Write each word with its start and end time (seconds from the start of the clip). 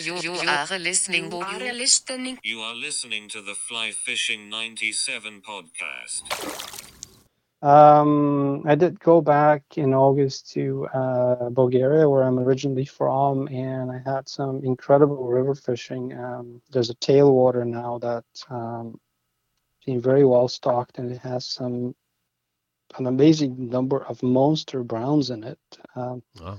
You, 0.00 0.16
you 0.16 0.32
are 0.48 0.78
listening. 0.78 1.30
You 1.30 1.40
are 1.40 1.58
listening. 1.74 2.38
You 2.42 2.60
are 2.60 2.74
listening 2.74 3.28
to 3.28 3.42
the 3.42 3.54
Fly 3.54 3.90
Fishing 3.90 4.48
97 4.48 5.42
podcast. 5.42 6.22
Um, 7.62 8.62
I 8.66 8.76
did 8.76 8.98
go 8.98 9.20
back 9.20 9.62
in 9.76 9.92
August 9.92 10.50
to 10.52 10.86
uh, 10.94 11.50
Bulgaria, 11.50 12.08
where 12.08 12.22
I'm 12.22 12.38
originally 12.38 12.86
from, 12.86 13.46
and 13.48 13.92
I 13.92 14.00
had 14.10 14.26
some 14.26 14.64
incredible 14.64 15.28
river 15.28 15.54
fishing. 15.54 16.16
Um, 16.16 16.62
there's 16.70 16.88
a 16.88 16.94
tailwater 16.94 17.66
now 17.66 17.98
that 17.98 18.24
um, 18.48 18.98
been 19.84 20.00
very 20.00 20.24
well 20.24 20.48
stocked, 20.48 20.98
and 20.98 21.12
it 21.12 21.18
has 21.18 21.44
some 21.44 21.94
an 22.96 23.06
amazing 23.06 23.68
number 23.68 24.02
of 24.04 24.22
monster 24.22 24.82
browns 24.82 25.28
in 25.28 25.44
it. 25.44 25.58
Um, 25.94 26.22
Wow. 26.40 26.58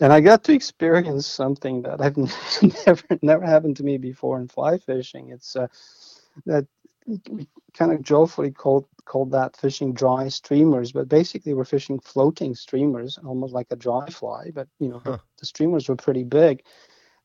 And 0.00 0.12
I 0.12 0.20
got 0.20 0.44
to 0.44 0.52
experience 0.54 1.26
something 1.26 1.82
that 1.82 2.00
I've 2.00 2.16
never 2.86 3.02
never 3.22 3.46
happened 3.46 3.76
to 3.78 3.84
me 3.84 3.98
before 3.98 4.40
in 4.40 4.48
fly 4.48 4.78
fishing. 4.78 5.30
It's 5.30 5.56
uh, 5.56 5.68
that 6.46 6.66
we 7.30 7.48
kind 7.74 7.92
of 7.92 8.02
joyfully 8.02 8.50
called 8.52 8.86
called 9.06 9.32
that 9.32 9.56
fishing 9.56 9.94
dry 9.94 10.28
streamers, 10.28 10.92
but 10.92 11.08
basically 11.08 11.54
we're 11.54 11.64
fishing 11.64 11.98
floating 12.00 12.54
streamers, 12.54 13.18
almost 13.26 13.54
like 13.54 13.68
a 13.70 13.76
dry 13.76 14.08
fly. 14.10 14.50
But 14.54 14.68
you 14.80 14.88
know 14.88 15.02
Huh. 15.04 15.18
the 15.40 15.46
streamers 15.46 15.88
were 15.88 15.96
pretty 15.96 16.24
big 16.24 16.64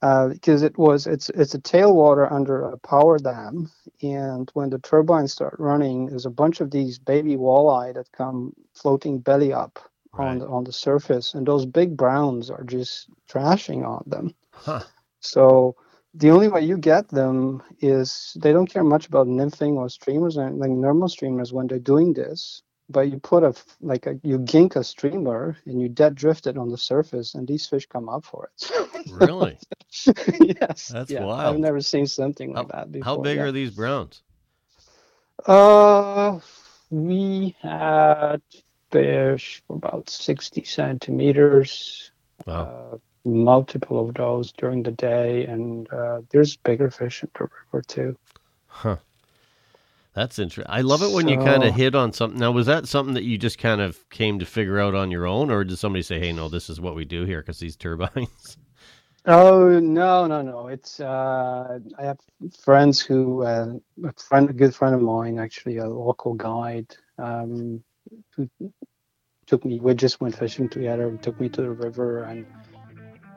because 0.02 0.64
it 0.64 0.78
was 0.78 1.08
it's 1.08 1.30
it's 1.31 1.55
a 1.55 1.59
tailwater 1.62 2.31
under 2.31 2.64
a 2.64 2.78
power 2.80 3.20
dam, 3.20 3.72
and 4.03 4.50
when 4.53 4.70
the 4.70 4.80
turbines 4.80 5.34
start 5.34 5.55
running, 5.59 6.08
there's 6.08 6.26
a 6.28 6.31
bunch 6.31 6.62
of 6.62 6.72
these 6.72 7.00
baby 7.00 7.36
walleye 7.38 7.94
that 7.95 8.12
come 8.14 8.53
floating 8.73 9.20
belly 9.20 9.53
up 9.53 9.80
on 10.18 10.40
the, 10.40 10.48
on 10.48 10.64
the 10.64 10.74
surface, 10.74 11.34
and 11.34 11.46
those 11.46 11.66
big 11.66 11.96
browns 11.98 12.50
are 12.50 12.64
just 12.64 13.10
trashing 13.30 13.86
on 13.86 14.04
them. 14.06 14.34
Huh. 14.52 14.84
So 15.20 15.76
the 16.14 16.31
only 16.31 16.48
way 16.48 16.62
you 16.62 16.78
get 16.78 17.09
them 17.09 17.62
is 17.81 18.36
they 18.39 18.54
don't 18.54 18.67
care 18.70 18.84
much 18.84 19.08
about 19.08 19.28
nymphing 19.28 19.73
or 19.73 19.89
streamers 19.89 20.38
and 20.38 20.59
like 20.59 20.70
normal 20.70 21.09
streamers 21.09 21.52
when 21.52 21.67
they're 21.67 21.80
doing 21.80 22.14
this. 22.14 22.62
But 22.88 23.09
you 23.12 23.20
put 23.20 23.44
a 23.44 23.54
like 23.81 24.06
a 24.06 24.20
you 24.23 24.38
gink 24.38 24.76
a 24.76 24.84
streamer 24.84 25.58
and 25.66 25.81
you 25.81 25.89
dead 25.89 26.14
drift 26.14 26.45
it 26.45 26.56
on 26.56 26.70
the 26.70 26.78
surface, 26.78 27.34
and 27.34 27.48
these 27.48 27.66
fish 27.66 27.88
come 27.88 28.09
up 28.09 28.26
for 28.26 28.50
it. 28.52 28.72
Really? 29.11 29.58
yes. 30.42 30.88
That's 30.88 31.11
yeah, 31.11 31.23
wild. 31.23 31.56
I've 31.56 31.59
never 31.59 31.80
seen 31.80 32.08
something 32.08 32.54
like 32.54 32.70
that 32.70 32.92
before. 32.92 33.06
How 33.06 33.17
big 33.17 33.38
yeah. 33.38 33.44
are 33.44 33.52
these 33.52 33.70
browns? 33.70 34.23
Uh, 35.45 36.39
we 36.89 37.56
had 37.61 38.42
fish 38.96 39.64
about 39.70 40.10
60 40.10 40.64
centimeters, 40.64 42.12
Wow. 42.46 42.72
uh, 42.94 42.98
multiple 43.26 44.08
of 44.08 44.16
those 44.16 44.52
during 44.54 44.84
the 44.84 44.92
day, 44.92 45.46
and 45.46 45.92
uh, 45.92 46.22
there's 46.32 46.58
bigger 46.58 46.90
fish 46.92 47.23
in 47.23 47.30
the 47.38 47.48
river 47.73 47.84
too. 47.88 48.18
Huh. 48.68 48.98
That's 50.14 50.40
interesting. 50.40 50.73
I 50.73 50.82
love 50.82 51.04
it 51.04 51.12
when 51.12 51.28
you 51.28 51.38
kind 51.38 51.64
of 51.64 51.73
hit 51.76 51.94
on 51.94 52.14
something. 52.14 52.40
Now, 52.40 52.52
was 52.52 52.68
that 52.68 52.88
something 52.88 53.16
that 53.16 53.23
you 53.23 53.38
just 53.38 53.58
kind 53.58 53.82
of 53.82 54.10
came 54.10 54.40
to 54.40 54.46
figure 54.46 54.80
out 54.80 54.96
on 54.96 55.12
your 55.12 55.26
own, 55.28 55.52
or 55.52 55.64
did 55.66 55.78
somebody 55.78 56.04
say, 56.04 56.20
"Hey, 56.20 56.32
no, 56.32 56.48
this 56.50 56.70
is 56.70 56.80
what 56.80 56.96
we 56.96 57.04
do 57.06 57.26
here"? 57.26 57.42
Because 57.42 57.60
these 57.60 57.76
turbines. 57.76 58.58
Oh 59.28 59.80
no, 59.80 60.28
no, 60.28 60.44
no! 60.44 60.68
It's 60.68 61.00
uh, 61.00 61.80
I 61.98 62.04
have 62.04 62.20
friends 62.60 63.02
who 63.02 63.44
uh, 63.44 63.73
a 64.04 64.14
friend, 64.14 64.50
a 64.50 64.54
good 64.54 64.76
friend 64.76 64.94
of 64.94 65.02
mine, 65.02 65.40
actually 65.40 65.78
a 65.78 65.88
local 65.90 66.36
guide, 66.36 66.96
um, 67.18 67.84
who 68.36 68.48
took 69.48 69.66
me. 69.66 69.80
We 69.80 69.94
just 69.94 70.22
went 70.22 70.36
fishing 70.38 70.70
together. 70.70 71.16
Took 71.18 71.40
me 71.40 71.50
to 71.50 71.62
the 71.62 71.72
river, 71.72 72.24
and 72.24 72.46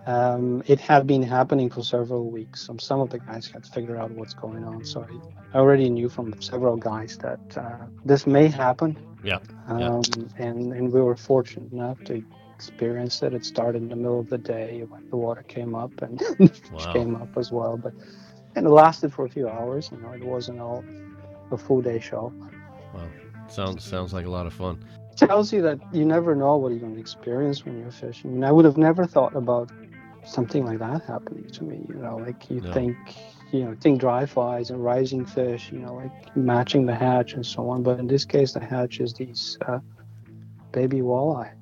um, 0.06 0.62
it 0.66 0.80
had 0.80 1.06
been 1.06 1.22
happening 1.22 1.70
for 1.70 1.82
several 1.82 2.30
weeks. 2.30 2.62
So 2.66 2.76
some 2.78 3.00
of 3.00 3.10
the 3.10 3.18
guys 3.18 3.48
had 3.48 3.66
figured 3.66 3.98
out 3.98 4.10
what's 4.10 4.34
going 4.34 4.64
on. 4.64 4.84
So 4.84 5.06
I 5.52 5.58
already 5.58 5.90
knew 5.90 6.08
from 6.08 6.34
several 6.40 6.76
guys 6.76 7.16
that 7.18 7.40
uh, 7.56 7.86
this 8.04 8.26
may 8.26 8.48
happen. 8.48 8.96
Yeah, 9.22 9.40
Um, 9.66 9.80
yeah. 9.80 10.00
And 10.46 10.72
and 10.72 10.92
we 10.92 11.00
were 11.00 11.16
fortunate 11.16 11.72
enough 11.72 12.02
to 12.04 12.22
experience 12.54 13.22
it. 13.22 13.34
It 13.34 13.44
started 13.44 13.82
in 13.82 13.88
the 13.88 13.96
middle 13.96 14.20
of 14.20 14.28
the 14.28 14.38
day 14.38 14.84
when 14.88 15.08
the 15.10 15.16
water 15.16 15.42
came 15.42 15.74
up 15.74 15.92
and 16.02 16.18
the 16.18 16.48
fish 16.68 16.86
Wow. 16.86 16.92
came 16.92 17.14
up 17.16 17.36
as 17.36 17.50
well. 17.52 17.76
But 17.76 17.94
and 18.54 18.66
it 18.66 18.70
lasted 18.70 19.12
for 19.12 19.24
a 19.26 19.28
few 19.28 19.48
hours. 19.48 19.90
You 19.92 19.98
know, 19.98 20.12
it 20.12 20.24
wasn't 20.24 20.60
all 20.60 20.84
a 21.50 21.56
full 21.58 21.82
day 21.82 22.00
show. 22.00 22.32
Wow. 22.94 23.08
Sounds 23.48 23.84
sounds 23.84 24.12
like 24.12 24.26
a 24.26 24.30
lot 24.30 24.46
of 24.46 24.52
fun. 24.54 24.78
Tells 25.18 25.52
you 25.52 25.62
that 25.62 25.80
you 25.92 26.06
never 26.06 26.36
know 26.36 26.58
what 26.58 26.72
you're 26.72 26.80
going 26.80 26.94
to 26.94 27.00
experience 27.00 27.64
when 27.66 27.78
you're 27.78 27.90
fishing. 27.92 28.30
I 28.30 28.34
mean, 28.34 28.44
I 28.44 28.52
would 28.52 28.64
have 28.66 28.78
never 28.78 29.06
thought 29.06 29.36
about 29.36 29.70
something 30.24 30.64
like 30.66 30.80
that 30.80 31.02
happening 31.04 31.48
to 31.54 31.64
me. 31.64 31.86
You 31.88 31.96
know, 32.00 32.18
like 32.18 32.50
you 32.50 32.62
No. 32.62 32.72
think, 32.72 32.98
you 33.52 33.64
know, 33.64 33.76
think 33.80 34.00
dry 34.00 34.26
flies 34.26 34.70
and 34.70 34.82
rising 34.84 35.26
fish. 35.26 35.72
You 35.72 35.80
know, 35.80 35.94
like 35.94 36.12
matching 36.36 36.86
the 36.86 36.94
hatch 36.96 37.34
and 37.34 37.46
so 37.46 37.68
on. 37.70 37.82
But 37.84 38.00
in 38.00 38.08
this 38.08 38.24
case, 38.24 38.52
the 38.54 38.64
hatch 38.64 39.00
is 39.00 39.14
these 39.14 39.58
uh, 39.66 39.80
baby 40.72 41.00
walleye. 41.00 41.52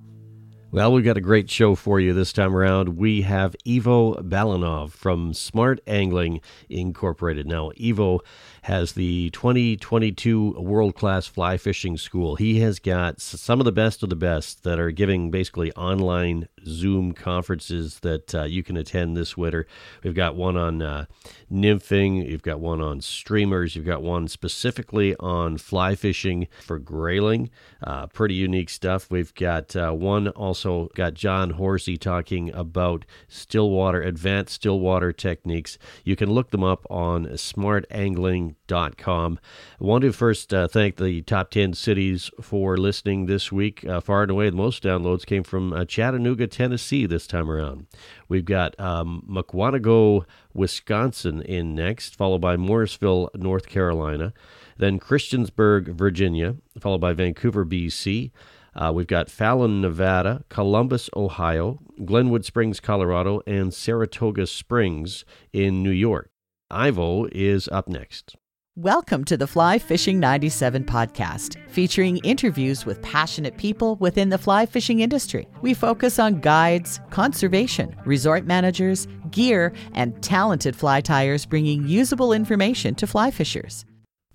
Well, 0.76 0.92
we've 0.92 1.06
got 1.06 1.16
a 1.16 1.22
great 1.22 1.48
show 1.48 1.74
for 1.74 1.98
you 2.00 2.12
this 2.12 2.34
time 2.34 2.54
around. 2.54 2.98
We 2.98 3.22
have 3.22 3.56
Ivo 3.66 4.16
Balanov 4.16 4.90
from 4.90 5.32
Smart 5.32 5.80
Angling 5.86 6.42
Incorporated. 6.68 7.46
Now, 7.46 7.72
Ivo 7.82 8.20
has 8.60 8.92
the 8.92 9.30
2022 9.30 10.56
World 10.58 10.94
Class 10.94 11.26
Fly 11.26 11.56
Fishing 11.56 11.96
School. 11.96 12.36
He 12.36 12.60
has 12.60 12.78
got 12.78 13.22
some 13.22 13.58
of 13.58 13.64
the 13.64 13.72
best 13.72 14.02
of 14.02 14.10
the 14.10 14.16
best 14.16 14.64
that 14.64 14.78
are 14.78 14.90
giving 14.90 15.30
basically 15.30 15.72
online 15.72 16.46
Zoom 16.66 17.12
conferences 17.12 18.00
that 18.00 18.34
uh, 18.34 18.44
you 18.44 18.62
can 18.62 18.76
attend 18.76 19.16
this 19.16 19.36
winter. 19.36 19.66
We've 20.02 20.14
got 20.14 20.36
one 20.36 20.56
on 20.56 20.82
uh, 20.82 21.06
nymphing, 21.52 22.28
you've 22.28 22.42
got 22.42 22.60
one 22.60 22.80
on 22.80 23.00
streamers, 23.00 23.76
you've 23.76 23.86
got 23.86 24.02
one 24.02 24.28
specifically 24.28 25.14
on 25.16 25.58
fly 25.58 25.94
fishing 25.94 26.48
for 26.64 26.78
grayling. 26.78 27.50
Uh, 27.82 28.06
pretty 28.08 28.34
unique 28.34 28.70
stuff. 28.70 29.10
We've 29.10 29.34
got 29.34 29.76
uh, 29.76 29.92
one 29.92 30.28
also 30.28 30.88
got 30.94 31.14
John 31.14 31.50
Horsey 31.50 31.96
talking 31.96 32.52
about 32.54 33.04
stillwater, 33.28 34.02
advanced 34.02 34.54
stillwater 34.54 35.12
techniques. 35.12 35.78
You 36.04 36.16
can 36.16 36.30
look 36.30 36.50
them 36.50 36.64
up 36.64 36.86
on 36.90 37.26
smartangling.com. 37.26 39.38
I 39.80 39.84
want 39.84 40.02
to 40.02 40.12
first 40.12 40.52
uh, 40.52 40.68
thank 40.68 40.96
the 40.96 41.22
top 41.22 41.50
10 41.50 41.72
cities 41.74 42.30
for 42.40 42.76
listening 42.76 43.26
this 43.26 43.52
week. 43.52 43.84
Uh, 43.86 44.00
far 44.00 44.22
and 44.22 44.30
away, 44.30 44.50
the 44.50 44.56
most 44.56 44.82
downloads 44.82 45.26
came 45.26 45.44
from 45.44 45.86
Chattanooga, 45.86 46.46
Tennessee 46.56 47.04
this 47.04 47.26
time 47.26 47.50
around. 47.50 47.86
We've 48.30 48.46
got 48.46 48.78
um, 48.80 49.22
Mukwonago, 49.28 50.24
Wisconsin 50.54 51.42
in 51.42 51.74
next, 51.74 52.16
followed 52.16 52.40
by 52.40 52.56
Morrisville, 52.56 53.28
North 53.34 53.68
Carolina, 53.68 54.32
then 54.78 54.98
Christiansburg, 54.98 55.88
Virginia, 55.88 56.56
followed 56.80 57.02
by 57.02 57.12
Vancouver, 57.12 57.66
BC. 57.66 58.30
Uh, 58.74 58.90
we've 58.94 59.06
got 59.06 59.30
Fallon, 59.30 59.82
Nevada, 59.82 60.44
Columbus, 60.48 61.10
Ohio, 61.14 61.78
Glenwood 62.06 62.46
Springs, 62.46 62.80
Colorado, 62.80 63.42
and 63.46 63.74
Saratoga 63.74 64.46
Springs 64.46 65.26
in 65.52 65.82
New 65.82 65.90
York. 65.90 66.30
Ivo 66.70 67.26
is 67.32 67.68
up 67.68 67.86
next. 67.86 68.34
Welcome 68.78 69.24
to 69.24 69.38
the 69.38 69.46
Fly 69.46 69.78
Fishing 69.78 70.20
97 70.20 70.84
podcast, 70.84 71.56
featuring 71.70 72.18
interviews 72.18 72.84
with 72.84 73.00
passionate 73.00 73.56
people 73.56 73.96
within 73.96 74.28
the 74.28 74.36
fly 74.36 74.66
fishing 74.66 75.00
industry. 75.00 75.48
We 75.62 75.72
focus 75.72 76.18
on 76.18 76.40
guides, 76.40 77.00
conservation, 77.08 77.96
resort 78.04 78.44
managers, 78.44 79.08
gear, 79.30 79.72
and 79.94 80.22
talented 80.22 80.76
fly 80.76 81.00
tyers 81.00 81.46
bringing 81.46 81.88
usable 81.88 82.34
information 82.34 82.94
to 82.96 83.06
fly 83.06 83.30
fishers. 83.30 83.86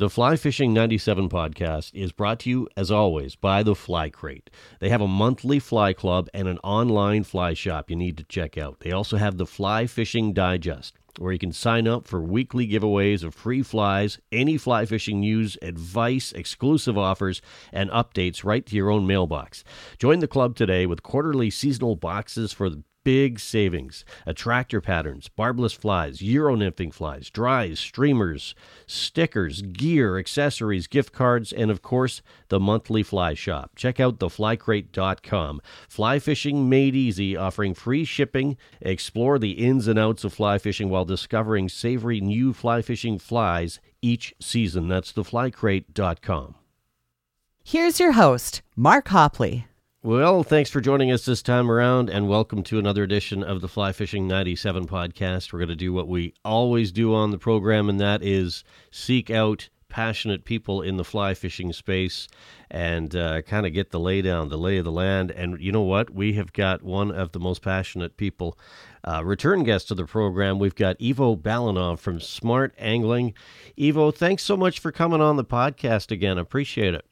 The 0.01 0.09
Fly 0.09 0.35
Fishing 0.35 0.73
97 0.73 1.29
podcast 1.29 1.91
is 1.93 2.11
brought 2.11 2.39
to 2.39 2.49
you, 2.49 2.67
as 2.75 2.89
always, 2.89 3.35
by 3.35 3.61
the 3.61 3.75
Fly 3.75 4.09
Crate. 4.09 4.49
They 4.79 4.89
have 4.89 5.01
a 5.01 5.07
monthly 5.07 5.59
fly 5.59 5.93
club 5.93 6.27
and 6.33 6.47
an 6.47 6.57
online 6.63 7.23
fly 7.23 7.53
shop 7.53 7.91
you 7.91 7.95
need 7.95 8.17
to 8.17 8.23
check 8.23 8.57
out. 8.57 8.79
They 8.79 8.91
also 8.91 9.17
have 9.17 9.37
the 9.37 9.45
Fly 9.45 9.85
Fishing 9.85 10.33
Digest, 10.33 10.97
where 11.19 11.31
you 11.31 11.39
can 11.39 11.51
sign 11.51 11.87
up 11.87 12.07
for 12.07 12.21
weekly 12.21 12.67
giveaways 12.67 13.23
of 13.23 13.33
free 13.33 13.63
flies, 13.63 14.19
any 14.31 14.57
fly 14.57 14.85
fishing 14.85 15.19
news, 15.19 15.57
advice, 15.61 16.31
exclusive 16.31 16.97
offers, 16.97 17.41
and 17.71 17.89
updates 17.91 18.43
right 18.43 18.65
to 18.65 18.75
your 18.75 18.89
own 18.89 19.07
mailbox. 19.07 19.63
Join 19.97 20.19
the 20.19 20.27
club 20.27 20.55
today 20.55 20.85
with 20.85 21.03
quarterly 21.03 21.49
seasonal 21.49 21.95
boxes 21.95 22.53
for 22.53 22.69
big 23.03 23.39
savings. 23.39 24.05
Attractor 24.25 24.81
patterns, 24.81 25.27
barbless 25.29 25.73
flies, 25.73 26.21
Euro 26.21 26.55
nymphing 26.55 26.93
flies, 26.93 27.29
dries, 27.29 27.79
streamers, 27.79 28.55
stickers, 28.85 29.61
gear, 29.61 30.17
accessories, 30.17 30.87
gift 30.87 31.13
cards, 31.13 31.51
and 31.51 31.71
of 31.71 31.81
course, 31.81 32.21
the 32.49 32.59
monthly 32.59 33.03
fly 33.03 33.33
shop. 33.33 33.71
Check 33.75 33.99
out 33.99 34.19
theflycrate.com. 34.19 35.61
Fly 35.87 36.19
fishing 36.19 36.69
made 36.69 36.95
easy, 36.95 37.35
offering 37.35 37.73
free 37.73 38.05
shipping. 38.05 38.57
Explore 38.81 39.39
the 39.39 39.51
ins 39.51 39.87
and 39.87 39.99
outs 39.99 40.23
of 40.23 40.33
fly 40.33 40.57
fishing 40.57 40.89
while 40.89 41.05
discovering 41.05 41.69
savory 41.69 42.21
new 42.21 42.53
fly 42.53 42.81
fishing 42.81 43.17
flies 43.19 43.79
each 44.01 44.33
season. 44.39 44.87
That's 44.87 45.13
theflycrate.com. 45.13 46.55
Here's 47.63 47.99
your 47.99 48.13
host, 48.13 48.61
Mark 48.75 49.05
Hopley. 49.09 49.65
Well, 50.03 50.41
thanks 50.41 50.71
for 50.71 50.81
joining 50.81 51.11
us 51.11 51.25
this 51.25 51.43
time 51.43 51.69
around, 51.69 52.09
and 52.09 52.27
welcome 52.27 52.63
to 52.63 52.79
another 52.79 53.03
edition 53.03 53.43
of 53.43 53.61
the 53.61 53.67
Fly 53.67 53.91
Fishing 53.91 54.27
97 54.27 54.87
podcast. 54.87 55.53
We're 55.53 55.59
going 55.59 55.69
to 55.69 55.75
do 55.75 55.93
what 55.93 56.07
we 56.07 56.33
always 56.43 56.91
do 56.91 57.13
on 57.13 57.29
the 57.29 57.37
program, 57.37 57.87
and 57.87 57.99
that 57.99 58.23
is 58.23 58.63
seek 58.89 59.29
out 59.29 59.69
passionate 59.89 60.43
people 60.43 60.81
in 60.81 60.97
the 60.97 61.03
fly 61.03 61.35
fishing 61.35 61.71
space 61.71 62.27
and 62.71 63.15
uh, 63.15 63.43
kind 63.43 63.67
of 63.67 63.73
get 63.73 63.91
the 63.91 63.99
lay 63.99 64.23
down, 64.23 64.49
the 64.49 64.57
lay 64.57 64.77
of 64.77 64.85
the 64.85 64.91
land. 64.91 65.29
And 65.29 65.61
you 65.61 65.71
know 65.71 65.83
what? 65.83 66.09
We 66.09 66.33
have 66.33 66.51
got 66.51 66.81
one 66.81 67.11
of 67.11 67.31
the 67.31 67.39
most 67.39 67.61
passionate 67.61 68.17
people, 68.17 68.57
uh, 69.07 69.23
return 69.23 69.63
guest 69.63 69.89
to 69.89 69.93
the 69.93 70.05
program. 70.05 70.57
We've 70.57 70.73
got 70.73 70.95
Ivo 70.99 71.35
Balanov 71.35 71.99
from 71.99 72.19
Smart 72.19 72.73
Angling. 72.79 73.35
Ivo, 73.79 74.09
thanks 74.09 74.41
so 74.41 74.57
much 74.57 74.79
for 74.79 74.91
coming 74.91 75.21
on 75.21 75.35
the 75.35 75.45
podcast 75.45 76.09
again. 76.09 76.39
Appreciate 76.39 76.95
it. 76.95 77.05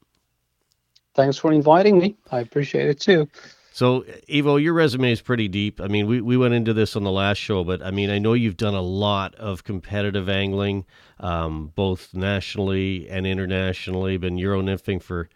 Thanks 1.19 1.35
for 1.35 1.51
inviting 1.51 1.99
me. 1.99 2.15
I 2.31 2.39
appreciate 2.39 2.87
it 2.87 3.01
too. 3.01 3.27
So, 3.73 4.05
Ivo, 4.33 4.55
your 4.55 4.71
resume 4.71 5.11
is 5.11 5.19
pretty 5.19 5.49
deep. 5.49 5.81
I 5.81 5.89
mean, 5.89 6.07
we, 6.07 6.21
we 6.21 6.37
went 6.37 6.53
into 6.53 6.73
this 6.73 6.95
on 6.95 7.03
the 7.03 7.11
last 7.11 7.39
show, 7.39 7.65
but 7.65 7.81
I 7.81 7.91
mean, 7.91 8.09
I 8.09 8.19
know 8.19 8.31
you've 8.31 8.55
done 8.55 8.73
a 8.73 8.81
lot 8.81 9.35
of 9.35 9.65
competitive 9.65 10.29
angling, 10.29 10.85
um, 11.19 11.73
both 11.75 12.13
nationally 12.13 13.09
and 13.09 13.27
internationally. 13.27 14.15
Been 14.15 14.37
Euro 14.37 14.61
nymphing 14.61 15.03
for 15.03 15.27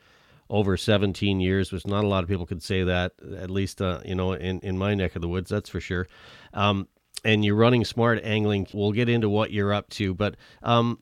over 0.50 0.78
17 0.78 1.42
years, 1.42 1.74
which 1.74 1.86
not 1.86 2.06
a 2.06 2.08
lot 2.08 2.24
of 2.24 2.30
people 2.30 2.46
could 2.46 2.64
say 2.64 2.84
that, 2.84 3.12
at 3.38 3.50
least, 3.50 3.82
uh, 3.82 4.00
you 4.06 4.16
know, 4.16 4.32
in, 4.32 4.62
in 4.62 4.78
my 4.78 4.94
neck 4.94 5.18
of 5.18 5.22
the 5.22 5.28
woods, 5.28 5.50
that's 5.50 5.70
for 5.70 5.82
sure. 5.82 6.08
Um, 6.54 6.88
and 7.26 7.44
you're 7.44 7.56
running 7.56 7.84
smart 7.84 8.22
angling. 8.24 8.68
We'll 8.74 8.94
get 8.94 9.10
into 9.10 9.28
what 9.28 9.52
you're 9.52 9.74
up 9.74 9.90
to, 9.90 10.14
but 10.14 10.38
um, 10.62 11.00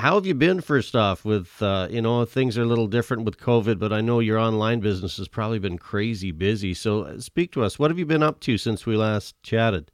how 0.00 0.14
have 0.14 0.24
you 0.24 0.34
been 0.34 0.60
first 0.62 0.96
off 0.96 1.24
with 1.24 1.60
uh, 1.62 1.86
you 1.90 2.00
know 2.00 2.24
things 2.24 2.56
are 2.56 2.62
a 2.62 2.66
little 2.66 2.86
different 2.86 3.24
with 3.24 3.38
covid 3.38 3.78
but 3.78 3.92
i 3.92 4.00
know 4.00 4.18
your 4.18 4.38
online 4.38 4.80
business 4.80 5.18
has 5.18 5.28
probably 5.28 5.58
been 5.58 5.78
crazy 5.78 6.32
busy. 6.32 6.72
So 6.74 7.02
uh, 7.02 7.20
speak 7.20 7.52
to 7.52 7.62
us. 7.62 7.78
What 7.78 7.90
have 7.90 7.98
you 7.98 8.06
been 8.06 8.22
up 8.22 8.40
to 8.40 8.56
since 8.56 8.86
we 8.86 8.96
last 8.96 9.40
chatted? 9.42 9.90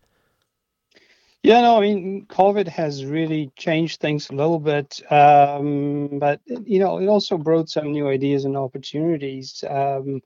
Yeah 1.43 1.61
no 1.61 1.77
i 1.77 1.81
mean 1.81 2.27
covid 2.29 2.69
has 2.69 3.05
really 3.05 3.51
changed 3.57 4.01
things 4.01 4.31
a 4.31 4.35
little 4.35 4.61
bit 4.61 5.01
um, 5.13 6.19
but 6.19 6.41
you 6.47 6.79
know 6.79 6.99
it 6.99 7.09
also 7.09 7.37
brought 7.37 7.69
some 7.69 7.93
new 7.93 8.09
ideas 8.09 8.45
and 8.45 8.57
opportunities. 8.57 9.65
Um, 9.69 10.23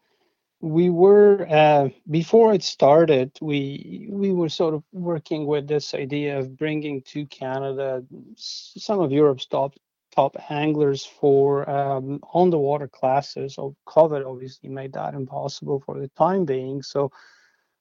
we 0.61 0.91
were 0.91 1.47
uh, 1.49 1.89
before 2.11 2.53
it 2.53 2.63
started 2.63 3.31
we 3.41 4.09
we 4.11 4.33
were 4.33 4.49
sort 4.49 4.75
of 4.75 4.83
working 4.93 5.47
with 5.47 5.67
this 5.67 5.95
idea 5.95 6.39
of 6.39 6.57
bringing 6.57 7.01
to 7.03 7.25
canada 7.27 8.05
some 8.37 9.01
of 9.01 9.11
europe's 9.11 9.47
top 9.47 9.73
top 10.11 10.37
anglers 10.51 11.05
for 11.07 11.69
um, 11.71 12.21
on 12.33 12.51
the 12.51 12.59
water 12.59 12.89
classes. 12.89 13.55
So 13.55 13.77
covid 13.87 14.27
obviously 14.27 14.69
made 14.69 14.93
that 14.95 15.15
impossible 15.15 15.83
for 15.85 15.99
the 15.99 16.09
time 16.09 16.45
being. 16.45 16.83
So 16.83 17.11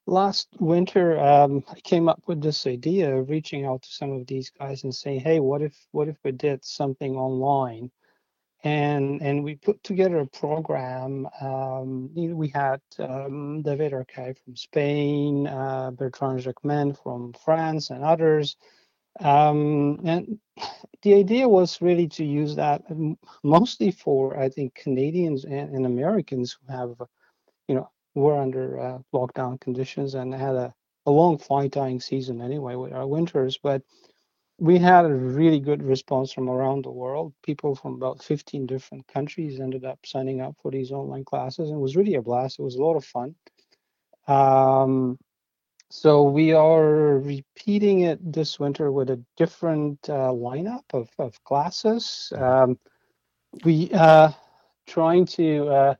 last 0.06 0.48
winter 0.58 1.20
um, 1.20 1.62
i 1.68 1.78
came 1.80 2.08
up 2.08 2.22
with 2.26 2.40
this 2.40 2.66
idea 2.66 3.14
of 3.14 3.28
reaching 3.28 3.64
out 3.64 3.82
to 3.82 3.88
some 3.92 4.12
of 4.12 4.26
these 4.26 4.50
guys 4.50 4.82
and 4.82 4.94
saying 4.94 5.20
hey 5.20 5.38
what 5.40 5.62
if 5.62 5.76
what 5.92 6.08
if 6.08 6.16
we 6.24 6.32
did 6.32 6.64
something 6.64 7.16
online 7.16 7.90
and 8.62 9.22
and 9.22 9.42
we 9.42 9.54
put 9.56 9.82
together 9.82 10.18
a 10.18 10.26
program. 10.26 11.26
Um, 11.40 12.10
we 12.14 12.48
had 12.48 12.80
um, 12.98 13.62
David 13.62 13.92
Arcay 13.92 14.36
from 14.44 14.56
Spain, 14.56 15.46
uh, 15.46 15.90
Bertrand 15.92 16.40
Jacquemin 16.40 17.00
from 17.02 17.32
France, 17.44 17.90
and 17.90 18.04
others. 18.04 18.56
Um, 19.18 20.00
and 20.04 20.38
the 21.02 21.14
idea 21.14 21.48
was 21.48 21.80
really 21.82 22.08
to 22.08 22.24
use 22.24 22.54
that 22.56 22.82
mostly 23.42 23.90
for 23.90 24.38
I 24.38 24.48
think 24.48 24.74
Canadians 24.74 25.44
and, 25.44 25.74
and 25.74 25.86
Americans 25.86 26.56
who 26.60 26.72
have, 26.72 26.94
you 27.66 27.74
know, 27.74 27.90
were 28.14 28.38
under 28.38 28.78
uh, 28.78 28.98
lockdown 29.14 29.60
conditions 29.60 30.14
and 30.14 30.34
had 30.34 30.54
a, 30.54 30.74
a 31.06 31.10
long 31.10 31.38
fly 31.38 31.68
tying 31.68 32.00
season 32.00 32.40
anyway 32.40 32.74
with 32.74 32.92
our 32.92 33.06
winters, 33.06 33.58
but 33.62 33.82
we 34.60 34.78
had 34.78 35.06
a 35.06 35.14
really 35.14 35.58
good 35.58 35.82
response 35.82 36.32
from 36.32 36.48
around 36.50 36.84
the 36.84 36.90
world. 36.90 37.32
People 37.42 37.74
from 37.74 37.94
about 37.94 38.22
15 38.22 38.66
different 38.66 39.08
countries 39.08 39.58
ended 39.58 39.86
up 39.86 39.98
signing 40.04 40.42
up 40.42 40.54
for 40.60 40.70
these 40.70 40.92
online 40.92 41.24
classes, 41.24 41.70
and 41.70 41.78
it 41.78 41.80
was 41.80 41.96
really 41.96 42.14
a 42.14 42.22
blast. 42.22 42.58
It 42.58 42.62
was 42.62 42.74
a 42.76 42.82
lot 42.82 42.94
of 42.94 43.04
fun. 43.04 43.34
Um, 44.28 45.18
so 45.88 46.22
we 46.22 46.52
are 46.52 47.18
repeating 47.18 48.00
it 48.00 48.32
this 48.32 48.60
winter 48.60 48.92
with 48.92 49.08
a 49.08 49.24
different 49.38 49.98
uh, 50.10 50.30
lineup 50.30 50.84
of, 50.92 51.08
of 51.18 51.42
classes. 51.44 52.30
Um, 52.36 52.78
we 53.64 53.90
uh, 53.94 54.30
trying 54.86 55.24
to, 55.24 55.68
uh, 55.68 55.94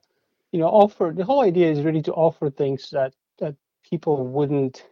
you 0.53 0.61
know, 0.61 0.69
offer. 0.69 1.13
The 1.17 1.25
whole 1.25 1.41
idea 1.41 1.71
is 1.71 1.81
really 1.81 2.03
to 2.03 2.13
offer 2.13 2.51
things 2.51 2.91
that 2.91 3.15
that 3.39 3.57
people 3.89 4.27
wouldn't 4.27 4.85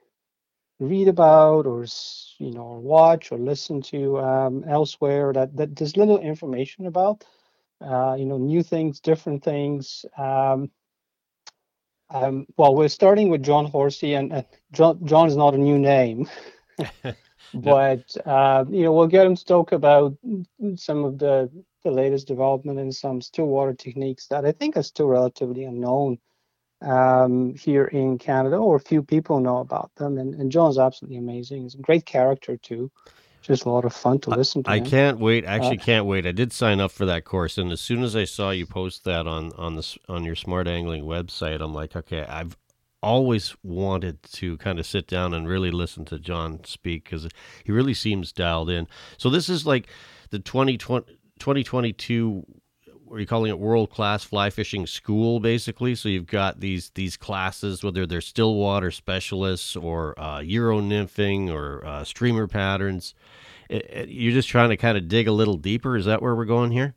read 0.81 1.09
about 1.09 1.67
or 1.67 1.85
you 2.39 2.53
know 2.53 2.81
watch 2.83 3.33
or 3.33 3.39
listen 3.39 3.83
to 3.83 4.19
um, 4.19 4.65
elsewhere 4.69 5.33
that, 5.33 5.57
that 5.57 5.75
there's 5.77 5.97
little 5.97 6.19
information 6.19 6.87
about 6.87 7.25
uh, 7.85 8.15
you 8.19 8.25
know 8.25 8.39
new 8.39 8.63
things 8.63 9.01
different 9.01 9.43
things 9.43 10.05
um, 10.17 10.71
um, 12.11 12.47
well 12.57 12.75
we're 12.75 12.89
starting 12.89 13.29
with 13.29 13.43
john 13.43 13.67
horsey 13.67 14.15
and, 14.15 14.33
and 14.33 14.47
john 14.73 15.05
john 15.07 15.29
is 15.29 15.37
not 15.37 15.55
a 15.55 15.59
new 15.59 15.79
name. 15.79 16.29
But 17.55 18.15
uh, 18.27 18.65
you 18.69 18.83
know 18.83 18.93
we'll 18.93 19.07
get 19.07 19.27
him 19.27 19.35
to 19.35 19.45
talk 19.45 19.73
about 19.73 20.17
some 20.77 21.05
of 21.05 21.19
the 21.19 21.51
the 21.83 21.91
latest 21.91 22.29
development 22.29 22.79
in 22.79 22.93
some 22.93 23.21
still 23.23 23.47
water 23.47 23.73
techniques 23.73 24.27
that 24.27 24.45
i 24.45 24.53
think 24.53 24.77
are 24.77 24.83
still 24.83 25.07
relatively 25.09 25.65
unknown 25.65 26.19
um, 26.83 27.55
here 27.55 27.85
in 27.87 28.19
Canada, 28.19 28.57
or 28.57 28.79
few 28.79 29.03
people 29.03 29.41
know 29.41 29.59
about 29.59 29.95
them. 29.97 30.19
And, 30.19 30.35
and 30.35 30.51
John's 30.53 30.79
absolutely 30.79 31.19
amazing. 31.19 31.63
He's 31.63 31.75
a 31.75 31.79
great 31.79 32.07
character 32.07 32.57
too. 32.57 32.91
Just 33.43 33.65
a 33.65 33.71
lot 33.71 33.85
of 33.85 33.95
fun 33.95 34.19
to 34.21 34.31
listen 34.31 34.63
to. 34.65 34.71
I 34.71 34.79
him. 34.79 34.85
can't 34.87 35.21
wait. 35.21 35.47
I 35.47 35.55
Actually, 35.55 35.79
uh, 35.79 35.85
can't 35.85 36.07
wait. 36.07 36.27
I 36.27 36.33
did 36.33 36.53
sign 36.53 36.81
up 36.81 36.91
for 36.91 37.07
that 37.07 37.25
course, 37.25 37.57
and 37.57 37.73
as 37.73 37.81
soon 37.81 38.03
as 38.03 38.15
I 38.15 38.25
saw 38.25 38.51
you 38.51 38.67
post 38.67 39.05
that 39.05 39.27
on 39.27 39.53
on 39.57 39.77
the 39.77 39.97
on 40.09 40.25
your 40.25 40.35
Smart 40.35 40.67
Angling 40.69 41.05
website, 41.05 41.63
I'm 41.63 41.73
like, 41.73 41.97
okay, 41.97 42.27
I've 42.29 42.57
always 43.03 43.57
wanted 43.63 44.23
to 44.25 44.57
kind 44.59 44.79
of 44.79 44.87
sit 44.87 45.07
down 45.07 45.33
and 45.33 45.49
really 45.49 45.71
listen 45.71 46.05
to 46.07 46.19
John 46.19 46.65
speak 46.65 47.05
because 47.05 47.29
he 47.65 47.73
really 47.73 47.95
seems 47.95 48.33
dialed 48.33 48.71
in. 48.71 48.89
So 49.19 49.31
this 49.31 49.49
is 49.49 49.65
like 49.65 49.89
the 50.31 50.41
2020, 50.41 51.07
2022 51.39 52.45
are 53.13 53.21
you 53.21 53.27
calling 53.27 53.51
it 53.51 53.59
world 53.59 53.91
class 53.91 54.25
fly 54.25 54.51
fishing 54.51 54.87
school 54.87 55.41
basically? 55.41 55.95
So 55.95 56.09
you've 56.09 56.27
got 56.27 56.61
these 56.61 56.91
these 56.95 57.17
classes 57.17 57.83
whether 57.85 58.07
they're 58.07 58.21
still 58.21 58.55
water 58.57 58.91
specialists 58.91 59.77
or 59.77 60.19
uh, 60.21 60.41
euro 60.41 60.81
nymphing 60.81 61.51
or 61.51 61.85
uh, 61.87 62.05
streamer 62.05 62.47
patterns. 62.49 63.15
It, 63.69 63.87
it, 63.91 64.09
you're 64.11 64.33
just 64.33 64.49
trying 64.49 64.71
to 64.71 64.77
kind 64.77 64.99
of 64.99 65.09
dig 65.09 65.29
a 65.29 65.33
little 65.33 65.57
deeper? 65.57 65.97
Is 65.97 66.07
that 66.07 66.23
where 66.23 66.35
we're 66.37 66.47
going 66.47 66.73
here? 66.73 66.95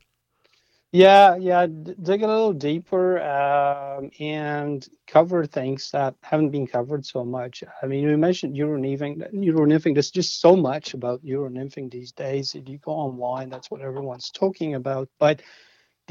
Yeah 0.93 1.35
yeah 1.37 1.67
d- 1.67 1.95
dig 2.01 2.23
a 2.23 2.27
little 2.27 2.53
deeper 2.53 3.21
um, 3.21 4.11
and 4.19 4.87
cover 5.07 5.45
things 5.45 5.91
that 5.91 6.15
haven't 6.23 6.49
been 6.51 6.67
covered 6.67 7.05
so 7.05 7.23
much. 7.23 7.63
I 7.81 7.87
mean 7.87 8.03
you 8.03 8.17
mentioned 8.17 8.57
euro 8.57 8.79
nymphing 8.79 9.25
euro 9.33 9.67
nymphing 9.67 9.93
there's 9.93 10.11
just 10.11 10.41
so 10.41 10.55
much 10.57 10.93
about 10.93 11.23
euro 11.23 11.49
nymphing 11.49 11.91
these 11.91 12.11
days 12.11 12.55
if 12.55 12.67
you 12.67 12.79
go 12.79 12.91
online 12.91 13.49
that's 13.49 13.71
what 13.71 13.81
everyone's 13.81 14.31
talking 14.31 14.75
about 14.75 15.09
but 15.19 15.41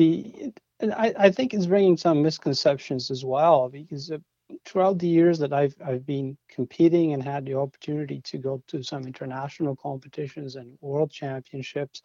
the 0.00 0.52
I, 0.82 1.14
I 1.18 1.30
think 1.30 1.52
it's 1.52 1.66
bringing 1.66 1.96
some 1.96 2.22
misconceptions 2.22 3.10
as 3.10 3.22
well 3.24 3.68
because 3.68 4.10
uh, 4.10 4.18
throughout 4.64 4.98
the 4.98 5.08
years 5.08 5.38
that 5.40 5.52
I've 5.52 5.74
I've 5.84 6.06
been 6.06 6.36
competing 6.48 7.12
and 7.12 7.22
had 7.22 7.44
the 7.44 7.54
opportunity 7.54 8.20
to 8.22 8.38
go 8.38 8.62
to 8.68 8.82
some 8.82 9.04
international 9.06 9.76
competitions 9.76 10.56
and 10.56 10.78
world 10.80 11.10
championships 11.10 12.02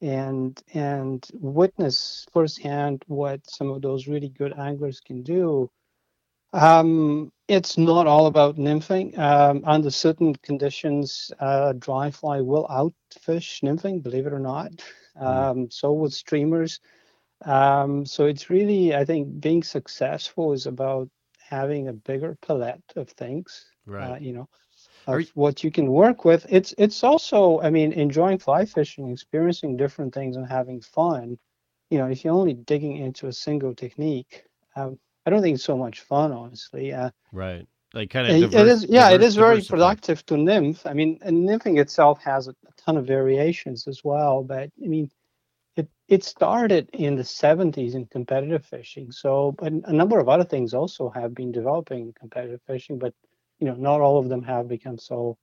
and 0.00 0.60
and 0.74 1.26
witness 1.34 2.26
firsthand 2.32 3.04
what 3.06 3.40
some 3.48 3.70
of 3.70 3.82
those 3.82 4.08
really 4.08 4.30
good 4.30 4.52
anglers 4.58 5.00
can 5.00 5.22
do. 5.22 5.70
Um, 6.52 7.30
it's 7.46 7.76
not 7.76 8.06
all 8.06 8.26
about 8.26 8.56
nymphing. 8.56 9.16
Um, 9.18 9.62
under 9.64 9.90
certain 9.90 10.34
conditions, 10.36 11.30
uh, 11.40 11.74
dry 11.78 12.10
fly 12.10 12.40
will 12.40 12.66
outfish 12.68 13.62
nymphing, 13.62 14.02
believe 14.02 14.26
it 14.26 14.32
or 14.32 14.38
not. 14.40 14.72
Mm. 15.20 15.26
Um, 15.26 15.70
so 15.70 15.92
with 15.92 16.14
streamers. 16.14 16.80
Um, 17.44 18.04
so 18.04 18.26
it's 18.26 18.50
really, 18.50 18.94
I 18.94 19.04
think, 19.04 19.40
being 19.40 19.62
successful 19.62 20.52
is 20.52 20.66
about 20.66 21.08
having 21.40 21.88
a 21.88 21.92
bigger 21.92 22.36
palette 22.42 22.82
of 22.96 23.08
things. 23.10 23.66
Right. 23.86 24.12
Uh, 24.12 24.16
you 24.16 24.32
know, 24.32 24.48
of 25.06 25.20
you... 25.20 25.26
what 25.34 25.64
you 25.64 25.70
can 25.70 25.90
work 25.90 26.24
with. 26.24 26.46
It's 26.48 26.74
it's 26.76 27.04
also, 27.04 27.60
I 27.60 27.70
mean, 27.70 27.92
enjoying 27.92 28.38
fly 28.38 28.64
fishing, 28.64 29.10
experiencing 29.10 29.76
different 29.76 30.14
things, 30.14 30.36
and 30.36 30.46
having 30.46 30.80
fun. 30.80 31.38
You 31.90 31.98
know, 31.98 32.06
if 32.06 32.24
you're 32.24 32.34
only 32.34 32.54
digging 32.54 32.96
into 32.96 33.28
a 33.28 33.32
single 33.32 33.74
technique, 33.74 34.44
um, 34.76 34.98
I 35.24 35.30
don't 35.30 35.42
think 35.42 35.54
it's 35.54 35.64
so 35.64 35.76
much 35.76 36.00
fun, 36.00 36.32
honestly. 36.32 36.92
Uh, 36.92 37.10
right. 37.32 37.66
Like 37.94 38.10
kind 38.10 38.26
of. 38.26 38.50
Diverse, 38.50 38.60
it 38.60 38.68
is, 38.68 38.86
yeah, 38.88 39.08
diverse, 39.08 39.14
it 39.14 39.26
is 39.26 39.36
very 39.36 39.62
productive 39.62 40.26
to 40.26 40.36
nymph. 40.36 40.84
I 40.86 40.92
mean, 40.92 41.18
and 41.22 41.48
nymphing 41.48 41.80
itself 41.80 42.20
has 42.22 42.48
a, 42.48 42.50
a 42.50 42.72
ton 42.76 42.98
of 42.98 43.06
variations 43.06 43.86
as 43.86 44.02
well, 44.04 44.42
but 44.42 44.70
I 44.84 44.88
mean 44.88 45.10
it 45.78 45.88
it 46.08 46.24
started 46.24 46.90
in 46.92 47.16
the 47.16 47.22
70s 47.22 47.94
in 47.94 48.06
competitive 48.06 48.64
fishing. 48.64 49.12
So, 49.12 49.52
but 49.52 49.72
a 49.72 49.92
number 49.92 50.18
of 50.18 50.28
other 50.28 50.44
things 50.44 50.74
also 50.74 51.10
have 51.10 51.34
been 51.34 51.52
developing 51.52 52.00
in 52.00 52.12
competitive 52.14 52.60
fishing, 52.66 52.98
but 52.98 53.14
you 53.60 53.66
know, 53.68 53.74
not 53.74 54.00
all 54.00 54.18
of 54.18 54.28
them 54.28 54.42
have 54.42 54.68
become 54.68 54.98
so 54.98 55.38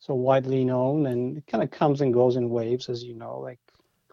so 0.00 0.14
widely 0.14 0.64
known, 0.64 1.06
and 1.06 1.38
it 1.38 1.46
kind 1.46 1.62
of 1.62 1.70
comes 1.70 2.00
and 2.00 2.12
goes 2.14 2.36
in 2.36 2.50
waves, 2.50 2.88
as 2.88 3.04
you 3.04 3.14
know. 3.14 3.38
Like, 3.40 3.60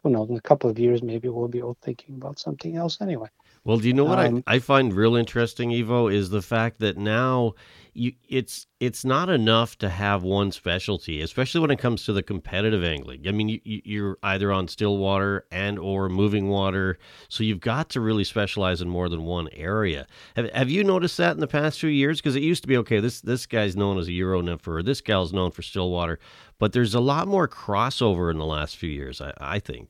who 0.04 0.12
knows? 0.12 0.30
In 0.30 0.38
a 0.38 0.42
couple 0.42 0.70
of 0.70 0.80
years, 0.80 1.02
maybe 1.04 1.30
we'll 1.30 1.48
be 1.48 1.62
all 1.64 1.78
thinking 1.82 2.16
about 2.16 2.40
something 2.40 2.76
else 2.76 3.02
anyway. 3.02 3.30
Well, 3.64 3.78
do 3.78 3.88
you 3.88 3.94
know 3.94 4.06
what 4.06 4.20
Um, 4.20 4.44
I, 4.48 4.56
I 4.56 4.60
find 4.60 4.94
real 4.94 5.16
interesting, 5.16 5.74
Ivo, 5.74 6.08
is 6.08 6.30
the 6.30 6.42
fact 6.42 6.80
that 6.80 6.98
now 6.98 7.54
you 7.94 8.14
it's 8.28 8.68
it's 8.80 9.04
not 9.04 9.30
enough 9.30 9.78
to 9.80 9.90
have 9.90 10.24
one 10.24 10.52
specialty, 10.52 11.22
especially 11.22 11.60
when 11.62 11.72
it 11.72 11.80
comes 11.80 12.06
to 12.06 12.14
the 12.14 12.24
competitive 12.24 12.84
angling. 12.84 13.28
I 13.28 13.32
mean, 13.32 13.50
you, 13.50 13.60
you're 13.64 14.18
either 14.24 14.52
on 14.52 14.68
still 14.68 14.98
water 14.98 15.46
and 15.52 15.78
or 15.78 16.08
moving 16.10 16.48
water, 16.50 16.98
so 17.28 17.44
you've 17.44 17.60
got 17.60 17.90
to 17.90 18.02
really 18.02 18.24
specialize 18.24 18.82
in 18.82 18.90
more 18.90 19.10
than 19.10 19.24
one 19.24 19.50
area. 19.54 20.08
Have, 20.36 20.50
have 20.52 20.70
you 20.70 20.84
noticed 20.84 21.18
that 21.18 21.34
in 21.34 21.40
the 21.40 21.48
past 21.48 21.80
few 21.80 21.90
years? 21.90 22.22
Because 22.22 22.36
it 22.36 22.44
used 22.44 22.64
to 22.64 22.68
be 22.68 22.78
okay. 22.78 23.00
This 23.00 23.22
this 23.22 23.46
guy's 23.46 23.76
known 23.76 23.98
as 23.98 24.08
a 24.08 24.14
Euro 24.14 24.42
nympher, 24.42 24.78
or 24.80 24.84
this 24.84 25.02
gal's 25.02 25.34
known 25.34 25.52
for 25.52 25.62
still 25.62 25.90
water, 25.92 26.20
but 26.60 26.74
there's 26.74 26.96
a 26.96 27.02
lot 27.02 27.28
more 27.28 27.48
crossover 27.48 28.32
in 28.32 28.38
the 28.38 28.46
last 28.46 28.78
few 28.78 28.90
years. 28.90 29.20
I, 29.22 29.34
I 29.40 29.60
think. 29.60 29.90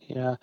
Yeah, 0.00 0.36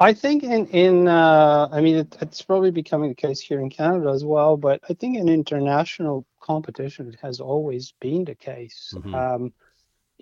I, 0.00 0.14
think 0.14 0.42
in 0.42 0.66
in 0.66 1.08
uh, 1.08 1.68
I 1.70 1.80
mean 1.80 1.96
it, 1.96 2.16
it's 2.20 2.42
probably 2.42 2.70
becoming 2.70 3.10
the 3.10 3.14
case 3.14 3.40
here 3.40 3.60
in 3.60 3.70
Canada 3.70 4.10
as 4.10 4.24
well, 4.24 4.56
but 4.56 4.80
I 4.88 4.94
think 4.94 5.18
in 5.18 5.28
international 5.28 6.26
competition 6.40 7.08
it 7.08 7.18
has 7.22 7.40
always 7.40 7.92
been 8.00 8.24
the 8.24 8.34
case. 8.34 8.94
Mhm. 8.96 9.14
Um, 9.14 9.52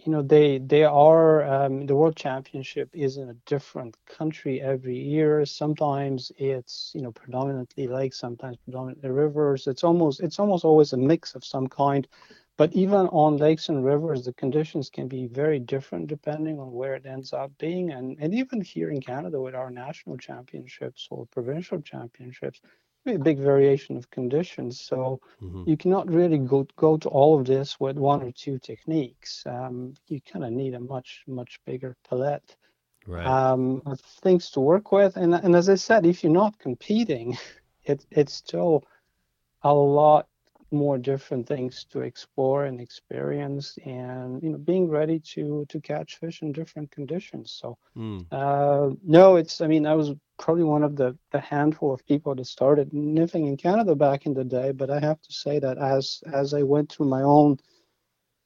you 0.04 0.12
know, 0.12 0.22
they 0.22 0.58
they 0.58 0.84
are 0.84 1.44
um, 1.44 1.86
the 1.86 1.96
World 1.96 2.16
Championship 2.16 2.88
is 2.92 3.16
in 3.16 3.30
a 3.30 3.34
different 3.46 3.96
country 4.06 4.60
every 4.60 4.96
year. 4.96 5.44
Sometimes 5.44 6.30
it's 6.36 6.92
you 6.94 7.02
know 7.02 7.12
predominantly 7.12 7.88
lakes, 7.88 8.18
sometimes 8.18 8.56
predominantly 8.58 9.10
rivers. 9.10 9.66
It's 9.66 9.84
almost 9.84 10.20
it's 10.20 10.38
almost 10.38 10.64
always 10.64 10.92
a 10.92 10.96
mix 10.96 11.34
of 11.34 11.44
some 11.44 11.66
kind. 11.66 12.06
But 12.58 12.74
even 12.74 13.08
on 13.08 13.38
lakes 13.38 13.70
and 13.70 13.84
rivers, 13.84 14.26
the 14.26 14.34
conditions 14.34 14.90
can 14.90 15.08
be 15.08 15.26
very 15.28 15.60
different 15.60 16.08
depending 16.08 16.60
on 16.60 16.72
where 16.72 16.94
it 16.96 17.06
ends 17.06 17.32
up 17.32 17.52
being. 17.58 17.92
And, 17.92 18.18
and 18.20 18.34
even 18.34 18.60
here 18.60 18.90
in 18.90 19.00
Canada 19.00 19.40
with 19.40 19.54
our 19.54 19.70
national 19.70 20.18
championships 20.18 21.08
or 21.10 21.26
provincial 21.26 21.80
championships, 21.80 22.60
a 23.06 23.18
big 23.18 23.38
variation 23.38 23.96
of 23.96 24.10
conditions. 24.10 24.80
So 24.80 25.20
Mhm. 25.42 25.66
you 25.66 25.76
cannot 25.78 26.10
really 26.10 26.38
go, 26.38 26.66
go 26.76 26.96
to 26.98 27.08
all 27.08 27.38
of 27.38 27.46
this 27.46 27.80
with 27.80 27.96
one 27.96 28.22
or 28.22 28.32
two 28.32 28.58
techniques. 28.58 29.44
Um, 29.46 29.94
you 30.08 30.20
kind 30.20 30.44
of 30.44 30.52
need 30.52 30.74
a 30.74 30.80
much, 30.80 31.24
much 31.28 31.60
bigger 31.64 31.96
palette 32.08 32.56
Right. 33.06 33.24
um, 33.26 33.82
of 33.86 34.00
things 34.00 34.50
to 34.52 34.60
work 34.60 34.92
with. 34.92 35.16
And, 35.16 35.34
and 35.34 35.54
as 35.56 35.68
I 35.68 35.76
said, 35.76 36.06
if 36.06 36.22
you're 36.24 36.32
not 36.32 36.58
competing, 36.58 37.36
it, 37.84 38.04
it's 38.10 38.34
still 38.34 38.84
a 39.62 39.72
lot 39.74 40.28
more 40.72 40.98
different 40.98 41.46
things 41.46 41.84
to 41.90 42.00
explore 42.00 42.64
and 42.64 42.80
experience 42.80 43.78
and 43.84 44.42
you 44.42 44.50
know 44.50 44.58
being 44.58 44.88
ready 44.88 45.18
to 45.20 45.64
to 45.68 45.80
catch 45.80 46.16
fish 46.18 46.42
in 46.42 46.52
different 46.52 46.90
conditions 46.90 47.52
so 47.52 47.76
Mm. 47.96 48.26
uh 48.32 48.90
no 49.04 49.36
it's 49.36 49.60
i 49.60 49.66
mean 49.66 49.86
i 49.86 49.94
was 49.94 50.12
probably 50.38 50.64
one 50.64 50.82
of 50.82 50.96
the 50.96 51.16
the 51.32 51.40
handful 51.40 51.92
of 51.92 52.04
people 52.06 52.34
that 52.34 52.46
started 52.46 52.90
nymphing 52.92 53.46
in 53.46 53.56
canada 53.56 53.94
back 53.94 54.26
in 54.26 54.34
the 54.34 54.44
day 54.44 54.72
but 54.72 54.90
i 54.90 54.98
have 55.00 55.20
to 55.20 55.32
say 55.32 55.58
that 55.58 55.78
as 55.78 56.22
as 56.32 56.54
i 56.54 56.62
went 56.62 56.90
through 56.90 57.06
my 57.06 57.22
own 57.22 57.56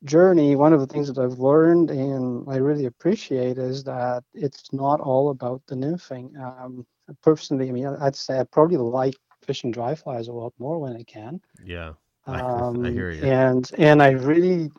journey 0.04 0.54
one 0.56 0.72
of 0.72 0.80
the 0.80 0.86
things 0.86 1.08
that 1.12 1.20
i've 1.20 1.38
learned 1.38 1.90
and 1.90 2.46
i 2.50 2.56
really 2.56 2.86
appreciate 2.86 3.58
is 3.58 3.84
that 3.84 4.22
it's 4.34 4.72
not 4.72 5.00
all 5.00 5.30
about 5.30 5.62
the 5.66 5.74
nymphing 5.74 6.30
um 6.40 6.84
personally 7.22 7.68
i 7.68 7.72
mean 7.72 7.86
i'd 8.00 8.14
say 8.16 8.38
i 8.38 8.44
probably 8.44 8.76
like 8.76 9.14
fishing 9.42 9.70
dry 9.70 9.94
flies 9.94 10.28
a 10.28 10.32
lot 10.32 10.52
more 10.58 10.78
when 10.78 10.94
i 10.96 11.02
can 11.04 11.40
Yeah. 11.62 11.94
I- 12.26 12.38
I 12.38 12.42
um, 12.42 12.84
hear 12.92 13.10
you. 13.10 13.26
And 13.26 13.70
and 13.78 14.02
I 14.02 14.10
really 14.10 14.70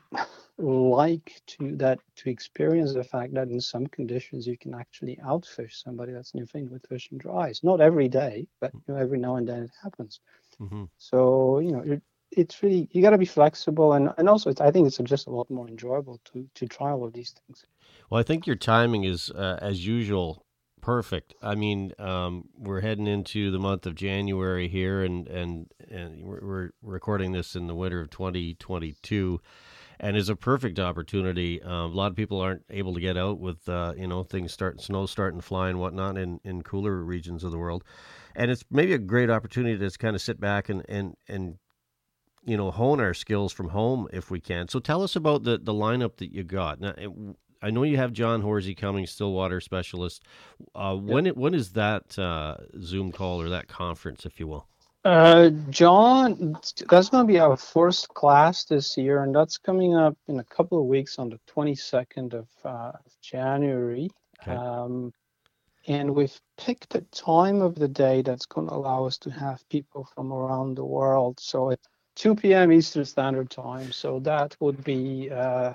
like 0.57 1.41
to 1.47 1.75
that 1.77 1.99
to 2.17 2.29
experience 2.29 2.93
the 2.93 3.03
fact 3.03 3.33
that 3.33 3.49
in 3.49 3.59
some 3.59 3.87
conditions 3.87 4.47
you 4.47 4.57
can 4.57 4.73
actually 4.73 5.17
outfish 5.17 5.73
somebody 5.83 6.13
that's 6.13 6.33
new 6.35 6.45
thing 6.45 6.69
with 6.69 6.85
fishing 6.87 7.17
dries. 7.17 7.63
Not 7.63 7.81
every 7.81 8.07
day, 8.07 8.47
but 8.61 8.71
you 8.87 8.93
know, 8.93 8.99
every 8.99 9.19
now 9.19 9.35
and 9.37 9.47
then 9.47 9.63
it 9.63 9.71
happens. 9.81 10.19
hmm 10.59 10.85
So 10.97 11.59
you 11.59 11.71
know 11.71 11.79
it, 11.81 12.01
it's 12.31 12.61
really 12.63 12.87
you 12.91 13.01
got 13.01 13.11
to 13.11 13.17
be 13.17 13.25
flexible 13.25 13.93
and 13.93 14.09
and 14.17 14.29
also 14.29 14.49
it's, 14.49 14.61
I 14.61 14.71
think 14.71 14.87
it's 14.87 14.97
just 14.97 15.27
a 15.27 15.31
lot 15.31 15.49
more 15.49 15.67
enjoyable 15.67 16.19
to 16.25 16.47
to 16.55 16.67
try 16.67 16.91
all 16.91 17.03
of 17.05 17.13
these 17.13 17.33
things. 17.39 17.65
Well, 18.09 18.19
I 18.19 18.23
think 18.23 18.45
your 18.47 18.55
timing 18.55 19.03
is, 19.03 19.31
uh, 19.31 19.57
as 19.61 19.85
usual, 19.87 20.45
perfect. 20.83 21.33
I 21.41 21.55
mean, 21.55 21.93
um, 21.97 22.49
we're 22.57 22.81
heading 22.81 23.07
into 23.07 23.51
the 23.51 23.57
month 23.57 23.85
of 23.85 23.95
January 23.95 24.67
here, 24.67 25.01
and 25.01 25.27
and 25.29 25.71
and 25.89 26.21
we're, 26.21 26.71
recording 26.81 27.31
this 27.31 27.55
in 27.55 27.67
the 27.67 27.73
winter 27.73 28.01
of 28.01 28.09
2022, 28.09 29.39
and 30.01 30.17
is 30.17 30.27
a 30.27 30.35
perfect 30.35 30.79
opportunity. 30.79 31.63
Uh, 31.63 31.85
a 31.85 31.87
lot 31.87 32.11
of 32.11 32.17
people 32.17 32.41
aren't 32.41 32.63
able 32.69 32.93
to 32.93 32.99
get 32.99 33.17
out 33.17 33.39
with, 33.39 33.67
uh, 33.69 33.93
you 33.95 34.07
know, 34.07 34.23
things 34.23 34.51
start 34.51 34.81
snow 34.81 35.05
starting 35.05 35.39
to 35.39 35.45
fly 35.45 35.69
and 35.69 35.79
whatnot 35.79 36.17
in 36.17 36.41
in 36.43 36.61
cooler 36.63 37.01
regions 37.01 37.45
of 37.45 37.51
the 37.51 37.57
world, 37.57 37.85
and 38.35 38.51
it's 38.51 38.65
maybe 38.69 38.91
a 38.91 38.99
great 38.99 39.29
opportunity 39.29 39.77
to 39.77 39.85
just 39.85 39.99
kind 39.99 40.17
of 40.17 40.21
sit 40.21 40.37
back 40.37 40.67
and 40.67 40.83
and 40.89 41.15
and 41.29 41.59
you 42.45 42.57
know 42.57 42.71
hone 42.71 42.99
our 42.99 43.13
skills 43.13 43.53
from 43.53 43.69
home 43.69 44.09
if 44.11 44.29
we 44.29 44.41
can. 44.41 44.67
So 44.67 44.79
tell 44.79 45.01
us 45.01 45.15
about 45.15 45.43
the 45.43 45.57
the 45.57 45.73
lineup 45.73 46.17
that 46.17 46.33
you 46.33 46.43
got. 46.43 46.81
Now, 46.81 46.93
I 47.63 47.69
know 47.69 47.83
you 47.83 47.95
have 47.95 48.11
John 48.11 48.41
Horsey 48.41 48.75
coming, 48.75 49.07
Stillwater 49.07 49.61
specialist. 49.61 50.23
Uh, 50.75 50.95
when 50.95 51.25
it, 51.25 51.37
when 51.37 51.53
is 51.53 51.71
that 51.71 52.19
uh, 52.19 52.57
Zoom 52.81 53.13
call 53.13 53.41
or 53.41 53.49
that 53.49 53.69
conference, 53.69 54.25
if 54.25 54.37
you 54.39 54.47
will? 54.47 54.67
Uh, 55.05 55.49
John, 55.69 56.57
that's 56.89 57.09
going 57.09 57.25
to 57.25 57.33
be 57.33 57.39
our 57.39 57.55
first 57.55 58.09
class 58.09 58.65
this 58.65 58.97
year, 58.97 59.23
and 59.23 59.33
that's 59.33 59.57
coming 59.57 59.95
up 59.95 60.17
in 60.27 60.39
a 60.39 60.43
couple 60.43 60.79
of 60.79 60.85
weeks 60.85 61.17
on 61.17 61.29
the 61.29 61.39
22nd 61.53 62.33
of 62.33 62.47
uh, 62.65 62.91
January. 63.21 64.09
Okay. 64.41 64.51
Um, 64.51 65.13
and 65.87 66.15
we've 66.15 66.39
picked 66.57 66.95
a 66.95 67.01
time 67.11 67.61
of 67.61 67.75
the 67.75 67.87
day 67.87 68.21
that's 68.21 68.45
going 68.45 68.67
to 68.67 68.73
allow 68.73 69.05
us 69.05 69.17
to 69.19 69.29
have 69.29 69.67
people 69.69 70.07
from 70.15 70.31
around 70.31 70.75
the 70.75 70.85
world. 70.85 71.39
So 71.39 71.71
at 71.71 71.79
2 72.15 72.35
p.m. 72.35 72.71
Eastern 72.71 73.05
Standard 73.05 73.49
Time. 73.49 73.91
So 73.91 74.19
that 74.19 74.55
would 74.59 74.83
be 74.83 75.29
uh, 75.31 75.73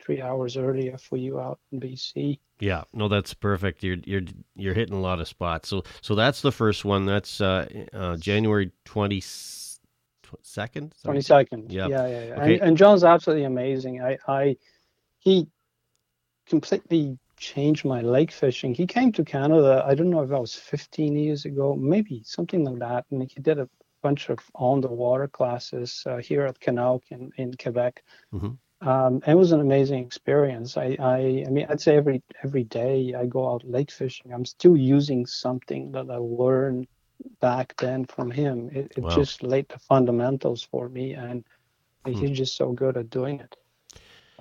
three 0.00 0.20
hours 0.20 0.56
earlier 0.56 0.96
for 0.96 1.16
you 1.16 1.40
out 1.40 1.58
in 1.72 1.80
BC. 1.80 2.38
Yeah, 2.60 2.84
no, 2.92 3.08
that's 3.08 3.34
perfect. 3.34 3.82
You're 3.82 3.98
you're 4.04 4.22
you're 4.54 4.74
hitting 4.74 4.94
a 4.94 5.00
lot 5.00 5.20
of 5.20 5.26
spots. 5.26 5.68
So 5.68 5.82
so 6.00 6.14
that's 6.14 6.42
the 6.42 6.52
first 6.52 6.84
one. 6.84 7.06
That's 7.06 7.40
uh, 7.40 7.66
uh, 7.92 8.16
January 8.16 8.70
twenty 8.84 9.20
second. 10.42 10.94
22nd. 11.04 11.70
Yep. 11.70 11.90
Yeah, 11.90 12.06
yeah, 12.06 12.24
yeah. 12.24 12.34
Okay. 12.34 12.54
And, 12.54 12.62
and 12.62 12.76
John's 12.76 13.04
absolutely 13.04 13.44
amazing. 13.44 14.02
I, 14.02 14.18
I, 14.26 14.56
he 15.18 15.46
completely 16.46 17.18
changed 17.36 17.84
my 17.84 18.00
lake 18.00 18.30
fishing. 18.30 18.74
He 18.74 18.86
came 18.86 19.12
to 19.12 19.24
Canada, 19.24 19.84
I 19.86 19.94
don't 19.94 20.10
know 20.10 20.22
if 20.22 20.30
that 20.30 20.40
was 20.40 20.54
15 20.54 21.16
years 21.16 21.44
ago, 21.44 21.74
maybe 21.74 22.22
something 22.24 22.64
like 22.64 22.78
that. 22.78 23.04
And 23.10 23.22
he 23.22 23.40
did 23.40 23.58
a 23.58 23.68
bunch 24.02 24.30
of 24.30 24.38
on 24.54 24.80
the 24.80 24.88
water 24.90 25.28
classes 25.28 26.02
uh, 26.06 26.18
here 26.18 26.46
at 26.46 26.60
Kenauk 26.60 27.02
in, 27.10 27.32
in 27.36 27.54
Quebec. 27.54 28.02
Mhm. 28.32 28.58
Um, 28.80 29.22
it 29.26 29.34
was 29.34 29.52
an 29.52 29.60
amazing 29.60 30.04
experience. 30.04 30.76
I, 30.76 30.96
I, 31.00 31.44
I 31.46 31.50
mean, 31.50 31.66
I'd 31.70 31.80
say 31.80 31.96
every 31.96 32.22
every 32.42 32.64
day 32.64 33.14
I 33.14 33.26
go 33.26 33.50
out 33.52 33.64
lake 33.64 33.90
fishing, 33.90 34.32
I'm 34.32 34.44
still 34.44 34.76
using 34.76 35.26
something 35.26 35.92
that 35.92 36.10
I 36.10 36.16
learned 36.16 36.88
back 37.40 37.76
then 37.78 38.04
from 38.06 38.30
him. 38.30 38.70
It, 38.72 38.92
it 38.96 39.06
Wow. 39.06 39.18
just 39.18 39.42
laid 39.42 39.68
the 39.68 39.78
fundamentals 39.78 40.62
for 40.64 40.88
me, 40.88 41.14
and 41.14 41.44
Hmm. 42.04 42.12
he's 42.14 42.30
just 42.36 42.56
so 42.56 42.72
good 42.72 42.96
at 42.96 43.10
doing 43.10 43.40
it. 43.40 43.56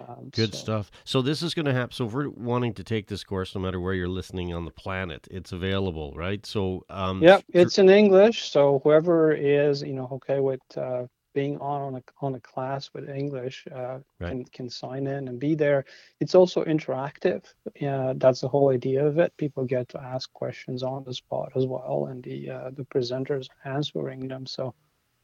Um, 0.08 0.30
Good 0.32 0.54
so- 0.54 0.60
stuff. 0.60 0.92
So 1.04 1.22
this 1.22 1.42
is 1.42 1.54
going 1.54 1.66
to 1.66 1.74
happen. 1.74 1.92
So 1.94 2.06
if 2.06 2.14
we're 2.14 2.30
wanting 2.30 2.74
to 2.76 2.84
take 2.84 3.08
this 3.08 3.24
course, 3.24 3.56
no 3.56 3.62
matter 3.62 3.80
where 3.80 3.94
you're 3.94 4.08
listening 4.08 4.54
on 4.54 4.66
the 4.66 4.72
planet, 4.72 5.28
it's 5.32 5.52
available, 5.52 6.14
right? 6.16 6.46
So 6.46 6.86
um, 6.90 7.22
Yeah, 7.22 7.40
it's 7.50 7.78
in 7.78 7.90
English, 7.90 8.50
so 8.52 8.82
whoever 8.84 9.34
is 9.34 9.82
you 9.82 9.94
know 9.94 10.08
okay 10.14 10.40
with 10.40 10.62
uh, 10.78 11.04
being 11.34 11.58
on 11.60 11.82
on 11.82 11.96
a 11.96 12.04
on 12.22 12.36
a 12.36 12.40
class 12.42 12.90
with 12.94 13.10
English 13.10 13.66
uh, 13.74 14.00
Right. 14.20 14.30
can 14.30 14.46
can 14.46 14.70
sign 14.70 15.08
in 15.08 15.28
and 15.30 15.40
be 15.40 15.56
there. 15.56 15.86
It's 16.20 16.36
also 16.36 16.64
interactive. 16.66 17.46
Yeah, 17.80 18.14
that's 18.18 18.42
the 18.42 18.50
whole 18.50 18.70
idea 18.70 19.06
of 19.06 19.18
it. 19.18 19.36
People 19.38 19.64
get 19.66 19.88
to 19.90 20.02
ask 20.02 20.32
questions 20.34 20.84
on 20.84 21.04
the 21.06 21.14
spot 21.14 21.54
as 21.56 21.66
well, 21.66 22.08
and 22.10 22.24
the 22.24 22.50
uh, 22.50 22.70
the 22.74 22.84
presenters 22.84 23.48
answering 23.66 24.28
them. 24.28 24.46
So 24.46 24.74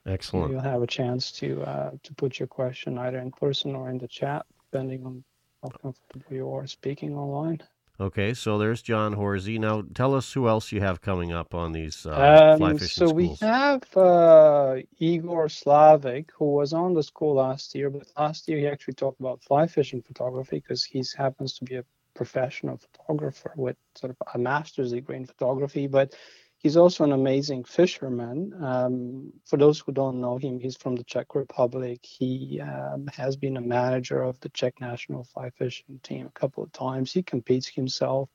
excellent. 0.05 0.51
you'll 0.51 0.61
have 0.61 0.81
a 0.81 0.87
chance 0.87 1.31
to 1.33 1.61
uh, 1.63 1.91
to 2.03 2.13
put 2.13 2.39
your 2.39 2.47
question 2.47 2.97
either 2.97 3.19
in 3.19 3.31
person 3.31 3.75
or 3.75 3.89
in 3.89 3.97
the 3.97 4.07
chat, 4.07 4.45
depending 4.71 5.05
on 5.05 5.23
how 5.61 5.69
comfortable 5.69 6.35
you 6.35 6.49
are 6.51 6.67
speaking 6.67 7.15
online. 7.15 7.61
Okay, 7.99 8.35
so 8.35 8.59
there's 8.59 8.83
John 8.83 9.13
Horsey. 9.13 9.57
Now 9.57 9.83
tell 9.95 10.13
us 10.13 10.31
who 10.33 10.47
else 10.47 10.71
you 10.71 10.81
have 10.81 11.01
coming 11.01 11.31
up 11.31 11.55
on 11.55 11.71
these 11.71 12.05
uh, 12.05 12.55
fly 12.57 12.71
Um, 12.71 12.77
fishing 12.77 13.07
so 13.07 13.13
we 13.13 13.35
have 13.41 13.97
uh, 13.97 14.75
Igor 14.99 15.47
Slavik, 15.47 16.29
who 16.37 16.51
was 16.51 16.73
on 16.73 16.93
the 16.93 17.01
school 17.01 17.35
last 17.35 17.73
year, 17.73 17.89
but 17.89 18.07
last 18.15 18.47
year 18.47 18.59
he 18.59 18.67
actually 18.67 18.93
talked 18.93 19.19
about 19.19 19.41
fly 19.41 19.65
fishing 19.65 20.03
photography 20.03 20.57
because 20.57 20.83
he 20.83 21.03
happens 21.17 21.53
to 21.57 21.65
be 21.65 21.75
a 21.75 21.85
professional 22.13 22.77
photographer 22.77 23.51
with 23.55 23.77
sort 23.95 24.11
of 24.11 24.17
a 24.35 24.37
master's 24.37 24.91
degree 24.91 25.17
in 25.17 25.25
photography, 25.25 25.87
but 25.87 26.13
he's 26.57 26.77
also 26.77 27.03
an 27.03 27.11
amazing 27.11 27.63
fisherman. 27.63 28.53
Um, 28.63 29.33
for 29.45 29.57
those 29.57 29.79
who 29.79 29.91
don't 29.91 30.21
know 30.21 30.37
him, 30.37 30.59
he's 30.59 30.77
from 30.77 30.95
the 30.95 31.03
Czech 31.03 31.35
Republic. 31.35 31.99
He 32.03 32.61
um, 32.61 33.07
has 33.15 33.35
been 33.35 33.57
a 33.57 33.61
manager 33.61 34.21
of 34.21 34.39
the 34.39 34.49
Czech 34.49 34.79
national 34.81 35.23
fly 35.23 35.49
fishing 35.51 35.99
team 36.03 36.27
a 36.27 36.39
couple 36.39 36.63
of 36.63 36.71
times. 36.71 37.11
He 37.11 37.23
competes 37.23 37.67
himself. 37.67 38.29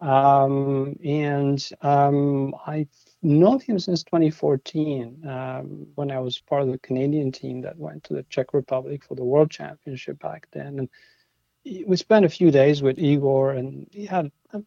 Um, 0.00 0.96
and 1.04 1.68
um, 1.82 2.54
I've 2.66 2.88
known 3.20 3.58
him 3.58 3.80
since 3.80 4.04
2014 4.04 5.26
um, 5.26 5.86
when 5.96 6.12
I 6.12 6.20
was 6.20 6.38
part 6.38 6.62
of 6.62 6.68
the 6.68 6.78
Canadian 6.78 7.32
team 7.32 7.62
that 7.62 7.76
went 7.76 8.04
to 8.04 8.14
the 8.14 8.22
Czech 8.24 8.54
Republic 8.54 9.02
for 9.04 9.16
the 9.16 9.24
World 9.24 9.50
Championship 9.50 10.20
back 10.20 10.46
then. 10.52 10.78
And 10.78 10.88
we 11.86 11.96
spent 11.96 12.24
a 12.24 12.30
few 12.30 12.50
days 12.50 12.80
with 12.80 12.98
Igor, 12.98 13.52
and 13.52 13.88
he 13.90 14.06
had 14.06 14.30
a 14.52 14.62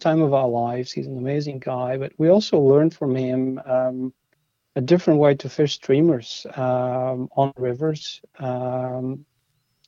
time 0.00 0.22
of 0.22 0.34
our 0.34 0.48
lives. 0.48 0.92
He's 0.92 1.06
an 1.06 1.18
amazing 1.18 1.58
guy, 1.58 1.96
but 1.96 2.12
we 2.18 2.28
also 2.28 2.58
learned 2.58 2.94
from 2.94 3.14
him 3.14 3.60
um, 3.64 4.12
a 4.74 4.80
different 4.80 5.20
way 5.20 5.34
to 5.36 5.48
fish 5.48 5.74
streamers 5.74 6.46
um, 6.56 7.28
on 7.36 7.52
rivers. 7.56 8.20
Um, 8.38 9.24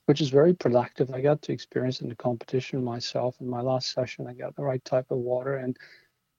which 0.09 0.23
is 0.23 0.31
very 0.31 0.55
productive. 0.55 1.11
I 1.13 1.21
got 1.21 1.43
to 1.43 1.53
experience 1.53 2.01
in 2.01 2.09
the 2.09 2.17
competition 2.17 2.83
myself. 2.83 3.37
In 3.43 3.47
my 3.47 3.61
last 3.61 3.93
session, 3.93 4.27
I 4.27 4.33
got 4.33 4.57
the 4.57 4.63
right 4.63 4.83
type 4.83 5.11
of 5.11 5.19
water 5.19 5.57
and 5.57 5.77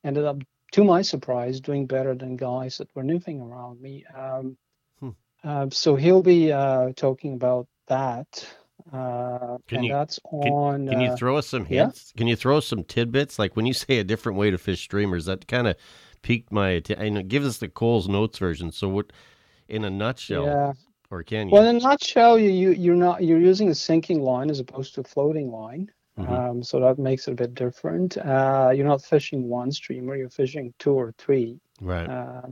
ended 0.04 0.26
up, 0.26 0.38
to 0.72 0.84
my 0.84 1.04
surprise, 1.04 1.62
doing 1.62 1.86
better 1.86 2.16
than 2.16 2.36
guys 2.36 2.80
that 2.80 2.90
were 2.96 3.04
nymphing 3.04 3.48
around 3.48 3.80
me. 3.80 4.06
Um, 4.18 4.58
hmm. 5.00 5.10
uh, 5.44 5.68
so 5.70 5.96
he'll 5.96 6.24
be 6.24 6.52
uh, 6.52 6.94
talking 6.96 7.36
about 7.36 7.68
that. 7.90 8.44
Uh, 8.92 9.58
can 9.68 9.84
you, 9.84 9.94
that's 9.94 10.20
on. 10.32 10.88
Can, 10.88 10.90
can 10.90 11.02
you 11.02 11.12
uh, 11.12 11.16
throw 11.16 11.38
us 11.38 11.48
some 11.48 11.66
hints? 11.66 12.14
Yeah? 12.14 12.20
Can 12.20 12.28
you 12.28 12.36
throw 12.36 12.58
us 12.58 12.68
some 12.68 12.84
tidbits? 12.84 13.40
Like 13.40 13.56
when 13.56 13.66
you 13.66 13.74
say 13.74 14.00
a 14.00 14.04
different 14.04 14.38
way 14.38 14.52
to 14.52 14.58
fish 14.58 14.82
streamers, 14.82 15.26
that 15.26 15.48
kind 15.48 15.68
of 15.68 15.76
piqued 16.22 16.52
my 16.52 16.70
attention. 16.70 17.28
Give 17.28 17.46
us 17.46 17.58
the 17.58 17.70
Cole's 17.70 18.08
Notes 18.08 18.40
version. 18.40 18.72
So 18.72 18.88
what, 18.90 19.12
in 19.68 19.86
a 19.86 19.90
nutshell, 19.90 20.46
yeah 20.46 20.74
or 21.12 21.24
can 21.24 21.48
you? 21.48 21.54
Well, 21.54 21.66
in 21.66 21.78
a 21.78 21.80
nutshell, 21.80 22.38
you, 22.38 22.50
you 22.50 22.72
you're 22.72 22.96
not 22.96 23.24
you're 23.24 23.40
using 23.40 23.70
a 23.70 23.76
sinking 23.76 24.22
line 24.22 24.50
as 24.50 24.60
opposed 24.60 24.96
to 24.96 25.02
a 25.02 25.04
floating 25.04 25.52
line. 25.52 25.92
Mm-hmm. 26.18 26.34
Um, 26.34 26.64
so 26.64 26.80
that 26.82 27.00
makes 27.00 27.28
it 27.28 27.32
a 27.32 27.36
bit 27.36 27.54
different. 27.54 28.18
Uh, 28.18 28.72
you're 28.76 28.88
not 28.88 29.04
fishing 29.04 29.48
one 29.48 29.72
streamer; 29.72 30.16
you're 30.16 30.30
fishing 30.30 30.74
two 30.80 30.94
or 30.94 31.14
three. 31.18 31.60
Right. 31.82 32.08
Uh, 32.08 32.48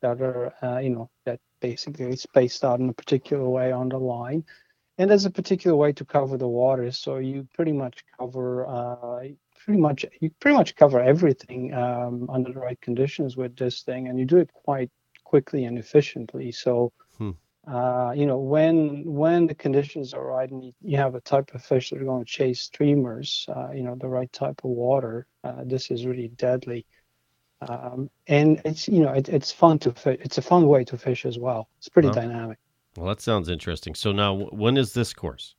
that 0.00 0.20
are 0.20 0.52
uh, 0.62 0.78
you 0.78 0.90
know 0.90 1.10
that 1.24 1.40
basically 1.60 2.16
spaced 2.16 2.64
out 2.64 2.80
in 2.80 2.88
a 2.88 2.94
particular 2.94 3.48
way 3.48 3.72
on 3.72 3.88
the 3.88 3.98
line, 3.98 4.44
and 5.02 5.10
there's 5.10 5.24
a 5.24 5.30
particular 5.30 5.76
way 5.76 5.92
to 5.92 6.04
cover 6.04 6.36
the 6.38 6.48
water. 6.48 6.90
So 6.92 7.18
you 7.18 7.46
pretty 7.54 7.72
much 7.72 8.04
cover 8.18 8.66
uh, 8.66 9.28
pretty 9.64 9.80
much 9.80 10.06
you 10.20 10.30
pretty 10.40 10.56
much 10.56 10.76
cover 10.76 11.00
everything 11.00 11.74
um, 11.74 12.28
under 12.30 12.52
the 12.52 12.60
right 12.60 12.80
conditions 12.80 13.36
with 13.36 13.56
this 13.56 13.82
thing, 13.82 14.08
and 14.08 14.18
you 14.18 14.24
do 14.24 14.38
it 14.38 14.50
quite 14.52 14.90
quickly 15.24 15.64
and 15.64 15.78
efficiently. 15.78 16.52
So. 16.52 16.92
Hmm 17.18 17.32
uh, 17.66 18.12
you 18.16 18.26
know, 18.26 18.38
when 18.38 19.04
when 19.04 19.46
the 19.46 19.54
conditions 19.54 20.12
are 20.14 20.26
right 20.26 20.50
and 20.50 20.74
you, 20.80 20.96
have 20.96 21.14
a 21.14 21.20
type 21.20 21.54
of 21.54 21.64
fish 21.64 21.90
that 21.90 22.02
are 22.02 22.04
going 22.04 22.24
to 22.24 22.28
chase 22.28 22.60
streamers, 22.60 23.46
uh, 23.54 23.70
you 23.70 23.84
know, 23.84 23.94
the 23.94 24.08
right 24.08 24.32
type 24.32 24.60
of 24.64 24.70
water, 24.70 25.28
uh, 25.44 25.62
this 25.64 25.92
is 25.92 26.04
really 26.04 26.26
deadly. 26.26 26.84
Um, 27.60 28.10
and 28.26 28.60
it's 28.64 28.88
you 28.88 29.04
know 29.04 29.12
it, 29.12 29.28
it's 29.28 29.52
fun 29.52 29.78
to 29.80 29.92
fish. 29.92 30.18
It's 30.22 30.38
a 30.38 30.42
fun 30.42 30.66
way 30.66 30.82
to 30.86 30.98
fish 30.98 31.24
as 31.24 31.38
well. 31.38 31.68
It's 31.78 31.88
pretty 31.88 32.10
dynamic. 32.10 32.58
Well, 32.96 33.06
that 33.06 33.20
sounds 33.20 33.48
interesting. 33.48 33.94
So 33.94 34.12
now, 34.12 34.34
when 34.34 34.76
is 34.76 34.92
this 34.92 35.12
course? 35.12 35.54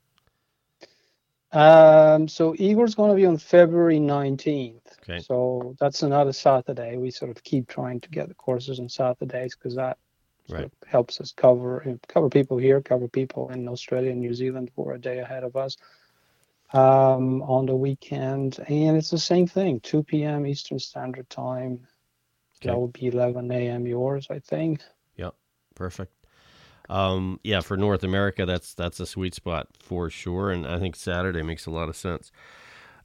Um, 1.52 2.28
so 2.28 2.56
Igor's 2.58 2.96
going 2.96 3.12
to 3.12 3.16
be 3.16 3.26
on 3.26 3.38
February 3.38 4.00
19th. 4.00 4.82
Okay. 5.04 5.20
So 5.20 5.76
that's 5.80 6.02
another 6.02 6.34
Saturday. 6.34 6.98
We 6.98 7.12
sort 7.12 7.30
of 7.30 7.44
keep 7.44 7.68
trying 7.68 8.00
to 8.02 8.10
get 8.10 8.28
the 8.28 8.34
courses 8.34 8.80
on 8.80 8.90
Saturdays 8.90 9.56
because 9.56 9.76
that 9.76 9.98
right. 10.50 10.72
helps 10.88 11.22
us 11.22 11.32
cover 11.32 11.98
cover 12.08 12.30
people 12.30 12.58
here, 12.58 12.82
cover 12.82 13.08
people 13.08 13.50
in 13.50 13.68
Australia 13.68 14.12
and 14.12 14.20
New 14.20 14.34
Zealand 14.34 14.72
who 14.76 14.88
are 14.88 14.94
a 14.94 15.00
day 15.00 15.20
ahead 15.20 15.44
of 15.44 15.56
us 15.56 15.78
um, 16.74 17.44
on 17.44 17.68
the 17.68 17.76
weekend. 17.76 18.60
And 18.68 18.98
it's 18.98 19.12
the 19.12 19.20
same 19.20 19.46
thing, 19.46 19.80
2 19.82 20.04
p.m. 20.04 20.48
Eastern 20.48 20.80
Standard 20.80 21.30
Time. 21.30 21.88
Okay. 22.58 22.70
That 22.70 22.78
will 22.78 22.88
be 22.88 23.08
11 23.08 23.52
a.m. 23.52 23.86
yours, 23.86 24.28
I 24.32 24.40
think. 24.40 24.82
Yeah, 25.18 25.32
perfect. 25.76 26.14
Um, 26.90 27.40
yeah, 27.44 27.62
for 27.62 27.78
North 27.78 28.04
America, 28.04 28.46
that's 28.46 28.74
that's 28.74 29.00
a 29.00 29.06
sweet 29.06 29.34
spot 29.34 29.68
for 29.80 30.10
sure, 30.10 30.52
and 30.52 30.68
I 30.68 30.80
think 30.80 30.96
Saturday 30.96 31.42
makes 31.42 31.66
a 31.66 31.72
lot 31.72 31.90
of 31.90 31.96
sense, 31.96 32.32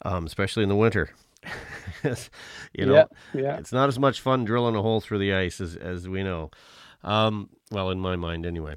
um, 0.02 0.26
especially 0.26 0.62
in 0.64 0.68
the 0.68 0.76
winter. 0.76 1.10
you 2.04 2.84
know, 2.86 2.94
yeah, 2.94 3.04
yeah. 3.32 3.58
it's 3.58 3.72
not 3.72 3.88
as 3.88 3.98
much 3.98 4.20
fun 4.20 4.44
drilling 4.44 4.74
a 4.74 4.82
hole 4.82 5.00
through 5.00 5.18
the 5.18 5.32
ice 5.32 5.60
as 5.60 5.76
as 5.76 6.08
we 6.08 6.22
know. 6.22 6.50
Um, 7.04 7.50
well, 7.70 7.90
in 7.90 8.00
my 8.00 8.16
mind, 8.16 8.44
anyway. 8.44 8.76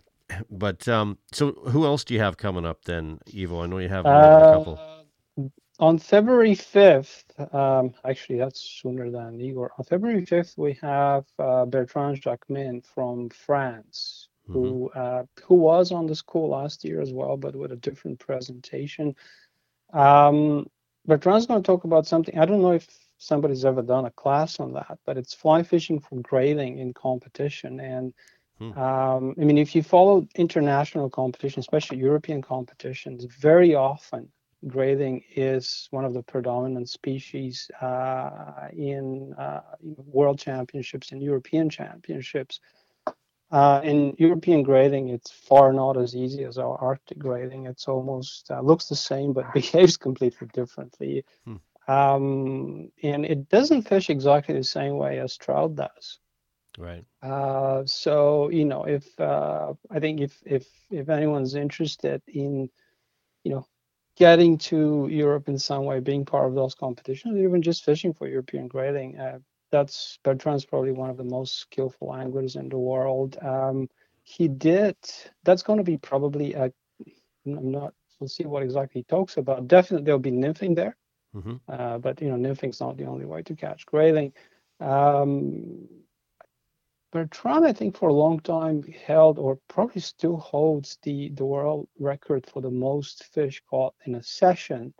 But 0.49 0.87
um, 0.87 1.17
so, 1.31 1.51
who 1.67 1.85
else 1.85 2.03
do 2.03 2.13
you 2.13 2.19
have 2.19 2.37
coming 2.37 2.65
up 2.65 2.85
then, 2.85 3.19
Ivo? 3.35 3.61
I 3.61 3.67
know 3.67 3.79
you 3.79 3.89
have 3.89 4.05
uh, 4.05 4.09
a 4.09 4.57
couple. 4.57 4.79
On 5.79 5.97
February 5.97 6.53
5th, 6.53 7.55
um, 7.55 7.93
actually, 8.05 8.37
that's 8.37 8.61
sooner 8.61 9.09
than 9.09 9.41
Igor. 9.41 9.71
On 9.79 9.83
February 9.83 10.23
5th, 10.23 10.55
we 10.55 10.77
have 10.81 11.25
uh, 11.39 11.65
Bertrand 11.65 12.21
Jacquemin 12.21 12.85
from 12.85 13.29
France, 13.29 14.20
mm-hmm. 14.49 14.53
who 14.53 14.89
uh, 14.89 15.23
who 15.43 15.55
was 15.55 15.91
on 15.91 16.07
the 16.07 16.15
school 16.15 16.49
last 16.49 16.83
year 16.83 17.01
as 17.01 17.11
well, 17.11 17.37
but 17.37 17.55
with 17.55 17.71
a 17.71 17.77
different 17.77 18.19
presentation. 18.19 19.15
Um, 19.93 20.67
Bertrand's 21.05 21.47
going 21.47 21.61
to 21.61 21.65
talk 21.65 21.83
about 21.83 22.05
something. 22.07 22.37
I 22.37 22.45
don't 22.45 22.61
know 22.61 22.73
if 22.73 22.87
somebody's 23.17 23.65
ever 23.65 23.81
done 23.81 24.05
a 24.05 24.11
class 24.11 24.59
on 24.59 24.73
that, 24.73 24.99
but 25.05 25.17
it's 25.17 25.33
fly 25.33 25.63
fishing 25.63 25.99
for 25.99 26.19
grayling 26.21 26.79
in 26.79 26.93
competition. 26.93 27.79
And 27.79 28.13
hmm. 28.57 28.77
um, 28.77 29.35
I 29.39 29.43
mean, 29.43 29.57
if 29.57 29.75
you 29.75 29.83
follow 29.83 30.27
international 30.35 31.09
competition, 31.09 31.59
especially 31.59 31.97
European 31.97 32.41
competitions, 32.41 33.25
very 33.25 33.75
often 33.75 34.31
grayling 34.67 35.23
is 35.35 35.87
one 35.91 36.05
of 36.05 36.13
the 36.13 36.21
predominant 36.21 36.89
species 36.89 37.69
uh, 37.81 38.67
in 38.73 39.33
uh, 39.33 39.61
world 39.81 40.39
championships 40.39 41.11
and 41.11 41.21
European 41.21 41.69
championships. 41.69 42.59
Uh, 43.51 43.81
in 43.83 44.15
European 44.17 44.63
grayling, 44.63 45.09
it's 45.09 45.29
far 45.29 45.73
not 45.73 45.97
as 45.97 46.15
easy 46.15 46.45
as 46.45 46.57
our 46.57 46.77
Arctic 46.77 47.19
grayling. 47.19 47.65
It's 47.65 47.87
almost 47.87 48.49
uh, 48.49 48.61
looks 48.61 48.87
the 48.87 48.95
same 48.95 49.33
but 49.33 49.53
behaves 49.53 49.97
completely 49.97 50.47
differently. 50.53 51.25
Hmm. 51.45 51.57
Um, 51.87 52.91
and 53.03 53.25
it 53.25 53.49
doesn't 53.49 53.83
fish 53.83 54.09
exactly 54.09 54.55
the 54.55 54.63
same 54.63 54.97
way 54.97 55.19
as 55.19 55.35
trout 55.35 55.75
does. 55.75 56.19
Right. 56.77 57.03
Uh, 57.21 57.83
so 57.85 58.49
you 58.49 58.63
know, 58.63 58.85
if 58.85 59.19
uh, 59.19 59.73
I 59.89 59.99
think 59.99 60.21
if 60.21 60.41
if 60.45 60.65
if 60.89 61.09
anyone's 61.09 61.55
interested 61.55 62.21
in, 62.27 62.69
you 63.43 63.51
know, 63.51 63.65
getting 64.15 64.57
to 64.59 65.07
Europe 65.11 65.49
in 65.49 65.59
some 65.59 65.83
way, 65.83 65.99
being 65.99 66.23
part 66.23 66.47
of 66.47 66.55
those 66.55 66.75
competitions, 66.75 67.37
even 67.37 67.61
just 67.61 67.83
fishing 67.83 68.13
for 68.13 68.27
European 68.27 68.69
grayling, 68.69 69.19
uh, 69.19 69.39
that's 69.71 70.19
Bertrand's 70.23 70.65
probably 70.65 70.91
one 70.91 71.09
of 71.09 71.17
the 71.17 71.23
most 71.23 71.59
skillful 71.59 72.13
anglers 72.13 72.55
in 72.55 72.69
the 72.69 72.77
world. 72.77 73.37
Um, 73.41 73.89
he 74.23 74.47
did. 74.47 74.95
That's 75.43 75.63
going 75.63 75.77
to 75.77 75.83
be 75.83 75.97
probably 75.97 76.53
a. 76.53 76.71
I'm 77.45 77.71
not. 77.71 77.93
We'll 78.19 78.27
see 78.27 78.45
what 78.45 78.63
exactly 78.63 79.01
he 79.01 79.03
talks 79.03 79.37
about. 79.37 79.67
Definitely, 79.67 80.05
there'll 80.05 80.19
be 80.19 80.31
nymphing 80.31 80.75
there. 80.75 80.95
Mm-hmm. 81.35 81.55
Uh, 81.67 81.97
but 81.97 82.21
you 82.21 82.29
know, 82.29 82.35
nymphing's 82.35 82.79
not 82.79 82.97
the 82.97 83.05
only 83.05 83.25
way 83.25 83.41
to 83.43 83.55
catch 83.55 83.85
grayling. 83.85 84.33
Um, 84.79 85.87
Bertrand, 87.11 87.65
I 87.65 87.73
think, 87.73 87.97
for 87.97 88.09
a 88.09 88.13
long 88.13 88.39
time 88.39 88.83
held, 88.83 89.37
or 89.37 89.57
probably 89.67 90.01
still 90.01 90.37
holds, 90.37 90.97
the 91.03 91.29
the 91.29 91.45
world 91.45 91.87
record 91.99 92.45
for 92.47 92.61
the 92.61 92.71
most 92.71 93.25
fish 93.25 93.61
caught 93.69 93.95
in 94.05 94.15
a 94.15 94.23
session. 94.23 94.93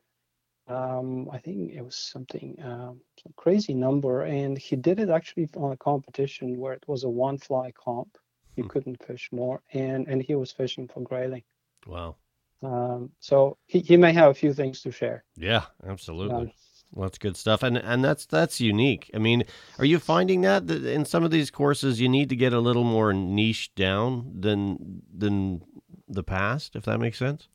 Um, 0.71 1.29
I 1.31 1.37
think 1.37 1.73
it 1.73 1.83
was 1.83 1.95
something 1.95 2.57
um, 2.63 3.01
some 3.21 3.33
crazy 3.35 3.73
number, 3.73 4.21
and 4.21 4.57
he 4.57 4.75
did 4.75 4.99
it 4.99 5.09
actually 5.09 5.49
on 5.57 5.71
a 5.71 5.77
competition 5.77 6.57
where 6.57 6.73
it 6.73 6.83
was 6.87 7.03
a 7.03 7.09
one 7.09 7.37
fly 7.37 7.71
comp. 7.71 8.17
You 8.55 8.63
hmm. 8.63 8.69
couldn't 8.69 9.03
fish 9.03 9.29
more, 9.31 9.61
and 9.73 10.07
and 10.07 10.21
he 10.21 10.35
was 10.35 10.51
fishing 10.51 10.87
for 10.87 11.01
grayling. 11.01 11.43
Wow. 11.85 12.15
Um, 12.63 13.11
so 13.19 13.57
he, 13.65 13.79
he 13.79 13.97
may 13.97 14.13
have 14.13 14.29
a 14.29 14.33
few 14.33 14.53
things 14.53 14.81
to 14.83 14.91
share. 14.91 15.23
Yeah, 15.35 15.63
absolutely. 15.85 16.35
Um, 16.35 16.51
well, 16.93 17.07
that's 17.07 17.17
good 17.17 17.37
stuff, 17.37 17.63
and 17.63 17.77
and 17.77 18.03
that's 18.03 18.25
that's 18.25 18.59
unique. 18.61 19.09
I 19.13 19.17
mean, 19.17 19.43
are 19.79 19.85
you 19.85 19.99
finding 19.99 20.41
that, 20.41 20.67
that 20.67 20.85
in 20.85 21.05
some 21.05 21.23
of 21.23 21.31
these 21.31 21.49
courses 21.49 21.99
you 21.99 22.09
need 22.09 22.29
to 22.29 22.35
get 22.35 22.53
a 22.53 22.59
little 22.59 22.83
more 22.83 23.13
niche 23.13 23.73
down 23.75 24.31
than 24.39 25.01
than 25.13 25.61
the 26.07 26.23
past, 26.23 26.75
if 26.75 26.83
that 26.85 26.99
makes 26.99 27.17
sense? 27.17 27.47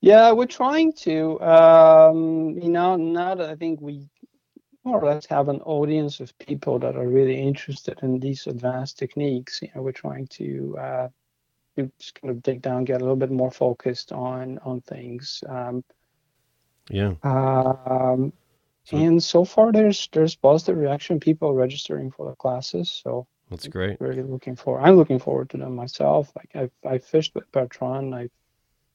Yeah, 0.00 0.32
we're 0.32 0.46
trying 0.46 0.92
to. 1.04 1.40
Um, 1.40 2.50
you 2.58 2.68
know, 2.68 2.96
now 2.96 3.34
that 3.34 3.48
I 3.48 3.56
think 3.56 3.80
we 3.80 4.08
more 4.84 5.00
or 5.00 5.06
less 5.06 5.26
have 5.26 5.48
an 5.48 5.60
audience 5.62 6.20
of 6.20 6.36
people 6.38 6.78
that 6.78 6.96
are 6.96 7.08
really 7.08 7.40
interested 7.40 7.98
in 8.02 8.20
these 8.20 8.46
advanced 8.46 8.98
techniques, 8.98 9.60
you 9.62 9.68
know, 9.74 9.82
we're 9.82 9.92
trying 9.92 10.26
to 10.28 10.76
uh, 10.78 11.08
to 11.76 11.90
just 11.98 12.20
kind 12.20 12.30
of 12.30 12.42
dig 12.42 12.62
down, 12.62 12.84
get 12.84 12.96
a 13.00 13.04
little 13.04 13.16
bit 13.16 13.30
more 13.30 13.50
focused 13.50 14.12
on 14.12 14.58
on 14.64 14.80
things. 14.82 15.42
Um, 15.48 15.82
Yeah. 16.88 17.14
Um, 17.24 18.32
So- 18.84 18.96
and 18.98 19.20
so 19.20 19.44
far, 19.44 19.72
there's 19.72 20.08
there's 20.12 20.36
positive 20.36 20.76
reaction. 20.78 21.18
People 21.18 21.52
registering 21.54 22.12
for 22.12 22.30
the 22.30 22.36
classes, 22.36 22.88
so 22.88 23.26
That's 23.50 23.66
great. 23.66 24.00
really 24.00 24.22
looking 24.22 24.54
for. 24.54 24.80
I'm 24.80 24.94
looking 24.96 25.18
forward 25.18 25.50
to 25.50 25.56
them 25.56 25.74
myself. 25.74 26.30
Like 26.36 26.50
I've 26.54 26.70
I 26.84 26.98
fished 26.98 27.34
with 27.34 27.50
Bertrand, 27.50 28.14
I 28.14 28.28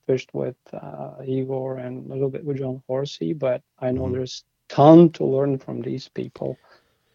fished 0.08 0.34
with 0.34 0.56
uh, 0.74 1.16
Igor, 1.26 1.78
and 1.78 2.06
a 2.06 2.14
little 2.14 2.30
bit 2.30 2.46
with 2.46 2.58
John 2.58 2.82
Horsey, 2.88 3.34
but 3.34 3.62
I 3.80 3.92
know 3.92 4.08
Mhm. 4.08 4.14
there's 4.14 4.44
ton 4.70 5.12
to 5.14 5.26
learn 5.26 5.58
from 5.58 5.82
these 5.82 6.10
people. 6.10 6.60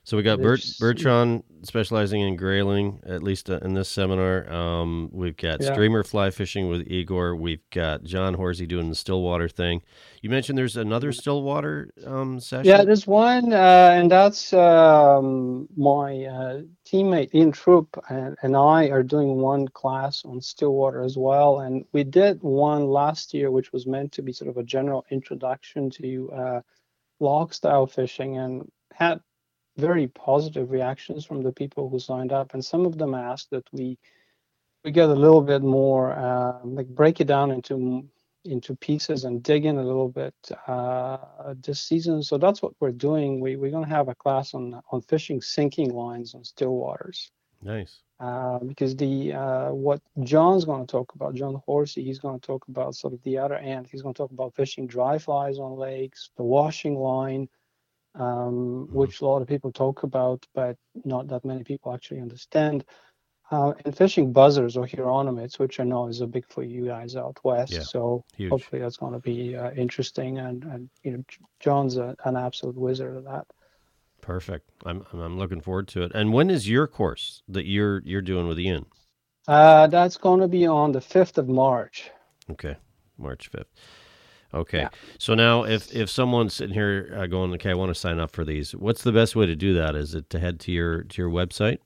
So 0.07 0.17
we 0.17 0.23
got 0.23 0.41
Bert, 0.41 0.65
Bertrand 0.79 1.43
specializing 1.63 2.21
in 2.21 2.37
grayling, 2.37 3.01
at 3.05 3.25
least 3.25 3.51
uh, 3.51 3.59
in 3.63 3.75
this 3.75 3.89
seminar. 3.89 4.49
Um, 4.49 5.11
we've 5.13 5.37
got 5.37 5.61
Yeah. 5.61 5.73
streamer 5.73 6.05
fly 6.05 6.31
fishing 6.31 6.69
with 6.69 6.87
Igor. 6.87 7.35
We've 7.35 7.69
got 7.73 8.05
John 8.05 8.35
Horsey 8.35 8.67
doing 8.67 8.89
the 8.89 8.95
Stillwater 8.95 9.49
thing. 9.49 9.83
You 10.23 10.31
mentioned 10.31 10.57
there's 10.57 10.77
another 10.77 11.11
Stillwater 11.11 11.91
um, 12.07 12.39
session. 12.39 12.67
Yeah, 12.67 12.85
there's 12.85 13.09
one, 13.09 13.53
uh, 13.53 13.91
and 13.95 14.09
that's 14.09 14.53
um, 14.53 15.67
my 15.77 16.23
uh, 16.23 16.61
teammate 16.87 17.35
Ian 17.35 17.51
Troop 17.51 18.01
and, 18.09 18.37
and 18.43 18.57
I 18.57 18.91
are 18.91 19.03
doing 19.03 19.39
one 19.39 19.67
class 19.67 20.25
on 20.25 20.41
Stillwater 20.41 21.03
as 21.03 21.19
well. 21.19 21.59
And 21.59 21.85
we 21.91 22.05
did 22.05 22.41
one 22.45 22.87
last 22.87 23.35
year, 23.35 23.51
which 23.51 23.73
was 23.73 23.89
meant 23.89 24.13
to 24.13 24.23
be 24.23 24.33
sort 24.33 24.51
of 24.51 24.57
a 24.57 24.63
general 24.63 25.05
introduction 25.11 25.91
to 25.91 26.31
uh, 26.31 26.61
loch 27.19 27.53
style 27.53 27.89
fishing, 27.89 28.39
and 28.39 28.71
had 28.93 29.19
very 29.77 30.09
positive 30.09 30.71
reactions 30.71 31.25
from 31.25 31.43
the 31.43 31.53
people 31.53 31.89
who 31.89 31.99
signed 31.99 32.33
up. 32.33 32.55
And 32.55 32.65
some 32.65 32.87
of 32.87 32.99
them 32.99 33.15
asked 33.15 33.51
that 33.51 33.65
we 33.73 33.99
we 34.85 34.93
get 34.93 35.09
a 35.09 35.15
little 35.15 35.43
bit 35.43 35.63
more, 35.63 36.13
uh, 36.13 36.61
like 36.63 36.87
break 36.87 37.21
it 37.21 37.27
down 37.27 37.51
into 37.51 38.09
into 38.45 38.77
pieces 38.77 39.25
and 39.25 39.43
dig 39.43 39.65
in 39.65 39.77
a 39.77 39.83
little 39.83 40.09
bit 40.09 40.35
uh, 40.69 41.19
this 41.61 41.81
season. 41.81 42.23
So 42.23 42.39
that's 42.39 42.63
what 42.63 42.73
we're 42.79 42.93
doing. 42.93 43.41
We, 43.41 43.57
we're 43.57 43.73
going 43.73 43.85
to 43.85 43.91
have 43.91 44.09
a 44.09 44.15
class 44.15 44.55
on 44.55 44.81
on 44.93 45.01
fishing 45.03 45.43
sinking 45.43 45.91
lines 45.91 46.35
on 46.35 46.45
still 46.45 46.75
waters. 46.77 47.31
nice. 47.63 48.01
Uh, 48.19 48.59
because 48.61 48.97
the 48.97 49.35
uh, 49.35 49.71
what 49.73 50.01
John's 50.23 50.65
going 50.65 50.87
to 50.87 50.91
talk 50.91 51.15
about, 51.15 51.35
John 51.35 51.61
Horsey, 51.67 52.03
he's 52.03 52.19
going 52.19 52.41
to 52.41 52.47
talk 52.47 52.67
about 52.69 52.95
sort 52.95 53.13
of 53.13 53.23
the 53.25 53.37
other 53.37 53.57
end. 53.57 53.89
He's 53.91 54.01
going 54.01 54.15
to 54.15 54.19
talk 54.19 54.31
about 54.31 54.55
fishing 54.55 54.87
dry 54.87 55.19
flies 55.19 55.59
on 55.59 55.77
lakes, 55.77 56.31
the 56.37 56.43
washing 56.43 56.97
line, 56.97 57.49
um, 58.19 58.89
which 58.93 59.21
a 59.21 59.27
lot 59.27 59.43
of 59.43 59.49
people 59.49 59.73
talk 59.73 60.03
about, 60.03 60.45
but 60.55 60.77
not 61.05 61.29
that 61.29 61.45
many 61.45 61.65
people 61.65 61.93
actually 61.93 62.21
understand. 62.21 62.85
Uh, 63.51 63.73
and 63.85 63.97
fishing 63.97 64.33
buzzers 64.33 64.77
or 64.77 64.87
chironomids, 64.87 65.59
which 65.59 65.79
I 65.79 65.85
know 65.85 66.09
is 66.09 66.21
a 66.21 66.27
big 66.27 66.45
for 66.49 66.65
you 66.65 66.87
guys 66.87 67.15
out 67.15 67.39
west. 67.45 67.73
Yeah, 67.73 67.83
so 67.83 68.25
Huge. 68.37 68.51
hopefully 68.51 68.83
that's 68.83 68.97
going 68.97 69.13
to 69.13 69.21
be 69.21 69.55
uh, 69.55 69.71
interesting. 69.71 70.39
And, 70.39 70.65
and 70.65 70.91
you 71.05 71.13
know, 71.13 71.25
John's 71.61 71.97
a, 71.97 72.17
an 72.25 72.37
absolute 72.37 72.77
wizard 72.77 73.17
at 73.17 73.25
that. 73.25 73.47
Perfect. 74.21 74.69
I'm 74.85 75.07
I'm 75.13 75.39
looking 75.39 75.61
forward 75.61 75.87
to 75.89 76.03
it. 76.03 76.13
And 76.13 76.33
when 76.33 76.51
is 76.51 76.69
your 76.69 76.89
course 76.89 77.45
that 77.47 77.67
you're 77.67 78.03
you're 78.05 78.23
doing 78.23 78.49
with 78.49 78.59
Ian? 78.59 78.87
Uh, 79.47 79.87
that's 79.87 80.17
going 80.17 80.41
to 80.41 80.49
be 80.49 80.67
on 80.67 80.91
the 80.91 80.99
5th 80.99 81.39
of 81.39 81.49
March. 81.49 82.11
Okay, 82.51 82.75
March 83.17 83.49
fifth. 83.49 83.69
Okay, 84.57 84.81
Yeah. 84.81 84.89
so 85.19 85.35
now 85.35 85.65
if 85.65 85.95
if 85.95 86.09
someone's 86.11 86.55
sitting 86.55 86.75
here 86.75 87.13
uh, 87.17 87.27
going, 87.27 87.53
okay, 87.55 87.71
I 87.71 87.75
want 87.75 87.91
to 87.91 87.95
sign 87.95 88.19
up 88.19 88.31
for 88.33 88.45
these. 88.45 88.73
What's 88.75 89.03
the 89.03 89.13
best 89.13 89.37
way 89.37 89.47
to 89.47 89.55
do 89.57 89.75
that? 89.75 89.95
Is 89.95 90.15
it 90.15 90.29
to 90.31 90.39
head 90.39 90.59
to 90.61 90.73
your 90.73 91.03
to 91.05 91.23
your 91.23 91.31
website? 91.31 91.79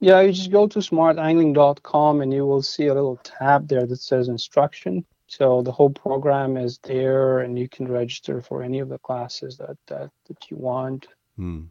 Yeah, 0.00 0.20
you 0.20 0.32
just 0.32 0.50
go 0.50 0.66
to 0.68 0.78
smartangling.com 0.78 2.20
and 2.20 2.32
you 2.32 2.46
will 2.46 2.62
see 2.62 2.86
a 2.86 2.94
little 2.94 3.16
tab 3.22 3.68
there 3.68 3.86
that 3.86 3.96
says 4.00 4.28
instruction. 4.28 5.04
So 5.26 5.62
the 5.62 5.72
whole 5.72 5.90
program 5.90 6.56
is 6.56 6.78
there, 6.84 7.40
and 7.40 7.58
you 7.58 7.68
can 7.68 7.88
register 7.88 8.40
for 8.40 8.62
any 8.62 8.78
of 8.80 8.88
the 8.88 8.98
classes 8.98 9.56
that 9.58 9.76
that, 9.86 10.10
that 10.28 10.50
you 10.50 10.56
want. 10.56 11.06
Hmm. 11.36 11.62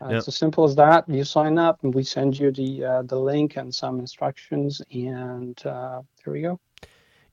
Uh, 0.00 0.08
Yeah. 0.10 0.18
It's 0.18 0.28
as 0.28 0.36
simple 0.36 0.64
as 0.64 0.76
that. 0.76 1.08
You 1.08 1.24
sign 1.24 1.58
up, 1.58 1.82
and 1.82 1.94
we 1.94 2.04
send 2.04 2.38
you 2.38 2.50
the 2.52 2.84
uh, 2.84 3.02
the 3.02 3.18
link 3.18 3.56
and 3.56 3.74
some 3.74 3.98
instructions, 3.98 4.82
and 4.92 5.56
uh, 5.66 6.02
there 6.24 6.32
we 6.32 6.42
go. 6.42 6.60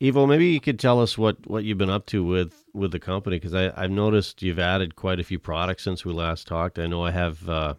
Ivo, 0.02 0.26
maybe 0.28 0.48
you 0.48 0.60
could 0.60 0.80
tell 0.80 1.02
us 1.02 1.18
what, 1.18 1.38
what 1.48 1.64
you've 1.64 1.78
been 1.78 1.90
up 1.90 2.06
to 2.08 2.24
with, 2.24 2.66
with 2.74 2.92
the 2.92 3.00
company 3.00 3.38
because 3.38 3.54
I've 3.56 3.92
noticed 3.92 4.42
you've 4.44 4.60
added 4.60 4.96
quite 4.96 5.20
a 5.20 5.24
few 5.24 5.40
products 5.40 5.84
since 5.84 6.04
we 6.04 6.14
last 6.14 6.48
talked. 6.48 6.80
I 6.80 6.88
know 6.88 7.04
I 7.06 7.12
have 7.12 7.48
uh, 7.50 7.76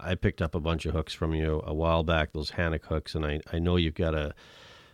I 0.00 0.14
picked 0.14 0.40
up 0.40 0.54
a 0.54 0.60
bunch 0.60 0.86
of 0.86 0.94
hooks 0.94 1.12
from 1.12 1.34
you 1.34 1.62
a 1.66 1.74
while 1.74 2.04
back, 2.04 2.32
those 2.32 2.52
Hanak 2.52 2.84
hooks, 2.86 3.14
and 3.14 3.26
I, 3.26 3.40
I 3.52 3.58
know 3.58 3.76
you've 3.76 3.94
got 3.94 4.14
a 4.14 4.34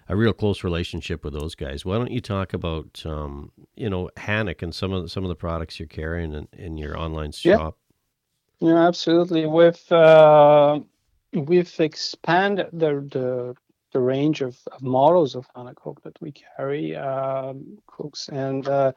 a 0.08 0.16
real 0.16 0.34
close 0.34 0.64
relationship 0.64 1.24
with 1.24 1.32
those 1.32 1.54
guys. 1.54 1.84
Why 1.84 1.96
don't 1.96 2.10
you 2.10 2.20
talk 2.20 2.52
about 2.52 3.02
um, 3.06 3.52
you 3.76 3.88
know 3.88 4.10
Hanak 4.16 4.62
and 4.62 4.74
some 4.74 4.92
of 4.92 5.04
the, 5.04 5.08
some 5.08 5.24
of 5.24 5.28
the 5.28 5.36
products 5.36 5.78
you're 5.78 5.88
carrying 5.88 6.34
in, 6.34 6.48
in 6.52 6.76
your 6.76 6.98
online 6.98 7.32
Yeah. 7.44 7.56
shop? 7.56 7.78
Yeah, 8.60 8.86
absolutely. 8.88 9.46
We've 9.46 9.92
uh, 9.92 10.80
we've 11.32 11.80
expanded 11.80 12.68
the 12.72 13.06
the 13.12 13.56
the 13.94 14.00
range 14.00 14.42
of, 14.42 14.58
of 14.72 14.82
models 14.82 15.34
of 15.34 15.46
Hanak 15.56 15.76
hooks 15.80 16.02
that 16.02 16.20
we 16.20 16.32
carry, 16.32 16.94
um, 16.96 17.78
cooks, 17.86 18.28
and 18.28 18.68
uh, 18.68 18.92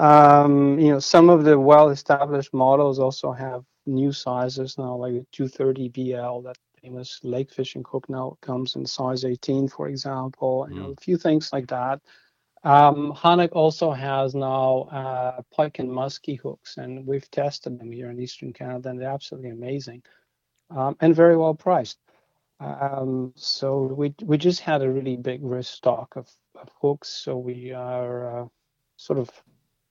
um, 0.00 0.78
you 0.80 0.90
know 0.90 0.98
some 0.98 1.30
of 1.30 1.44
the 1.44 1.58
well-established 1.58 2.52
models 2.52 2.98
also 2.98 3.30
have 3.30 3.62
new 3.86 4.12
sizes 4.12 4.78
now, 4.78 4.96
like 4.96 5.12
the 5.12 5.26
230 5.32 5.88
BL, 5.90 6.40
that 6.40 6.56
famous 6.82 7.20
lake 7.22 7.52
fishing 7.52 7.84
hook 7.90 8.08
now 8.08 8.36
comes 8.40 8.74
in 8.74 8.86
size 8.86 9.24
18, 9.24 9.68
for 9.68 9.88
example. 9.88 10.66
You 10.70 10.80
know, 10.80 10.90
a 10.96 11.00
few 11.00 11.16
things 11.18 11.52
like 11.52 11.68
that. 11.68 12.00
Um, 12.64 13.12
Hanak 13.14 13.52
also 13.52 13.90
has 13.90 14.34
now 14.34 14.82
uh, 14.92 15.42
pike 15.54 15.78
and 15.78 15.92
musky 15.92 16.36
hooks, 16.36 16.78
and 16.78 17.06
we've 17.06 17.30
tested 17.30 17.78
them 17.78 17.92
here 17.92 18.10
in 18.10 18.20
Eastern 18.20 18.52
Canada, 18.52 18.88
and 18.90 19.00
they're 19.00 19.10
absolutely 19.10 19.50
amazing 19.50 20.02
um, 20.70 20.96
and 21.00 21.14
very 21.14 21.36
well 21.36 21.54
priced. 21.54 21.98
Um, 22.60 23.32
so 23.36 23.84
we 23.84 24.14
we 24.24 24.38
just 24.38 24.60
had 24.60 24.82
a 24.82 24.90
really 24.90 25.16
big 25.16 25.42
restock 25.44 26.16
of, 26.16 26.28
of 26.56 26.70
hooks, 26.80 27.08
so 27.08 27.36
we 27.38 27.72
are 27.72 28.42
uh, 28.42 28.46
sort 28.96 29.18
of 29.18 29.30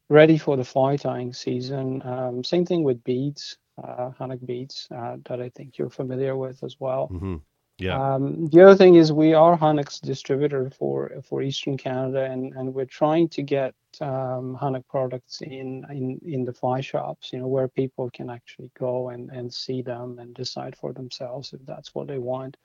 ready 0.10 0.38
for 0.38 0.56
the 0.58 0.64
fly 0.64 0.98
tying 0.98 1.34
season. 1.34 2.02
Um, 2.04 2.44
same 2.44 2.66
thing 2.66 2.84
with 2.84 3.04
beads, 3.04 3.58
uh, 3.84 4.12
Hanak 4.20 4.46
beads 4.46 4.88
uh, 4.96 5.18
that 5.26 5.42
I 5.42 5.50
think 5.50 5.78
you're 5.78 5.90
familiar 5.90 6.36
with 6.38 6.64
as 6.64 6.78
well. 6.80 7.08
hmm 7.10 7.38
Yeah. 7.80 8.14
Um, 8.14 8.48
the 8.48 8.62
other 8.62 8.76
thing 8.76 8.96
is 8.96 9.14
we 9.14 9.34
are 9.34 9.58
Hanak's 9.58 10.00
distributor 10.02 10.70
for 10.70 11.12
for 11.24 11.42
Eastern 11.42 11.78
Canada, 11.78 12.26
and, 12.26 12.54
and 12.54 12.74
we're 12.74 12.86
trying 12.86 13.30
to 13.30 13.42
get 13.42 13.74
um, 14.02 14.58
products 14.90 15.42
in, 15.42 15.86
in 15.90 16.20
in 16.26 16.44
the 16.44 16.52
fly 16.54 16.82
shops, 16.82 17.32
you 17.32 17.40
know, 17.40 17.48
where 17.48 17.70
people 17.70 18.10
can 18.12 18.30
actually 18.30 18.70
go 18.78 19.10
and, 19.10 19.30
and 19.32 19.54
see 19.54 19.82
them 19.82 20.20
and 20.20 20.34
decide 20.36 20.76
for 20.76 20.92
themselves 20.92 21.54
if 21.54 21.66
that's 21.66 21.96
what 21.96 22.08
they 22.08 22.18
want. 22.18 22.58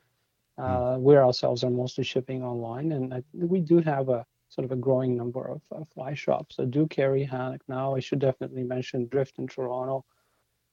Uh, 0.59 0.97
we 0.99 1.17
ourselves 1.17 1.63
are 1.65 1.71
mostly 1.71 2.05
shipping 2.05 2.43
online, 2.43 2.93
and 2.93 3.15
I, 3.15 3.23
we 3.33 3.61
do 3.61 3.79
have 3.79 4.09
a 4.09 4.27
sort 4.49 4.65
of 4.65 4.73
a 4.73 4.77
growing 4.77 5.17
number 5.17 5.49
of, 5.49 5.61
of 5.71 5.89
fly 5.95 6.15
shops 6.15 6.57
that 6.57 6.71
do 6.71 6.87
carry 6.89 7.27
Hanak 7.27 7.61
now. 7.69 7.95
I 7.95 8.01
should 8.01 8.21
definitely 8.21 8.65
mention 8.65 9.07
Drift 9.09 9.39
in 9.39 9.47
Toronto, 9.47 10.05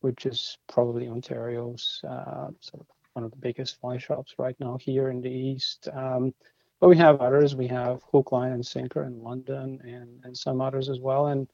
which 0.02 0.26
is 0.26 0.58
probably 0.68 1.08
Ontario's 1.08 2.02
uh, 2.08 2.50
sort 2.60 2.82
of 2.82 2.88
one 3.14 3.26
of 3.26 3.32
the 3.32 3.38
biggest 3.38 3.80
fly 3.80 3.98
shops 3.98 4.36
right 4.38 4.56
now 4.60 4.78
here 4.78 5.10
in 5.10 5.22
the 5.22 5.30
east. 5.30 5.88
Um, 5.94 6.34
but 6.80 6.90
we 6.90 6.98
have 6.98 7.22
others. 7.22 7.56
We 7.56 7.68
have 7.68 8.02
Hook, 8.12 8.32
Line, 8.32 8.54
and 8.54 8.66
Sinker 8.66 9.04
in 9.04 9.22
London, 9.22 9.80
and 9.84 10.20
and 10.24 10.36
some 10.36 10.62
others 10.62 10.90
as 10.90 11.00
well. 11.00 11.28
And 11.28 11.48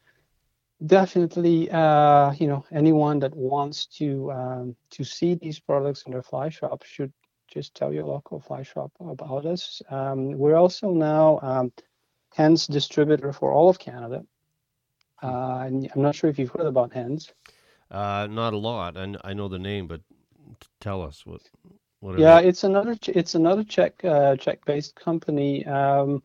definitely, 0.85 1.69
uh, 1.71 2.31
you 2.33 2.47
know, 2.47 2.65
anyone 2.71 3.19
that 3.19 3.35
wants 3.35 3.87
to 3.97 4.31
um, 4.31 4.75
to 4.91 5.03
see 5.03 5.35
these 5.35 5.59
products 5.59 6.03
in 6.03 6.11
their 6.11 6.23
fly 6.23 6.49
shop 6.49 6.83
should 6.83 7.11
just 7.47 7.75
tell 7.75 7.93
your 7.93 8.05
local 8.05 8.39
fly 8.39 8.63
shop 8.63 8.91
about 8.99 9.45
us. 9.45 9.81
Um, 9.89 10.31
we're 10.31 10.55
also 10.55 10.91
now 10.91 11.39
um, 11.41 11.71
Hends 12.33 12.67
distributor 12.67 13.33
for 13.33 13.51
all 13.51 13.69
of 13.69 13.79
Canada. 13.79 14.23
Uh, 15.23 15.63
and 15.65 15.89
I'm 15.95 16.01
not 16.01 16.15
sure 16.15 16.29
if 16.29 16.37
you've 16.37 16.51
heard 16.51 16.67
about 16.67 16.93
Hends. 16.93 17.33
Uh, 17.89 18.27
not 18.29 18.53
a 18.53 18.57
lot. 18.57 18.97
I, 18.97 19.15
I 19.23 19.33
know 19.33 19.47
the 19.47 19.57
name, 19.57 19.87
but 19.87 20.01
tell 20.79 21.01
us 21.01 21.25
what. 21.25 21.41
What 21.99 22.19
Yeah, 22.19 22.39
it's 22.39 22.63
another 22.63 22.95
it's 23.07 23.35
another 23.35 23.63
Czech 23.63 24.03
uh, 24.03 24.35
Czech-based 24.35 24.95
company, 24.95 25.65
um, 25.65 26.21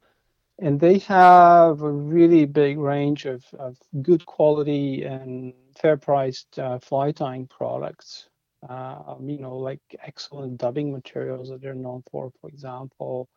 and 0.59 0.79
they 0.79 0.99
have 0.99 1.83
a 1.83 1.91
really 1.91 2.45
big 2.45 2.79
range 2.79 3.25
of, 3.27 3.45
of 3.59 3.79
good 4.03 4.25
quality 4.27 5.05
and 5.05 5.55
fair-priced 5.81 6.59
uh, 6.59 6.79
fly 6.79 7.13
tying 7.13 7.47
products. 7.47 8.29
Um, 8.69 9.29
you 9.29 9.39
know, 9.41 9.57
like 9.57 9.81
excellent 10.05 10.59
dubbing 10.59 10.93
materials 10.93 11.49
that 11.49 11.61
they're 11.61 11.75
known 11.75 12.03
for, 12.11 12.31
for 12.41 12.49
example. 12.49 13.29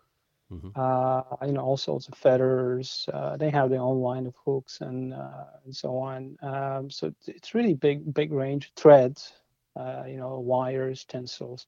Mhm. 0.51 0.71
Uh, 0.75 1.23
you 1.47 1.53
know, 1.53 1.61
all 1.61 1.77
sorts 1.77 2.07
of 2.07 2.13
feathers. 2.15 3.09
Uh, 3.11 3.35
they 3.35 3.49
have 3.49 3.69
their 3.71 3.81
own 3.81 3.99
line 4.01 4.27
of 4.27 4.35
hooks 4.45 4.81
and 4.81 5.13
uh, 5.13 5.45
and 5.63 5.75
so 5.75 5.97
on. 5.97 6.37
Um, 6.43 6.91
so 6.91 7.07
it's- 7.07 7.27
it's 7.27 7.55
really 7.55 7.73
big, 7.73 8.13
big 8.13 8.31
range. 8.31 8.71
Threads, 8.75 9.33
uh, 9.75 10.03
you 10.07 10.17
know, 10.17 10.39
wires, 10.39 11.05
tinsels 11.05 11.67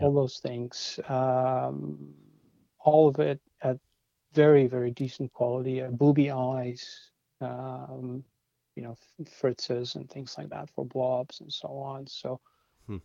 all 0.00 0.12
those 0.12 0.38
things. 0.38 0.98
Um, 1.08 2.14
all 2.80 3.08
of 3.08 3.18
it 3.20 3.40
at 3.62 3.78
very, 4.32 4.66
very 4.66 4.90
decent 4.90 5.32
quality. 5.32 5.82
Uh, 5.82 5.90
booby 5.90 6.30
eyes, 6.30 7.10
um, 7.40 8.24
you 8.76 8.82
know 8.82 8.96
fritzes 9.30 9.94
and 9.96 10.08
things 10.10 10.36
like 10.38 10.48
that 10.50 10.70
for 10.70 10.84
blobs 10.84 11.40
and 11.40 11.52
so 11.52 11.68
on. 11.78 12.06
So 12.06 12.40
Hmm. 12.86 12.98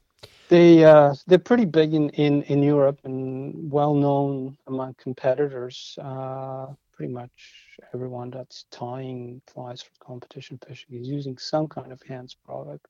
they 0.49 0.83
uh, 0.83 1.13
they're 1.27 1.39
pretty 1.39 1.65
big 1.65 1.93
in, 1.93 2.09
in, 2.11 2.43
in 2.43 2.63
Europe 2.63 2.99
and 3.03 3.71
well 3.71 3.93
known 3.93 4.57
among 4.67 4.95
competitors. 4.97 5.97
Uh, 6.01 6.67
pretty 6.93 7.11
much 7.13 7.77
everyone 7.93 8.31
that's 8.31 8.65
tying 8.71 9.41
flies 9.47 9.81
for 9.81 9.91
competition 9.99 10.59
fishing 10.65 10.95
is 10.99 11.07
using 11.09 11.37
some 11.37 11.67
kind 11.67 11.91
of 11.91 12.01
Hends 12.03 12.35
product. 12.35 12.85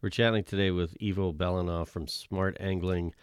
We're 0.00 0.10
chatting 0.10 0.44
today 0.44 0.70
with 0.70 0.96
Ivo 1.02 1.32
Balanov 1.32 1.88
from 1.88 2.06
Smart 2.06 2.56
Angling. 2.60 3.14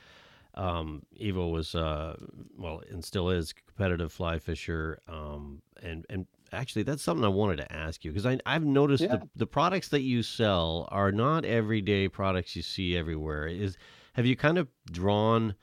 Um, 0.55 1.03
Ivo 1.23 1.47
was, 1.47 1.73
uh, 1.73 2.17
well, 2.57 2.81
and 2.89 3.03
still 3.03 3.29
is 3.29 3.53
competitive 3.53 4.11
fly 4.11 4.39
fisher. 4.39 4.99
Um, 5.07 5.61
and, 5.81 6.05
and 6.09 6.27
actually, 6.51 6.83
that's 6.83 7.01
something 7.01 7.23
I 7.23 7.29
wanted 7.29 7.57
to 7.57 7.71
ask 7.71 8.03
you 8.03 8.11
because 8.11 8.37
I've 8.45 8.65
noticed 8.65 9.03
Yeah. 9.03 9.17
the, 9.17 9.29
the 9.37 9.47
products 9.47 9.87
that 9.89 10.01
you 10.01 10.21
sell 10.21 10.87
are 10.91 11.13
not 11.13 11.45
everyday 11.45 12.09
products 12.09 12.57
you 12.57 12.61
see 12.61 12.97
everywhere. 12.97 13.47
Is 13.47 13.77
Have 14.13 14.25
you 14.25 14.35
kind 14.35 14.57
of 14.57 14.67
drawn, 14.91 15.55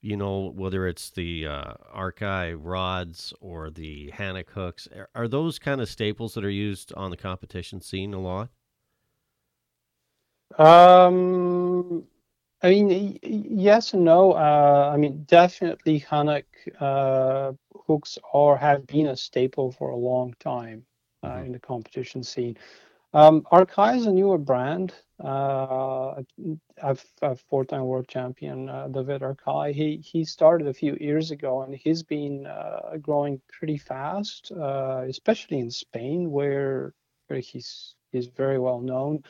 you 0.00 0.16
know, 0.16 0.50
whether 0.56 0.88
it's 0.88 1.10
the 1.10 1.46
uh, 1.46 1.74
Arcay 1.94 2.56
rods 2.58 3.34
or 3.42 3.68
the 3.70 4.10
Hanak 4.14 4.48
hooks, 4.48 4.88
are, 4.96 5.10
are 5.14 5.28
those 5.28 5.58
kind 5.58 5.82
of 5.82 5.90
staples 5.90 6.32
that 6.34 6.44
are 6.44 6.50
used 6.50 6.90
on 6.94 7.10
the 7.10 7.18
competition 7.18 7.82
scene 7.82 8.14
a 8.14 8.20
lot? 8.20 8.48
Um, 10.58 12.04
I 12.62 12.70
mean, 12.70 13.18
yes 13.22 13.92
and 13.94 14.04
no. 14.04 14.32
Uh, 14.32 14.90
I 14.92 14.96
mean, 14.96 15.24
definitely 15.24 16.00
Hanak 16.00 16.44
uh, 16.80 17.52
hooks 17.86 18.18
are 18.32 18.56
have 18.56 18.86
been 18.86 19.06
a 19.08 19.16
staple 19.16 19.72
for 19.72 19.90
a 19.90 19.96
long 19.96 20.34
time 20.40 20.86
uh, 21.22 21.38
Mhm. 21.38 21.46
in 21.46 21.52
the 21.52 21.58
competition 21.60 22.22
scene. 22.22 22.56
Um, 23.14 23.46
is 23.52 24.06
a 24.06 24.12
newer 24.12 24.38
brand. 24.38 24.94
Uh, 25.22 26.22
I've, 26.82 27.04
I've 27.22 27.40
four-time 27.40 27.84
world 27.84 28.08
champion 28.08 28.68
uh, 28.68 28.88
David 28.88 29.22
Arcay. 29.22 29.72
He 29.72 29.96
he 29.98 30.24
started 30.24 30.66
a 30.68 30.74
few 30.74 30.96
years 31.00 31.30
ago, 31.30 31.62
and 31.62 31.74
he's 31.74 32.02
been 32.02 32.46
uh, 32.46 32.96
growing 33.00 33.40
pretty 33.48 33.78
fast, 33.78 34.52
uh, 34.52 35.04
especially 35.08 35.58
in 35.60 35.70
Spain, 35.70 36.30
where 36.30 36.94
where 37.28 37.40
he's 37.40 37.94
he's 38.12 38.26
very 38.26 38.58
well 38.58 38.80
known. 38.80 39.22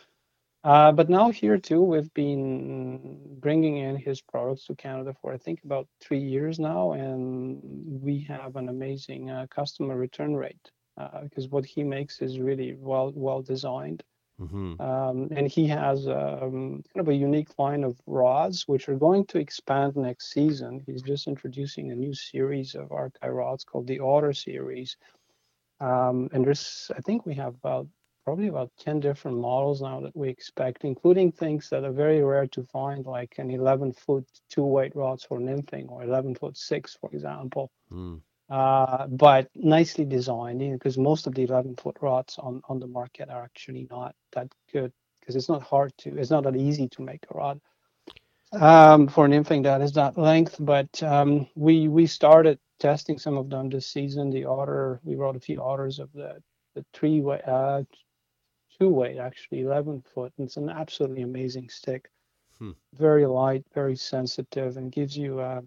Uh, 0.64 0.92
but 0.92 1.10
now 1.10 1.30
here 1.30 1.58
too, 1.58 1.82
we've 1.82 2.12
been 2.14 3.38
bringing 3.40 3.78
in 3.78 3.96
his 3.96 4.22
products 4.22 4.66
to 4.66 4.74
Canada 4.74 5.14
for 5.20 5.32
I 5.32 5.38
think 5.38 5.62
about 5.64 5.88
three 6.00 6.20
years 6.20 6.58
now, 6.58 6.92
and 6.92 7.60
we 8.02 8.20
have 8.20 8.56
an 8.56 8.68
amazing 8.68 9.30
uh, 9.30 9.46
customer 9.50 9.96
return 9.96 10.34
rate 10.36 10.70
uh, 10.98 11.22
because 11.22 11.48
what 11.48 11.66
he 11.66 11.84
makes 11.84 12.20
is 12.22 12.40
really 12.40 12.74
well 12.78 13.12
well 13.14 13.42
designed, 13.42 14.02
Mm-hmm. 14.40 14.74
um, 14.80 15.28
and 15.32 15.48
he 15.48 15.66
has 15.68 16.08
um, 16.08 16.82
kind 16.92 17.00
of 17.00 17.08
a 17.08 17.14
unique 17.14 17.50
line 17.58 17.84
of 17.84 18.00
rods 18.06 18.66
which 18.68 18.88
are 18.88 18.96
going 18.96 19.26
to 19.26 19.38
expand 19.38 19.96
next 19.96 20.32
season. 20.32 20.82
He's 20.86 21.02
just 21.02 21.28
introducing 21.28 21.90
a 21.92 21.96
new 21.96 22.14
series 22.14 22.74
of 22.74 22.88
Arcay 22.88 23.34
rods 23.34 23.64
called 23.64 23.86
the 23.86 24.00
Otter 24.00 24.32
series, 24.32 24.96
um, 25.80 26.28
and 26.32 26.44
there's 26.44 26.90
I 26.96 27.00
think 27.00 27.26
we 27.26 27.34
have 27.34 27.54
about 27.56 27.86
probably 28.24 28.48
about 28.48 28.70
10 28.78 29.00
different 29.00 29.38
models 29.38 29.82
now 29.82 30.00
that 30.00 30.16
we 30.16 30.28
expect, 30.28 30.84
including 30.84 31.30
things 31.30 31.68
that 31.70 31.84
are 31.84 31.92
very 31.92 32.22
rare 32.22 32.46
to 32.48 32.62
find, 32.64 33.06
like 33.06 33.34
an 33.38 33.50
11 33.50 33.92
foot 33.92 34.26
two 34.48 34.64
weight 34.64 34.94
rods 34.96 35.24
for 35.24 35.38
nymphing 35.38 35.90
or 35.90 36.02
11 36.02 36.34
foot 36.34 36.56
six, 36.56 36.96
for 37.00 37.10
example. 37.12 37.70
Mm. 37.92 38.20
Uh, 38.50 39.06
but 39.06 39.48
nicely 39.54 40.04
designed 40.04 40.60
because 40.72 40.98
most 40.98 41.26
of 41.26 41.34
the 41.34 41.42
11 41.42 41.76
foot 41.76 41.96
rods 42.00 42.36
on, 42.38 42.60
on 42.68 42.78
the 42.78 42.86
market 42.86 43.30
are 43.30 43.42
actually 43.42 43.86
not 43.90 44.14
that 44.32 44.48
good 44.72 44.92
because 45.20 45.34
it's 45.36 45.48
not 45.48 45.62
hard 45.62 45.92
to, 45.96 46.16
it's 46.18 46.30
not 46.30 46.44
that 46.44 46.56
easy 46.56 46.86
to 46.88 47.02
make 47.02 47.24
a 47.30 47.36
rod 47.36 47.60
um, 48.60 49.08
for 49.08 49.28
nymphing 49.28 49.62
that 49.64 49.80
is 49.80 49.92
that 49.92 50.16
length. 50.16 50.56
But 50.58 51.02
um, 51.02 51.46
we 51.54 51.88
we 51.88 52.06
started 52.06 52.58
testing 52.78 53.18
some 53.18 53.36
of 53.36 53.50
them 53.50 53.68
this 53.68 53.86
season. 53.86 54.30
The 54.30 54.44
otter, 54.44 55.00
we 55.04 55.16
wrote 55.16 55.36
a 55.36 55.40
few 55.40 55.62
otters 55.62 55.98
of 55.98 56.12
the 56.12 56.42
the 56.74 56.84
three 56.92 57.20
way, 57.20 57.40
uh, 57.46 57.82
two 58.78 58.88
weight 58.88 59.18
actually, 59.18 59.62
11 59.62 60.02
foot. 60.02 60.32
And 60.38 60.46
it's 60.46 60.56
an 60.56 60.70
absolutely 60.70 61.22
amazing 61.22 61.68
stick. 61.68 62.10
Hmm. 62.58 62.72
Very 62.94 63.26
light, 63.26 63.64
very 63.74 63.96
sensitive, 63.96 64.76
and 64.76 64.92
gives 64.92 65.16
you 65.16 65.40
uh, 65.40 65.60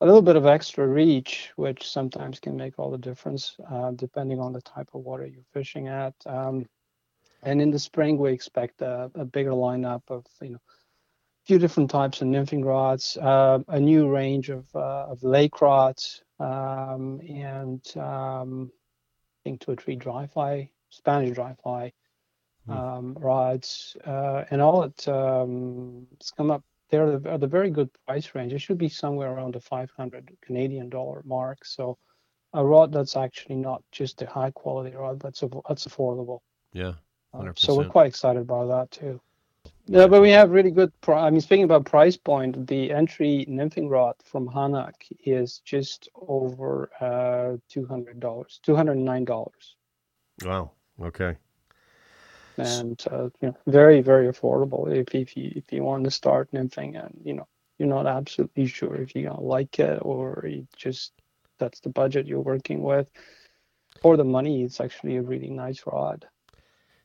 a 0.00 0.06
little 0.06 0.22
bit 0.22 0.36
of 0.36 0.46
extra 0.46 0.86
reach, 0.86 1.52
which 1.56 1.90
sometimes 1.90 2.40
can 2.40 2.56
make 2.56 2.78
all 2.78 2.90
the 2.90 2.98
difference 2.98 3.56
uh, 3.70 3.90
depending 3.92 4.40
on 4.40 4.52
the 4.52 4.62
type 4.62 4.88
of 4.94 5.02
water 5.02 5.26
you're 5.26 5.44
fishing 5.52 5.88
at. 5.88 6.14
Um, 6.26 6.66
and 7.42 7.60
in 7.60 7.70
the 7.70 7.78
spring, 7.78 8.18
we 8.18 8.32
expect 8.32 8.82
a, 8.82 9.10
a 9.14 9.24
bigger 9.24 9.50
lineup 9.50 10.02
of 10.08 10.26
you 10.40 10.50
know 10.50 10.56
a 10.56 11.46
few 11.46 11.58
different 11.58 11.90
types 11.90 12.20
of 12.20 12.28
nymphing 12.28 12.64
rods, 12.64 13.16
uh, 13.16 13.60
a 13.68 13.80
new 13.80 14.08
range 14.08 14.50
of 14.50 14.66
uh, 14.74 15.06
of 15.08 15.22
lake 15.22 15.60
rods, 15.60 16.22
um, 16.38 17.20
and 17.28 17.84
um, 17.96 18.70
I 18.72 19.40
think 19.44 19.60
two 19.60 19.72
or 19.72 19.76
three 19.76 19.96
dry 19.96 20.26
fly, 20.26 20.70
Spanish 20.90 21.34
dry 21.34 21.54
fly. 21.62 21.92
Um, 22.68 23.16
rods, 23.18 23.96
uh, 24.06 24.44
and 24.50 24.60
all 24.60 24.82
it 24.84 25.08
um, 25.08 26.06
it's 26.12 26.30
come 26.30 26.50
up. 26.50 26.62
They're 26.90 27.18
the, 27.18 27.30
at 27.30 27.42
a 27.42 27.46
very 27.46 27.70
good 27.70 27.90
price 28.06 28.34
range. 28.34 28.52
It 28.52 28.58
should 28.58 28.78
be 28.78 28.88
somewhere 28.88 29.30
around 29.32 29.54
the 29.54 29.60
500 29.60 30.36
Canadian 30.42 30.88
dollar 30.88 31.22
mark. 31.24 31.64
So 31.64 31.98
a 32.52 32.64
rod 32.64 32.92
that's 32.92 33.16
actually 33.16 33.56
not 33.56 33.82
just 33.92 34.22
a 34.22 34.26
high 34.26 34.50
quality 34.50 34.96
rod, 34.96 35.20
but 35.20 35.28
it's, 35.28 35.40
that's 35.68 35.86
affordable. 35.86 36.40
Yeah. 36.72 36.94
Uh, 37.32 37.52
so 37.54 37.76
we're 37.76 37.88
quite 37.88 38.08
excited 38.08 38.40
about 38.40 38.66
that 38.68 38.90
too. 38.90 39.20
Yeah, 39.86 40.06
but 40.06 40.22
we 40.22 40.30
have 40.30 40.50
really 40.50 40.70
good. 40.70 40.92
Pri- 41.00 41.26
I 41.26 41.30
mean, 41.30 41.40
speaking 41.40 41.64
about 41.64 41.84
price 41.84 42.16
point, 42.16 42.66
the 42.66 42.92
entry 42.92 43.44
nymphing 43.48 43.88
rod 43.90 44.14
from 44.24 44.48
Hanak 44.48 44.94
is 45.24 45.58
just 45.64 46.08
over 46.14 46.90
uh, 47.00 47.56
two 47.68 47.86
hundred 47.86 48.20
dollars, 48.20 48.60
two 48.62 48.74
hundred 48.76 48.96
nine 48.98 49.24
dollars, 49.24 49.76
Wow. 50.44 50.72
Okay. 51.02 51.36
And 52.60 53.02
uh, 53.10 53.30
you 53.40 53.48
know, 53.48 53.56
very 53.66 54.00
very 54.02 54.28
affordable 54.28 54.90
if 54.94 55.14
if 55.14 55.36
you 55.36 55.52
if 55.56 55.72
you 55.72 55.84
want 55.84 56.04
to 56.04 56.10
start 56.10 56.50
nymphing 56.52 57.02
and 57.02 57.20
you 57.24 57.34
know 57.34 57.48
you're 57.78 57.88
not 57.88 58.06
absolutely 58.06 58.66
sure 58.66 58.96
if 58.96 59.14
you're 59.14 59.30
gonna 59.30 59.40
like 59.42 59.78
it 59.80 59.98
or 60.02 60.44
you 60.48 60.66
just 60.76 61.12
that's 61.58 61.80
the 61.80 61.90
budget 61.90 62.26
you're 62.26 62.40
working 62.40 62.82
with. 62.82 63.08
For 64.02 64.16
the 64.16 64.24
money, 64.24 64.62
it's 64.64 64.80
actually 64.80 65.16
a 65.16 65.22
really 65.22 65.50
nice 65.50 65.84
rod. 65.86 66.28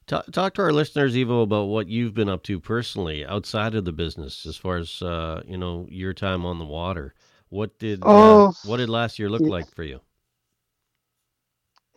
Talk, 0.08 0.26
talk 0.32 0.54
to 0.56 0.62
our 0.64 0.72
listeners, 0.74 1.16
Ivo, 1.16 1.42
about 1.42 1.66
what 1.66 1.88
you've 1.88 2.14
been 2.14 2.30
up 2.30 2.44
to 2.44 2.60
personally 2.60 3.26
outside 3.26 3.76
of 3.76 3.86
the 3.86 3.92
business, 3.94 4.46
as 4.46 4.58
far 4.58 4.78
as 4.78 5.02
uh, 5.02 5.42
you 5.48 5.58
know 5.58 5.88
your 5.90 6.14
time 6.14 6.46
on 6.46 6.60
the 6.60 6.66
water. 6.66 7.14
What 7.50 7.80
did 7.80 8.14
uh, 8.14 8.40
Oh, 8.42 8.54
what 8.62 8.78
did 8.78 8.90
last 8.90 9.20
year 9.20 9.30
look 9.30 9.48
yeah. 9.48 9.50
like 9.50 9.70
for 9.72 9.84
you? 9.84 10.02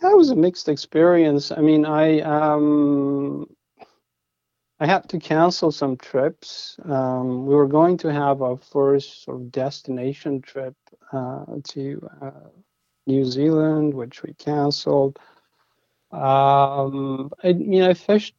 It 0.00 0.16
was 0.16 0.30
a 0.30 0.36
mixed 0.36 0.68
experience. 0.68 1.50
I 1.50 1.60
mean, 1.60 1.84
I 1.84 2.20
um, 2.20 3.46
I 4.80 4.86
had 4.86 5.08
to 5.08 5.18
cancel 5.18 5.72
some 5.72 5.96
trips. 5.96 6.78
Um, 6.84 7.46
we 7.46 7.54
were 7.54 7.66
going 7.66 7.96
to 7.98 8.12
have 8.12 8.42
our 8.42 8.56
first 8.56 9.24
sort 9.24 9.40
of 9.40 9.50
destination 9.50 10.40
trip 10.40 10.76
uh, 11.12 11.44
to 11.70 12.08
uh, 12.22 12.30
New 13.06 13.24
Zealand, 13.24 13.92
which 13.92 14.22
we 14.22 14.34
canceled. 14.34 15.18
Um, 16.12 17.30
I 17.42 17.52
mean, 17.52 17.82
I 17.82 17.94
fished 17.94 18.34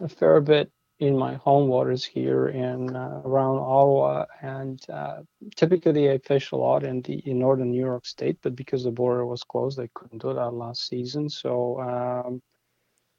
a 0.00 0.08
fair 0.08 0.40
bit 0.40 0.70
in 1.00 1.16
my 1.16 1.34
home 1.34 1.68
waters 1.68 2.04
here 2.04 2.48
in 2.48 2.96
uh, 2.96 3.22
around 3.24 3.58
Ottawa, 3.58 4.26
and 4.42 4.80
uh, 4.90 5.22
typically 5.54 6.10
I 6.10 6.18
fish 6.18 6.50
a 6.52 6.56
lot 6.56 6.84
in 6.84 7.02
the 7.02 7.14
in 7.30 7.38
northern 7.38 7.70
New 7.70 7.80
York 7.80 8.06
State, 8.06 8.38
but 8.42 8.56
because 8.56 8.84
the 8.84 8.90
border 8.90 9.24
was 9.24 9.44
closed, 9.44 9.78
I 9.78 9.88
couldn't 9.94 10.22
do 10.22 10.34
that 10.34 10.50
last 10.50 10.88
season. 10.88 11.28
So 11.30 11.80
um, 11.80 12.42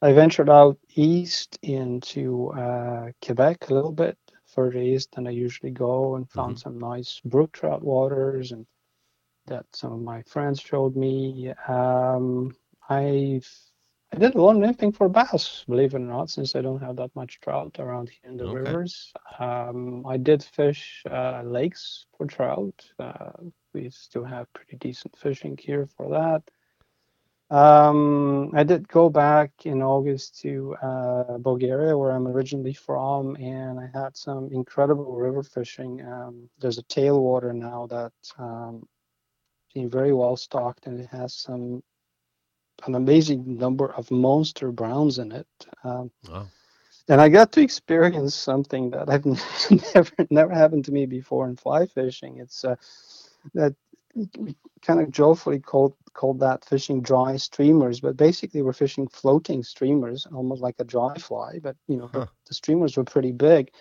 I 0.02 0.14
ventured 0.14 0.50
out 0.50 0.78
east 0.96 1.58
into 1.62 2.50
uh, 2.52 3.12
Quebec 3.26 3.70
a 3.70 3.74
little 3.74 3.94
bit 3.94 4.18
further 4.46 4.80
east 4.80 5.14
than 5.16 5.28
I 5.28 5.32
usually 5.32 5.72
go, 5.72 6.16
and 6.16 6.30
found 6.30 6.60
some 6.60 6.80
nice 6.80 7.22
brook 7.24 7.54
trout 7.54 7.84
waters, 7.84 8.52
and 8.52 8.66
that 9.48 9.66
some 9.74 9.94
of 9.94 10.02
my 10.02 10.22
friends 10.24 10.60
showed 10.60 10.96
me. 10.96 11.54
Um, 11.68 12.56
I 12.90 13.42
I 14.12 14.18
did 14.18 14.36
a 14.36 14.42
lot 14.42 14.56
of 14.56 14.62
nymphing 14.62 14.96
for 14.96 15.08
bass, 15.10 15.64
believe 15.68 15.94
it 15.94 15.98
or 15.98 16.00
not, 16.00 16.30
since 16.30 16.56
I 16.56 16.62
don't 16.62 16.82
have 16.82 16.96
that 16.98 17.16
much 17.16 17.40
trout 17.42 17.78
around 17.80 18.10
here 18.10 18.32
in 18.32 18.38
the 18.38 18.48
Okay. 18.48 18.48
rivers. 18.48 19.14
Um, 19.40 20.06
I 20.06 20.18
did 20.18 20.44
fish 20.44 21.04
uh, 21.10 21.42
lakes 21.44 22.06
for 22.18 22.26
trout. 22.26 22.92
Uh, 23.00 23.32
we 23.74 23.90
still 23.90 24.24
have 24.24 24.52
pretty 24.54 24.78
decent 24.78 25.16
fishing 25.18 25.58
here 25.62 25.86
for 25.86 26.10
that. 26.10 26.44
Um, 27.56 28.52
I 28.56 28.64
did 28.64 28.88
go 28.88 29.10
back 29.10 29.52
in 29.66 29.82
August 29.82 30.40
to 30.42 30.76
uh, 30.82 31.38
Bulgaria, 31.38 31.98
where 31.98 32.12
I'm 32.12 32.28
originally 32.28 32.74
from, 32.74 33.36
and 33.38 33.80
I 33.80 33.90
had 33.94 34.16
some 34.18 34.50
incredible 34.52 35.16
river 35.16 35.44
fishing. 35.44 36.02
Um, 36.06 36.50
there's 36.60 36.78
a 36.80 36.84
tailwater 36.84 37.54
now 37.54 37.88
that 37.88 38.14
um, 38.38 38.88
been 39.74 39.90
very 39.90 40.14
well 40.14 40.36
stocked, 40.36 40.88
and 40.88 41.00
it 41.00 41.08
has 41.08 41.34
some 41.34 41.84
an 42.88 42.96
amazing 42.96 43.58
number 43.58 43.92
of 43.94 44.12
monster 44.12 44.72
browns 44.72 45.18
in 45.20 45.32
it. 45.32 45.48
Um, 45.84 46.12
Wow. 46.28 46.52
and 47.10 47.22
I 47.22 47.30
got 47.30 47.52
to 47.54 47.62
experience 47.62 48.36
something 48.36 48.92
that 48.92 49.10
I've 49.10 49.26
never 49.96 50.12
never 50.30 50.54
happened 50.54 50.86
to 50.86 50.92
me 50.92 51.06
before 51.06 51.48
in 51.48 51.56
fly 51.58 51.86
fishing. 51.88 52.38
It's 52.40 52.64
uh, 52.66 52.76
that 53.54 53.76
we 54.16 54.56
kind 54.82 55.02
of 55.02 55.12
joyfully 55.12 55.60
called 55.60 55.94
called 56.14 56.40
that 56.40 56.66
fishing 56.66 57.02
dry 57.02 57.38
streamers, 57.38 58.00
but 58.02 58.18
basically 58.18 58.62
we're 58.62 58.74
fishing 58.74 59.08
floating 59.08 59.64
streamers, 59.64 60.28
almost 60.34 60.62
like 60.62 60.76
a 60.80 60.86
dry 60.86 61.18
fly. 61.18 61.60
But 61.62 61.78
you 61.88 61.98
know 61.98 62.10
Huh. 62.12 62.14
the, 62.14 62.28
the 62.48 62.54
streamers 62.54 62.98
were 62.98 63.04
pretty 63.06 63.32
big 63.32 63.72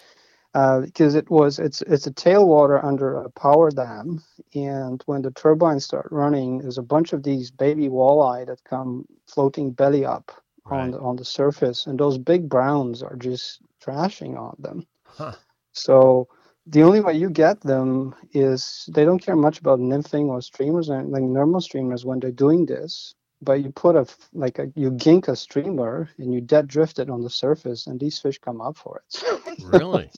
uh, 0.55 0.81
because 0.81 1.15
it 1.15 1.31
was 1.31 1.59
it's 1.59 1.83
it's 1.83 2.07
a 2.07 2.13
tailwater 2.13 2.83
under 2.83 3.17
a 3.17 3.31
power 3.31 3.71
dam, 3.71 4.23
and 4.55 5.03
when 5.07 5.23
the 5.23 5.31
turbines 5.33 5.85
start 5.85 6.09
running, 6.11 6.59
there's 6.59 6.79
a 6.79 6.83
bunch 6.83 7.13
of 7.13 7.23
these 7.23 7.51
baby 7.51 7.89
walleye 7.89 8.47
that 8.47 8.65
come 8.65 9.07
floating 9.27 9.71
belly 9.73 10.05
up 10.05 10.33
on 10.67 10.91
the, 10.91 11.01
on 11.01 11.17
the 11.17 11.25
surface, 11.25 11.87
and 11.87 11.99
those 11.99 12.19
big 12.19 12.49
browns 12.49 13.03
are 13.03 13.17
just 13.17 13.61
trashing 13.83 14.39
on 14.39 14.57
them. 14.59 14.87
Huh. 15.05 15.33
So 15.73 16.29
the 16.67 16.83
only 16.83 17.01
way 17.01 17.15
you 17.15 17.31
get 17.31 17.61
them 17.61 18.15
is 18.33 18.89
they 18.93 19.05
don't 19.05 19.23
care 19.23 19.37
much 19.37 19.59
about 19.59 19.81
nymphing 19.81 20.27
or 20.27 20.43
streamers 20.43 20.89
and 20.89 21.11
like 21.11 21.23
normal 21.23 21.61
streamers 21.61 22.05
when 22.05 22.21
they're 22.21 22.31
doing 22.31 22.67
this. 22.67 23.15
But 23.41 23.63
you 23.63 23.71
put 23.71 23.97
a 23.97 24.07
like 24.33 24.59
a 24.59 24.73
you 24.75 24.91
gink 24.91 25.29
a 25.29 25.37
streamer 25.37 26.09
and 26.19 26.33
you 26.33 26.41
dead 26.41 26.67
drift 26.69 26.99
it 26.99 27.11
on 27.11 27.23
the 27.23 27.31
surface, 27.31 27.87
and 27.87 27.99
these 28.01 28.19
fish 28.19 28.39
come 28.39 28.61
up 28.61 28.77
for 28.77 29.03
it. 29.05 29.23
Really? 29.61 30.11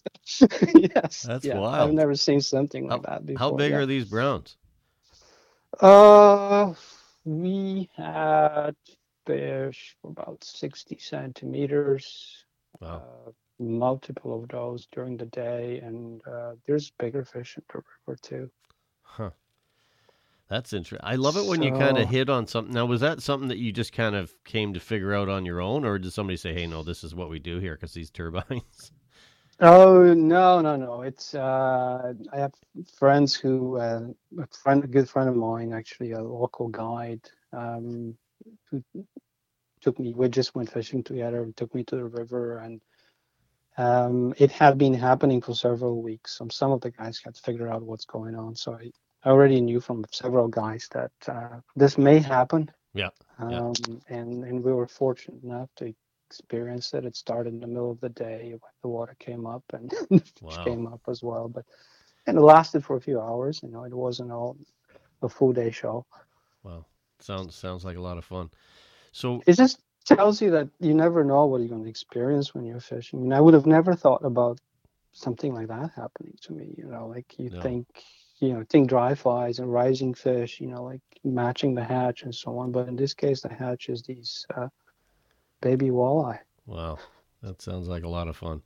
yes, 0.74 1.22
That's 1.22 1.44
yeah, 1.44 1.58
wild. 1.58 1.88
I've 1.88 1.94
never 1.94 2.14
seen 2.14 2.40
something 2.40 2.86
like 2.88 3.02
that 3.02 3.26
before. 3.26 3.38
How 3.38 3.50
big 3.56 3.72
yeah. 3.72 3.78
are 3.78 3.86
these 3.86 4.04
browns? 4.04 4.56
Uh, 5.80 6.74
we 7.24 7.88
had 7.96 8.74
fish 9.26 9.96
about 10.04 10.42
60 10.44 10.98
centimeters, 10.98 12.44
Wow. 12.80 13.02
uh, 13.02 13.30
multiple 13.58 14.42
of 14.42 14.48
those 14.48 14.86
during 14.92 15.16
the 15.16 15.26
day, 15.26 15.78
and 15.80 16.26
uh, 16.26 16.54
there's 16.66 16.90
bigger 16.98 17.24
fish 17.24 17.56
in 17.56 17.64
the 17.72 17.82
river 18.06 18.18
too. 18.22 18.50
Huh. 19.02 19.30
That's 20.50 20.72
interesting. 20.72 21.08
I 21.08 21.14
love 21.14 21.36
it 21.36 21.46
when 21.46 21.62
you 21.62 21.70
kind 21.70 21.96
of 21.96 22.08
hit 22.08 22.28
on 22.28 22.48
something. 22.48 22.74
Now, 22.74 22.84
was 22.84 23.00
that 23.02 23.22
something 23.22 23.48
that 23.48 23.58
you 23.58 23.70
just 23.70 23.92
kind 23.92 24.16
of 24.16 24.34
came 24.44 24.74
to 24.74 24.80
figure 24.80 25.14
out 25.14 25.28
on 25.28 25.46
your 25.46 25.60
own, 25.60 25.84
or 25.84 25.96
did 25.96 26.12
somebody 26.12 26.36
say, 26.36 26.52
"Hey, 26.52 26.66
no, 26.66 26.82
this 26.82 27.04
is 27.04 27.14
what 27.14 27.30
we 27.30 27.38
do 27.38 27.60
here"? 27.60 27.76
Because 27.76 27.94
these 27.94 28.10
turbines. 28.10 28.92
Oh 29.62 30.14
no, 30.14 30.62
no, 30.62 30.74
no! 30.76 31.02
It's 31.02 31.34
uh, 31.34 32.14
I 32.32 32.38
have 32.38 32.54
friends 32.98 33.34
who 33.34 33.76
uh, 33.76 34.06
a 34.38 34.46
friend, 34.46 34.82
a 34.82 34.86
good 34.86 35.06
friend 35.06 35.28
of 35.28 35.36
mine, 35.36 35.74
actually 35.74 36.12
a 36.12 36.22
local 36.22 36.68
guide, 36.68 37.20
um, 37.52 38.16
who 38.70 38.82
took 39.82 39.98
me. 39.98 40.14
We 40.14 40.30
just 40.30 40.54
went 40.54 40.72
fishing 40.72 41.02
together. 41.04 41.46
Took 41.56 41.74
me 41.74 41.84
to 41.84 41.96
the 41.96 42.06
river, 42.06 42.56
and 42.56 42.80
um, 43.76 44.32
it 44.38 44.50
had 44.50 44.78
been 44.78 44.94
happening 44.94 45.42
for 45.42 45.54
several 45.54 46.00
weeks. 46.00 46.38
So 46.38 46.48
some 46.50 46.72
of 46.72 46.80
the 46.80 46.90
guys 46.90 47.20
had 47.22 47.36
figured 47.36 47.68
out 47.68 47.82
what's 47.82 48.06
going 48.06 48.34
on. 48.34 48.56
So 48.56 48.72
I, 48.72 48.90
I 49.24 49.30
already 49.30 49.60
knew 49.60 49.80
from 49.80 50.04
several 50.10 50.48
guys 50.48 50.88
that 50.92 51.12
uh, 51.28 51.60
this 51.76 51.98
may 51.98 52.18
happen. 52.18 52.70
Yeah, 52.94 53.10
yeah. 53.48 53.62
Um, 53.62 53.74
and 54.08 54.44
and 54.44 54.64
we 54.64 54.72
were 54.72 54.86
fortunate 54.86 55.42
enough 55.42 55.70
to 55.76 55.92
experience 56.28 56.94
it. 56.94 57.04
It 57.04 57.16
started 57.16 57.54
in 57.54 57.60
the 57.60 57.66
middle 57.68 57.90
of 57.92 58.00
the 58.00 58.10
day 58.10 58.50
when 58.50 58.72
the 58.82 58.88
water 58.88 59.16
came 59.18 59.46
up 59.46 59.64
and 59.72 59.92
Wow. 60.40 60.64
came 60.64 60.86
up 60.86 61.00
as 61.08 61.22
well. 61.22 61.48
But 61.48 61.64
and 62.26 62.36
it 62.38 62.42
lasted 62.42 62.84
for 62.84 62.96
a 62.96 63.00
few 63.00 63.20
hours. 63.20 63.62
You 63.62 63.70
know, 63.70 63.84
it 63.84 63.94
wasn't 63.94 64.32
all 64.32 64.56
a 65.22 65.28
full 65.28 65.52
day 65.52 65.70
show. 65.70 66.06
Wow. 66.62 66.86
Sounds 67.20 67.54
sounds 67.54 67.84
like 67.84 67.96
a 67.96 68.00
lot 68.00 68.18
of 68.18 68.24
fun. 68.24 68.50
So 69.12 69.44
It 69.46 69.54
just 69.54 69.82
tells 70.06 70.40
you 70.40 70.50
that 70.52 70.68
you 70.80 70.94
never 70.94 71.24
know 71.24 71.46
what 71.46 71.60
you're 71.60 71.68
going 71.68 71.84
to 71.84 71.88
experience 71.90 72.54
when 72.54 72.64
you're 72.64 72.80
fishing. 72.80 73.20
I 73.20 73.22
mean, 73.22 73.32
I 73.32 73.40
would 73.40 73.54
have 73.54 73.66
never 73.66 73.94
thought 73.94 74.24
about 74.24 74.58
something 75.12 75.52
like 75.54 75.68
that 75.68 75.90
happening 75.96 76.34
to 76.42 76.52
me. 76.52 76.74
You 76.76 76.86
know, 76.86 77.06
like 77.08 77.38
you 77.38 77.50
No. 77.50 77.62
think, 77.62 77.86
you 78.40 78.52
know, 78.54 78.64
think 78.68 78.88
dry 78.88 79.14
flies 79.14 79.58
and 79.58 79.72
rising 79.72 80.14
fish. 80.14 80.60
You 80.60 80.68
know, 80.68 80.82
like 80.82 81.00
matching 81.24 81.74
the 81.74 81.84
hatch 81.84 82.22
and 82.22 82.34
so 82.34 82.58
on. 82.58 82.72
But 82.72 82.88
in 82.88 82.96
this 82.96 83.14
case, 83.14 83.42
the 83.42 83.52
hatch 83.52 83.88
is 83.88 84.02
these 84.02 84.46
uh, 84.56 84.68
baby 85.60 85.90
walleye. 85.90 86.38
Wow, 86.66 86.98
that 87.42 87.62
sounds 87.62 87.88
like 87.88 88.04
a 88.04 88.08
lot 88.08 88.28
of 88.28 88.36
fun. 88.36 88.62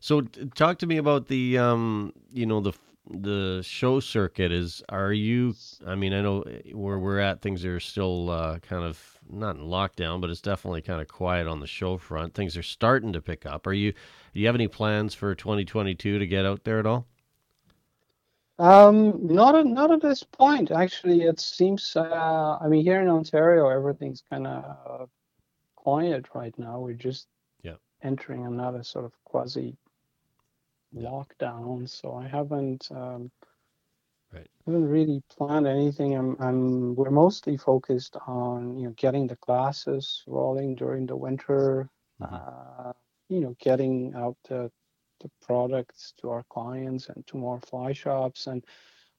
So, 0.00 0.22
t- 0.22 0.50
talk 0.54 0.78
to 0.78 0.86
me 0.86 0.96
about 0.96 1.28
the, 1.28 1.58
um, 1.58 2.12
you 2.32 2.46
know, 2.46 2.60
the 2.60 2.72
the 3.10 3.62
show 3.64 4.00
circuit. 4.00 4.50
Is 4.50 4.82
are 4.88 5.12
you? 5.12 5.54
I 5.86 5.94
mean, 5.94 6.12
I 6.12 6.20
know 6.22 6.42
eh, 6.42 6.72
where 6.72 6.98
we're 6.98 7.18
at, 7.20 7.42
things 7.42 7.64
are 7.64 7.80
still 7.80 8.30
uh, 8.30 8.58
kind 8.58 8.84
of 8.84 9.18
not 9.30 9.56
in 9.56 9.62
lockdown, 9.62 10.20
but 10.20 10.30
it's 10.30 10.40
definitely 10.40 10.82
kind 10.82 11.00
of 11.00 11.08
quiet 11.08 11.46
on 11.46 11.60
the 11.60 11.66
show 11.66 11.96
front. 11.96 12.34
Things 12.34 12.56
are 12.56 12.62
starting 12.62 13.12
to 13.12 13.20
pick 13.20 13.46
up. 13.46 13.66
Are 13.66 13.72
you? 13.72 13.92
Do 13.92 14.40
you 14.40 14.46
have 14.46 14.56
any 14.56 14.68
plans 14.68 15.14
for 15.14 15.34
2022 15.34 16.18
to 16.18 16.26
get 16.26 16.44
out 16.44 16.64
there 16.64 16.78
at 16.78 16.86
all? 16.86 17.06
Um, 18.62 19.26
not 19.26 19.56
at, 19.56 19.66
not 19.66 19.90
at 19.90 20.00
this 20.02 20.22
point. 20.22 20.70
Actually, 20.70 21.22
it 21.22 21.40
seems. 21.40 21.96
Uh, 21.96 22.58
I 22.60 22.68
mean, 22.68 22.84
here 22.84 23.00
in 23.00 23.08
Ontario, 23.08 23.68
everything's 23.68 24.22
kind 24.30 24.46
of 24.46 25.10
quiet 25.76 26.26
right 26.34 26.56
now. 26.58 26.80
We're 26.80 26.94
just 26.94 27.26
Yeah. 27.62 27.76
entering 28.02 28.46
another 28.46 28.84
sort 28.84 29.04
of 29.06 29.12
quasi 29.24 29.76
Yeah. 30.92 31.08
lockdown. 31.10 31.88
So 31.88 32.14
I 32.14 32.28
haven't 32.28 32.88
um, 32.92 33.32
Right. 34.32 34.48
haven't 34.66 34.88
really 34.88 35.22
planned 35.28 35.66
anything. 35.66 36.14
I'm, 36.14 36.36
I'm 36.40 36.94
we're 36.94 37.10
mostly 37.10 37.56
focused 37.56 38.16
on 38.26 38.78
you 38.78 38.88
know 38.88 38.94
getting 38.96 39.26
the 39.26 39.36
classes 39.36 40.22
rolling 40.26 40.76
during 40.76 41.06
the 41.06 41.16
winter. 41.16 41.90
Mhm. 42.20 42.34
Uh, 42.36 42.92
you 43.28 43.40
know, 43.40 43.56
getting 43.60 44.14
out 44.14 44.36
the 44.48 44.70
the 45.22 45.30
products 45.40 46.12
to 46.20 46.30
our 46.30 46.44
clients 46.50 47.08
and 47.08 47.26
to 47.28 47.36
more 47.36 47.60
fly 47.60 47.92
shops. 47.92 48.46
And 48.46 48.64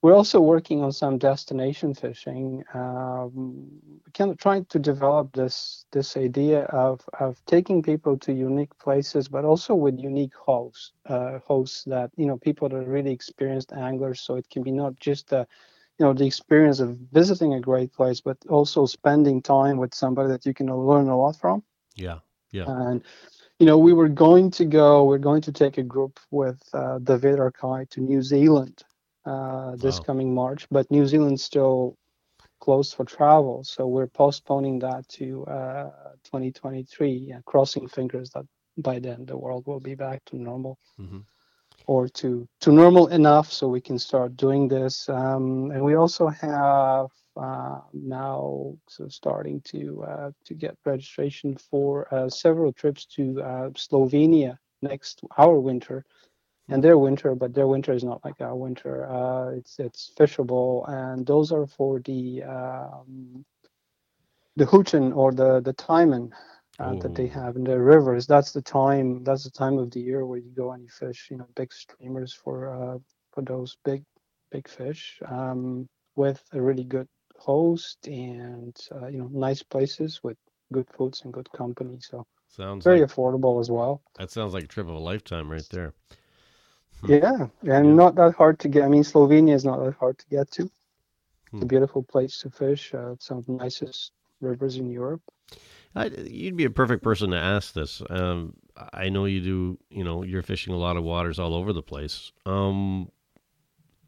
we're 0.03 0.13
also 0.15 0.41
working 0.41 0.83
on 0.83 0.91
some 0.91 1.17
destination 1.17 1.93
fishing, 1.93 2.63
um, 2.73 3.71
kind 4.13 4.31
of 4.31 4.37
trying 4.37 4.65
to 4.65 4.77
develop 4.77 5.31
this 5.33 5.85
this 5.91 6.17
idea 6.17 6.63
of 6.65 7.01
of 7.19 7.41
taking 7.45 7.81
people 7.81 8.17
to 8.19 8.33
unique 8.33 8.77
places, 8.79 9.29
but 9.29 9.45
also 9.45 9.73
with 9.73 9.97
unique 9.97 10.35
hosts, 10.35 10.91
uh, 11.05 11.39
hosts 11.39 11.85
that 11.85 12.11
you 12.17 12.25
know 12.25 12.37
people 12.37 12.67
that 12.67 12.75
are 12.75 12.91
really 12.91 13.11
experienced 13.13 13.71
anglers. 13.71 14.19
So 14.19 14.35
it 14.35 14.49
can 14.49 14.61
be 14.61 14.71
not 14.71 14.99
just 14.99 15.29
the 15.29 15.47
you 15.99 16.05
know 16.05 16.13
the 16.13 16.25
experience 16.25 16.81
of 16.81 16.97
visiting 17.13 17.53
a 17.53 17.61
great 17.61 17.93
place, 17.93 18.19
but 18.19 18.37
also 18.49 18.85
spending 18.85 19.41
time 19.41 19.77
with 19.77 19.93
somebody 19.93 20.29
that 20.29 20.45
you 20.45 20.53
can 20.53 20.67
learn 20.67 21.07
a 21.07 21.17
lot 21.17 21.37
from. 21.37 21.63
Yeah, 21.95 22.19
yeah. 22.51 22.65
And 22.67 23.03
you 23.59 23.65
know, 23.65 23.77
we 23.77 23.93
were 23.93 24.09
going 24.09 24.51
to 24.51 24.65
go. 24.65 25.05
We're 25.05 25.17
going 25.19 25.41
to 25.43 25.51
take 25.51 25.77
a 25.77 25.83
group 25.83 26.19
with 26.31 26.61
uh, 26.73 26.99
David 26.99 27.39
Arcay 27.39 27.89
to 27.91 28.01
New 28.01 28.21
Zealand 28.21 28.83
uh, 29.25 29.75
this 29.77 29.99
Wow. 29.99 29.99
coming 29.99 30.33
March, 30.33 30.67
but 30.71 30.89
New 30.91 31.05
Zealand's 31.07 31.43
still 31.43 31.97
closed 32.61 32.95
for 32.95 33.05
travel, 33.05 33.63
so 33.63 33.87
we're 33.87 34.07
postponing 34.07 34.79
that 34.79 35.07
to 35.09 35.45
uh, 35.45 35.89
2023. 36.23 37.11
Yeah, 37.11 37.39
crossing 37.45 37.87
fingers 37.87 38.29
that 38.31 38.45
by 38.77 38.99
then 38.99 39.25
the 39.25 39.37
world 39.37 39.65
will 39.67 39.79
be 39.79 39.95
back 39.95 40.23
to 40.25 40.37
normal 40.37 40.77
hmm 40.97 41.21
or 41.87 42.07
to 42.07 42.47
to 42.61 42.71
normal 42.71 43.07
enough 43.07 43.51
so 43.51 43.67
we 43.67 43.81
can 43.81 43.99
start 43.99 44.35
doing 44.37 44.67
this. 44.67 45.09
Um, 45.09 45.71
and 45.71 45.83
we 45.83 45.95
also 45.95 46.27
have 46.27 47.07
uh, 47.37 47.79
now 47.93 48.75
so 48.87 49.07
starting 49.07 49.61
to 49.65 50.03
uh, 50.03 50.31
to 50.45 50.53
get 50.53 50.77
registration 50.85 51.55
for 51.55 52.13
uh, 52.13 52.29
several 52.29 52.71
trips 52.73 53.05
to 53.05 53.41
uh, 53.41 53.69
Slovenia 53.71 54.57
next 54.81 55.21
our 55.37 55.59
winter. 55.59 56.05
And 56.69 56.83
their 56.83 56.97
winter, 56.97 57.35
but 57.35 57.53
their 57.53 57.67
winter 57.67 57.93
is 57.93 58.03
not 58.03 58.23
like 58.23 58.39
our 58.41 58.55
winter. 58.55 59.07
Uh, 59.09 59.49
it's 59.51 59.79
it's 59.79 60.11
fishable, 60.17 60.87
and 60.89 61.25
those 61.25 61.51
are 61.51 61.65
for 61.67 61.99
the 62.01 62.43
um, 62.43 63.43
the 64.55 64.65
huchen 64.65 65.15
or 65.15 65.31
the 65.31 65.59
the 65.61 65.73
taimen 65.73 66.31
uh, 66.79 66.95
that 66.95 67.15
they 67.15 67.27
have 67.27 67.55
in 67.55 67.63
their 67.63 67.81
rivers. 67.83 68.27
That's 68.27 68.51
the 68.53 68.61
time. 68.61 69.23
That's 69.23 69.43
the 69.43 69.51
time 69.51 69.77
of 69.77 69.91
the 69.91 69.99
year 70.01 70.25
where 70.25 70.39
you 70.39 70.51
go 70.55 70.71
and 70.71 70.83
you 70.83 70.89
fish. 70.89 71.27
You 71.31 71.37
know, 71.37 71.47
big 71.55 71.71
streamers 71.73 72.33
for 72.33 72.69
uh, 72.69 72.99
for 73.31 73.41
those 73.43 73.77
big 73.83 74.03
big 74.51 74.67
fish 74.67 75.19
um, 75.27 75.87
with 76.15 76.43
a 76.53 76.61
really 76.61 76.83
good 76.83 77.07
host 77.43 78.07
and 78.07 78.75
uh, 78.91 79.07
you 79.07 79.19
know 79.19 79.29
nice 79.33 79.63
places 79.63 80.23
with 80.23 80.37
good 80.73 80.89
foods 80.89 81.21
and 81.23 81.33
good 81.33 81.51
company. 81.51 81.99
So 82.01 82.25
Sounds 82.47 82.85
very 82.85 83.01
like 83.01 83.03
affordable 83.03 83.59
as 83.61 83.69
well. 83.71 84.01
that 84.15 84.31
sounds 84.31 84.53
like 84.53 84.65
a 84.65 84.67
trip 84.67 84.87
of 84.87 84.95
a 84.95 84.99
lifetime 84.99 85.51
right 85.51 85.67
there. 85.69 85.93
Hmm. 87.01 87.15
Yeah, 87.15 87.47
and 87.63 87.95
Yeah. 87.95 87.95
not 87.95 88.15
that 88.15 88.35
hard 88.35 88.59
to 88.59 88.67
get. 88.69 88.83
I 88.83 88.87
mean, 88.89 89.03
Slovenia 89.03 89.53
is 89.53 89.65
not 89.65 89.83
that 89.83 89.95
hard 89.95 90.17
to 90.19 90.27
get 90.27 90.51
to. 90.51 90.63
It's 90.63 91.61
a 91.61 91.65
Hmm. 91.65 91.67
beautiful 91.67 92.03
place 92.03 92.39
to 92.41 92.49
fish. 92.49 92.93
Uh, 92.93 93.15
some 93.19 93.37
of 93.39 93.45
the 93.45 93.53
nicest 93.53 94.11
rivers 94.41 94.77
in 94.77 94.89
Europe. 94.89 95.21
I, 95.95 96.05
you'd 96.07 96.55
be 96.57 96.65
a 96.65 96.69
perfect 96.69 97.03
person 97.03 97.31
to 97.31 97.37
ask 97.37 97.73
this. 97.73 98.01
Um, 98.09 98.55
I 98.93 99.09
know 99.09 99.25
you 99.25 99.41
do. 99.41 99.79
You 99.89 100.03
know, 100.03 100.23
you're 100.23 100.41
fishing 100.41 100.73
a 100.73 100.77
lot 100.77 100.97
of 100.97 101.03
waters 101.03 101.39
all 101.39 101.53
over 101.53 101.73
the 101.73 101.83
place. 101.83 102.31
Um, 102.45 103.09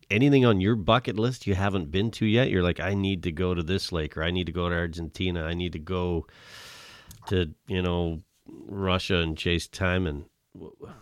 anything 0.10 0.46
on 0.46 0.62
your 0.62 0.76
bucket 0.76 1.18
list 1.18 1.48
you 1.48 1.56
haven't 1.56 1.92
been 1.92 2.12
to 2.12 2.26
yet? 2.26 2.50
You're 2.50 2.64
like, 2.64 2.80
I 2.80 2.94
need 2.94 3.24
to 3.24 3.32
go 3.32 3.54
to 3.54 3.64
this 3.64 3.92
lake, 3.92 4.18
or 4.18 4.24
I 4.24 4.32
need 4.32 4.46
to 4.46 4.52
go 4.52 4.70
to 4.70 4.76
Argentina. 4.76 5.44
I 5.44 5.54
need 5.54 5.74
to 5.74 5.80
go 5.80 6.28
to 7.28 7.54
you 7.68 7.82
know 7.82 8.22
Russia 8.48 9.18
and 9.18 9.38
chase 9.38 9.68
taimen. 9.68 10.26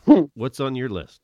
And 0.07 0.29
What's 0.33 0.59
on 0.59 0.75
your 0.75 0.89
list? 0.89 1.21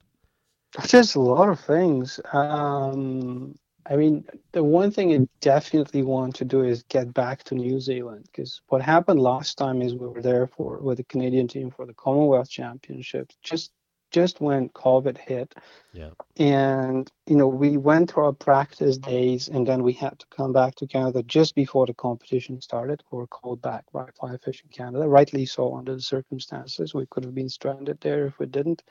There's 0.91 1.15
a 1.15 1.19
lot 1.19 1.49
of 1.49 1.59
things. 1.59 2.19
Um, 2.31 3.55
I 3.89 3.95
mean, 3.95 4.23
the 4.51 4.63
one 4.63 4.91
thing 4.91 5.13
I 5.13 5.27
definitely 5.41 6.03
want 6.03 6.35
to 6.35 6.45
do 6.45 6.63
is 6.63 6.83
get 6.83 7.11
back 7.13 7.43
to 7.45 7.55
New 7.55 7.79
Zealand 7.79 8.25
because 8.27 8.61
what 8.67 8.81
happened 8.81 9.19
last 9.19 9.57
time 9.57 9.81
is 9.81 9.95
we 9.95 10.07
were 10.07 10.21
there 10.21 10.45
for 10.47 10.77
with 10.77 10.97
the 10.97 11.03
Canadian 11.05 11.47
team 11.47 11.71
for 11.71 11.87
the 11.87 11.93
Commonwealth 11.95 12.49
Championships. 12.49 13.35
Just 13.41 13.71
just 14.11 14.41
when 14.41 14.69
COVID 14.69 15.17
hit, 15.17 15.53
Yeah. 15.93 16.11
and 16.37 17.11
you 17.27 17.35
know 17.35 17.47
we 17.47 17.77
went 17.77 18.11
through 18.11 18.25
our 18.25 18.33
practice 18.33 18.97
days, 18.97 19.47
and 19.49 19.67
then 19.67 19.83
we 19.83 19.93
had 19.93 20.19
to 20.19 20.25
come 20.35 20.53
back 20.53 20.75
to 20.75 20.87
Canada 20.87 21.23
just 21.23 21.55
before 21.55 21.85
the 21.85 21.93
competition 21.93 22.61
started. 22.61 23.03
We 23.11 23.17
were 23.19 23.27
called 23.27 23.61
back 23.61 23.85
by 23.91 24.05
Fly 24.19 24.37
Fishing 24.37 24.69
Canada, 24.71 25.07
rightly 25.07 25.45
so 25.45 25.75
under 25.75 25.95
the 25.95 26.01
circumstances. 26.01 26.93
We 26.93 27.05
could 27.07 27.23
have 27.25 27.35
been 27.35 27.49
stranded 27.49 27.99
there 28.01 28.25
if 28.27 28.39
we 28.39 28.45
didn't, 28.45 28.83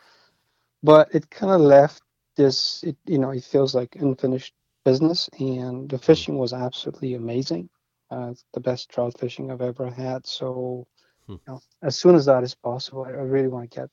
but 0.83 1.15
it 1.15 1.31
kind 1.31 1.53
of 1.53 1.61
left 1.61 2.03
this. 2.37 2.83
It, 2.85 2.97
you 3.07 3.19
know, 3.19 3.31
it 3.31 3.45
feels 3.45 3.75
like 3.75 3.97
unfinished 3.97 4.55
business, 4.85 5.29
and 5.39 5.89
the 5.89 5.99
fishing 5.99 6.39
was 6.39 6.53
absolutely 6.53 7.15
amazing. 7.15 7.69
Uh, 8.11 8.35
the 8.55 8.61
best 8.61 8.89
trout 8.91 9.19
fishing 9.19 9.51
I've 9.51 9.61
ever 9.63 9.91
had. 9.91 10.27
So, 10.27 10.87
Hmm. 11.27 11.37
you 11.47 11.53
know, 11.55 11.61
as 11.83 11.97
soon 11.99 12.15
as 12.15 12.27
that 12.27 12.43
is 12.45 12.55
possible, 12.55 13.05
I, 13.05 13.11
I 13.11 13.23
really 13.35 13.49
want 13.49 13.71
to 13.71 13.81
get 13.81 13.91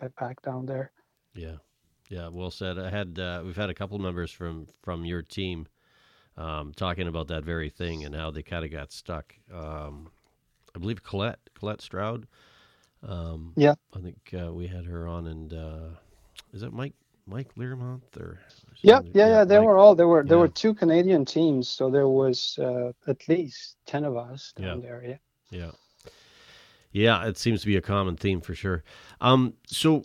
get 0.00 0.14
back 0.16 0.42
down 0.42 0.66
there. 0.66 0.90
Yeah, 1.34 1.56
yeah. 2.08 2.28
Well 2.28 2.50
said. 2.50 2.78
I 2.78 2.90
had 2.90 3.18
uh, 3.18 3.42
we've 3.44 3.56
had 3.56 3.70
a 3.70 3.74
couple 3.74 3.98
members 3.98 4.30
from 4.30 4.66
from 4.82 5.04
your 5.04 5.22
team 5.22 5.66
um, 6.36 6.72
talking 6.74 7.08
about 7.08 7.28
that 7.28 7.44
very 7.44 7.70
thing 7.70 8.04
and 8.04 8.14
how 8.14 8.30
they 8.30 8.42
kind 8.42 8.64
of 8.64 8.70
got 8.70 8.92
stuck. 8.92 9.34
Um, 9.52 10.10
I 10.74 10.78
believe 10.78 11.02
Colette 11.02 11.40
Colette 11.54 11.80
Stroud. 11.82 12.26
Um, 13.02 13.52
Yeah. 13.56 13.74
I 13.96 14.00
think 14.00 14.18
uh, 14.38 14.52
we 14.52 14.66
had 14.66 14.84
her 14.84 15.06
on, 15.08 15.26
and 15.26 15.52
uh, 15.54 15.88
is 16.52 16.60
that 16.60 16.72
Mike 16.72 16.94
Mike 17.26 17.54
Learmont 17.56 18.02
or? 18.18 18.40
Yeah, 18.82 18.96
something? 18.96 19.12
yeah, 19.14 19.28
yeah. 19.28 19.44
They 19.44 19.58
Mike- 19.58 19.66
were 19.66 19.78
all 19.78 19.94
there 19.94 20.08
were 20.08 20.22
there 20.24 20.36
yeah. 20.36 20.42
were 20.42 20.48
two 20.48 20.74
Canadian 20.74 21.24
teams, 21.24 21.68
so 21.68 21.90
there 21.90 22.08
was 22.08 22.58
uh, 22.58 22.92
at 23.06 23.28
least 23.28 23.76
ten 23.86 24.04
of 24.04 24.16
us 24.16 24.52
down 24.56 24.80
Yeah. 24.82 24.88
there. 24.88 25.02
Yeah. 25.04 25.16
Yeah. 25.60 25.70
Yeah, 26.92 27.26
it 27.26 27.38
seems 27.38 27.60
to 27.60 27.66
be 27.66 27.76
a 27.76 27.80
common 27.80 28.16
theme 28.16 28.40
for 28.40 28.54
sure. 28.54 28.82
Um, 29.20 29.54
so 29.66 30.02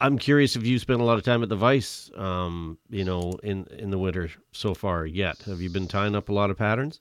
I'm 0.00 0.18
curious 0.18 0.56
if 0.56 0.64
you 0.64 0.78
spent 0.78 1.00
a 1.00 1.04
lot 1.04 1.18
of 1.18 1.24
time 1.24 1.42
at 1.42 1.48
the 1.48 1.56
Vice, 1.56 2.10
um, 2.16 2.78
you 2.90 3.04
know, 3.04 3.38
in 3.42 3.66
in 3.78 3.90
the 3.90 3.98
winter 3.98 4.30
so 4.52 4.74
far 4.74 5.06
yet. 5.06 5.38
Have 5.46 5.60
you 5.60 5.70
been 5.70 5.88
tying 5.88 6.14
up 6.14 6.28
a 6.28 6.32
lot 6.32 6.50
of 6.50 6.58
patterns? 6.58 7.00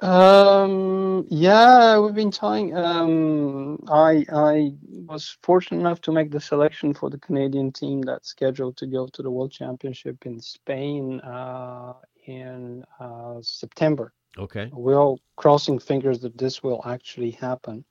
Um, 0.00 1.26
yeah, 1.30 1.98
we've 1.98 2.14
been 2.14 2.30
tying. 2.30 2.76
Um, 2.76 3.78
I 3.88 4.26
I 4.32 4.72
was 5.06 5.36
fortunate 5.42 5.80
enough 5.80 6.00
to 6.02 6.12
make 6.12 6.30
the 6.30 6.40
selection 6.40 6.94
for 6.94 7.10
the 7.10 7.18
Canadian 7.18 7.72
team 7.72 8.02
that's 8.02 8.28
scheduled 8.28 8.76
to 8.78 8.86
go 8.86 9.06
to 9.06 9.22
the 9.22 9.30
World 9.30 9.52
Championship 9.52 10.26
in 10.26 10.40
Spain 10.40 11.20
uh, 11.20 11.94
in 12.26 12.84
uh, 12.98 13.36
September. 13.42 14.12
Okay. 14.36 14.68
We're 14.72 15.00
all 15.00 15.20
crossing 15.36 15.78
fingers 15.78 16.20
that 16.20 16.36
this 16.36 16.62
will 16.62 16.82
actually 16.84 17.30
happen. 17.30 17.84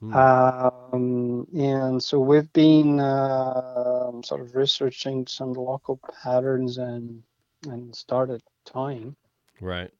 Hmm. 0.00 0.14
Um, 0.14 1.46
and 1.56 2.02
so 2.02 2.20
we've 2.20 2.52
been 2.52 3.00
uh, 3.00 4.12
sort 4.22 4.40
of 4.40 4.54
researching 4.54 5.26
some 5.26 5.52
local 5.52 6.00
patterns 6.22 6.78
and 6.78 7.22
and 7.66 7.94
started 7.94 8.42
tying. 8.64 9.16
Right. 9.60 9.90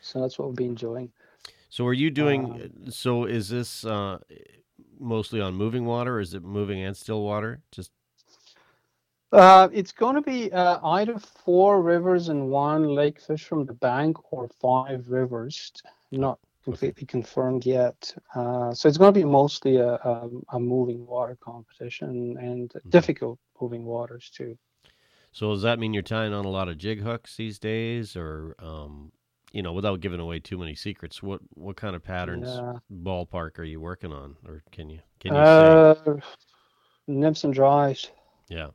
So 0.00 0.20
that's 0.20 0.38
what 0.38 0.48
we've 0.48 0.56
been 0.56 0.74
doing. 0.74 1.10
So 1.68 1.86
are 1.86 1.92
you 1.92 2.10
doing 2.10 2.70
so 2.90 3.24
is 3.24 3.48
this 3.48 3.84
uh 3.84 4.18
mostly 4.98 5.40
on 5.40 5.54
moving 5.54 5.84
water 5.84 6.16
or 6.16 6.20
is 6.20 6.34
it 6.34 6.42
moving 6.44 6.82
and 6.82 6.96
still 6.96 7.22
water? 7.22 7.60
Just 7.72 7.90
Uh, 9.32 9.68
it's 9.72 9.92
going 9.92 10.16
to 10.16 10.22
be 10.22 10.52
uh, 10.52 10.78
either 10.84 11.18
four 11.18 11.82
rivers 11.82 12.28
and 12.28 12.48
one 12.50 12.88
lake 12.88 13.20
fish 13.20 13.44
from 13.44 13.64
the 13.64 13.72
bank 13.72 14.16
or 14.32 14.48
five 14.60 15.08
rivers. 15.08 15.72
Not 16.10 16.38
completely 16.64 17.06
confirmed 17.06 17.64
yet. 17.66 18.14
Uh, 18.34 18.72
so 18.74 18.88
it's 18.88 18.98
going 18.98 19.12
to 19.12 19.20
be 19.20 19.24
mostly 19.24 19.76
a, 19.76 19.94
a, 19.94 20.28
a 20.52 20.60
moving 20.60 21.06
water 21.06 21.36
competition 21.42 22.36
and 22.38 22.72
difficult 22.90 23.38
moving 23.60 23.84
waters 23.84 24.30
too. 24.34 24.56
so 25.32 25.50
does 25.52 25.62
that 25.62 25.78
mean 25.78 25.92
you're 25.92 26.02
tying 26.02 26.32
on 26.32 26.44
a 26.44 26.48
lot 26.50 26.68
of 26.68 26.78
jig 26.78 27.00
hooks 27.02 27.36
these 27.36 27.58
days 27.58 28.16
or 28.16 28.54
um 28.58 29.12
you 29.52 29.62
know, 29.62 29.72
without 29.72 30.00
giving 30.00 30.20
away 30.20 30.38
too 30.38 30.56
many 30.58 30.76
secrets, 30.76 31.22
what 31.24 31.40
what 31.54 31.76
kind 31.76 31.96
of 31.96 32.04
patterns 32.04 32.62
Yeah. 32.62 32.80
ballpark 32.92 33.58
are 33.58 33.64
you 33.64 33.80
working 33.80 34.12
on 34.12 34.36
or 34.46 34.62
can 34.70 34.88
you 34.90 35.00
can 35.18 35.34
you 35.34 35.44
say? 35.44 35.80
Uh, 35.80 36.20
nibs 37.06 37.44
and 37.44 37.54
dries. 37.54 38.10
Yeah. 38.48 38.70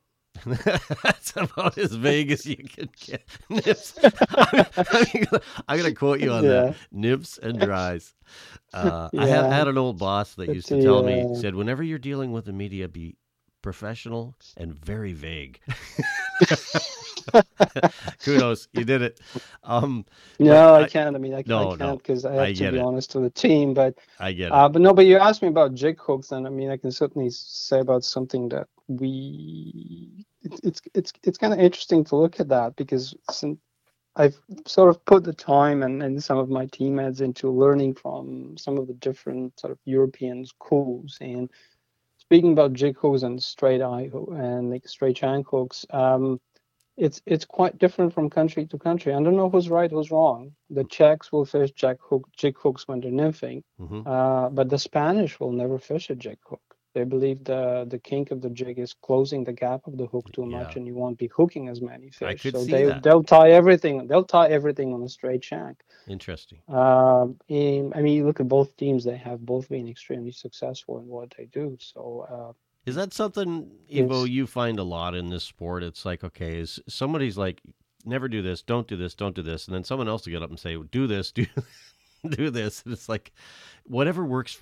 That's 0.45 1.33
about 1.35 1.77
as 1.77 1.93
vague 1.93 2.31
as 2.31 2.45
you 2.45 2.57
can 2.57 2.89
get. 2.99 3.23
Nips. 3.49 3.97
I'm, 4.03 4.65
gonna, 5.23 5.41
I'm 5.67 5.77
gonna 5.77 5.93
quote 5.93 6.19
you 6.19 6.31
on 6.31 6.43
Yeah. 6.43 6.49
that. 6.49 6.75
Nips 6.91 7.37
and 7.37 7.59
dries. 7.59 8.13
Uh, 8.73 9.09
I, 9.17 9.27
had, 9.27 9.45
I 9.45 9.47
Yeah. 9.47 9.55
had 9.55 9.67
an 9.67 9.77
old 9.77 9.97
boss 9.99 10.35
that 10.35 10.53
used 10.53 10.67
to 10.67 10.81
tell 10.81 11.03
me, 11.03 11.35
said, 11.35 11.55
whenever 11.55 11.83
you're 11.83 11.99
dealing 11.99 12.31
with 12.31 12.45
the 12.45 12.53
media, 12.53 12.87
be 12.87 13.15
professional 13.61 14.35
and 14.57 14.73
very 14.75 15.13
vague. 15.13 15.59
Kudos, 18.23 18.67
you 18.73 18.83
did 18.83 19.01
it. 19.01 19.19
Um, 19.63 20.05
No, 20.39 20.75
I- 20.75 20.81
I, 20.83 20.87
can't. 20.87 21.15
I 21.15 21.19
mean, 21.19 21.33
I, 21.33 21.43
No, 21.45 21.71
I 21.71 21.77
can't 21.77 21.97
because 21.97 22.25
I 22.25 22.31
have 22.33 22.41
I 22.41 22.53
to 22.53 22.71
be 22.71 22.77
it. 22.77 22.81
honest 22.81 23.11
to 23.11 23.19
the 23.19 23.29
team. 23.29 23.73
But 23.73 23.95
I 24.19 24.31
get 24.33 24.47
it. 24.47 24.51
Uh, 24.51 24.69
but 24.69 24.81
no, 24.81 24.93
but 24.93 25.05
you 25.05 25.17
asked 25.17 25.41
me 25.41 25.47
about 25.47 25.73
jig 25.73 25.99
hooks, 25.99 26.31
and 26.31 26.45
I 26.45 26.49
mean, 26.49 26.69
I 26.69 26.77
can 26.77 26.91
certainly 26.91 27.29
say 27.31 27.79
about 27.79 28.03
something 28.03 28.49
that 28.49 28.67
we. 28.87 30.25
It's 30.41 30.59
it's 30.63 30.81
it's, 30.93 31.13
it's 31.23 31.37
kind 31.37 31.53
of 31.53 31.59
interesting 31.59 32.03
to 32.05 32.15
look 32.15 32.39
at 32.39 32.49
that 32.49 32.75
because 32.75 33.15
since 33.31 33.59
I've 34.15 34.39
sort 34.65 34.89
of 34.89 35.03
put 35.05 35.23
the 35.23 35.33
time 35.33 35.83
and, 35.83 36.01
and 36.01 36.23
some 36.23 36.37
of 36.37 36.49
my 36.49 36.67
teammates 36.67 37.19
into 37.21 37.49
learning 37.51 37.95
from 37.95 38.55
some 38.57 38.77
of 38.77 38.87
the 38.87 38.93
different 38.93 39.59
sort 39.59 39.71
of 39.71 39.79
European 39.85 40.45
schools. 40.45 41.17
And 41.19 41.51
speaking 42.17 42.53
about 42.53 42.73
jig 42.73 42.97
hooks 42.97 43.23
and 43.23 43.41
straight 43.43 43.81
eye 43.81 44.09
and 44.31 44.71
like 44.71 44.87
straight 44.87 45.17
shank 45.17 45.47
hooks, 45.49 45.85
um, 45.89 46.39
it's 46.97 47.21
it's 47.25 47.43
quite 47.43 47.77
different 47.77 48.13
from 48.13 48.29
country 48.29 48.65
to 48.67 48.77
country. 48.77 49.13
I 49.13 49.21
don't 49.21 49.35
know 49.35 49.49
who's 49.49 49.69
right, 49.69 49.91
who's 49.91 50.11
wrong. 50.11 50.53
The 50.69 50.85
Czechs 50.85 51.31
will 51.31 51.43
fish 51.45 51.71
jig 51.71 51.97
hook 51.99 52.29
jig 52.37 52.57
hooks 52.57 52.87
when 52.87 53.01
they're 53.01 53.11
nymphing. 53.11 53.63
hmm 53.77 54.01
Uh, 54.05 54.49
but 54.49 54.69
the 54.69 54.79
Spanish 54.79 55.39
will 55.39 55.51
never 55.51 55.77
fish 55.77 56.09
a 56.09 56.15
jig 56.15 56.39
hook. 56.49 56.61
They 56.95 57.03
believe 57.03 57.43
the 57.43 57.85
the 57.93 57.99
kink 57.99 58.31
of 58.31 58.39
the 58.41 58.49
jig 58.59 58.79
is 58.79 58.91
closing 59.07 59.43
the 59.43 59.53
gap 59.53 59.81
of 59.85 59.97
the 59.97 60.07
hook 60.13 60.25
too 60.33 60.45
much, 60.45 60.71
Yeah. 60.71 60.77
and 60.77 60.83
you 60.87 60.95
won't 61.01 61.17
be 61.17 61.27
hooking 61.37 61.67
as 61.73 61.79
many 61.81 62.09
fish. 62.09 62.41
could 62.41 62.55
so 62.55 62.61
see 62.63 62.71
they 62.71 62.85
that. 62.85 63.03
they'll 63.03 63.23
tie 63.37 63.51
everything. 63.51 64.07
They'll 64.07 64.23
tie 64.37 64.47
everything 64.59 64.93
on 64.95 65.03
a 65.03 65.09
straight 65.09 65.43
shank. 65.43 65.77
Interesting. 66.07 66.59
Um, 66.69 67.37
and, 67.49 67.93
I 67.95 68.01
mean, 68.01 68.13
you 68.17 68.25
look 68.25 68.39
at 68.39 68.47
both 68.47 68.75
teams; 68.77 69.03
they 69.03 69.17
have 69.17 69.39
both 69.45 69.67
been 69.69 69.87
extremely 69.95 70.31
successful 70.31 70.97
in 71.01 71.05
what 71.07 71.33
they 71.37 71.45
do. 71.61 71.77
So 71.81 72.01
uh, 72.35 72.53
Is 72.85 72.95
that 72.95 73.13
something, 73.13 73.69
Ivo, 73.93 74.23
you 74.23 74.47
find 74.47 74.79
a 74.79 74.83
lot 74.83 75.15
in 75.15 75.29
this 75.29 75.43
sport? 75.43 75.83
It's 75.83 76.05
like, 76.05 76.23
okay, 76.23 76.57
is 76.59 76.79
somebody's 76.87 77.37
like, 77.37 77.61
never 78.05 78.27
do 78.29 78.41
this, 78.41 78.61
don't 78.61 78.87
do 78.87 78.95
this, 78.95 79.15
don't 79.15 79.35
do 79.35 79.41
this, 79.41 79.65
and 79.67 79.75
then 79.75 79.83
someone 79.83 80.07
else 80.07 80.25
will 80.25 80.31
get 80.33 80.43
up 80.43 80.49
and 80.49 80.59
say, 80.59 80.77
do 80.91 81.07
this, 81.07 81.31
do 81.37 81.45
do 82.29 82.49
this, 82.49 82.83
and 82.83 82.93
it's 82.93 83.09
like, 83.09 83.33
whatever 83.85 84.23
works 84.23 84.57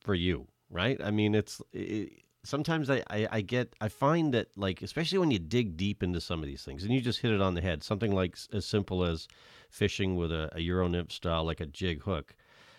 for 0.00 0.14
you, 0.14 0.46
right? 0.70 1.00
I 1.02 1.10
mean, 1.10 1.34
it's 1.34 1.60
it, 1.72 2.12
sometimes 2.44 2.90
I, 2.90 3.02
I 3.10 3.28
I 3.30 3.40
get 3.40 3.74
I 3.80 3.88
find 3.88 4.34
that 4.34 4.48
like 4.56 4.82
especially 4.82 5.18
when 5.18 5.30
you 5.30 5.38
dig 5.38 5.76
deep 5.76 6.02
into 6.02 6.20
some 6.20 6.40
of 6.40 6.46
these 6.46 6.64
things, 6.64 6.82
and 6.84 6.92
you 6.92 7.00
just 7.00 7.20
hit 7.20 7.32
it 7.32 7.40
on 7.40 7.54
the 7.54 7.60
head. 7.60 7.82
Something 7.82 8.12
like 8.14 8.36
as 8.52 8.64
simple 8.66 9.04
as 9.04 9.28
fishing 9.70 10.16
with 10.16 10.32
a, 10.32 10.50
a 10.52 10.60
Euro 10.60 10.88
nymph 10.88 11.12
style, 11.12 11.44
like 11.44 11.60
a 11.60 11.66
jig 11.66 12.02
hook. 12.02 12.34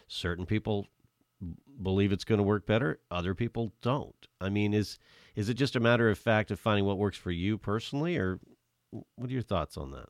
Certain 0.08 0.46
people 0.46 0.88
believe 1.84 2.12
it's 2.12 2.24
going 2.24 2.40
to 2.40 2.44
work 2.44 2.66
better 2.66 3.00
other 3.12 3.36
people 3.36 3.72
don't 3.84 4.28
i 4.42 4.50
mean 4.50 4.74
is 4.74 4.98
is 5.36 5.50
it 5.50 5.54
just 5.54 5.76
a 5.76 5.80
matter 5.80 6.10
of 6.10 6.18
fact 6.18 6.50
of 6.50 6.60
finding 6.60 6.84
what 6.84 6.98
works 6.98 7.16
for 7.16 7.30
you 7.30 7.60
personally 7.60 8.18
or 8.18 8.40
what 8.90 9.30
are 9.30 9.34
your 9.34 9.44
thoughts 9.44 9.78
on 9.78 9.92
that 9.92 10.10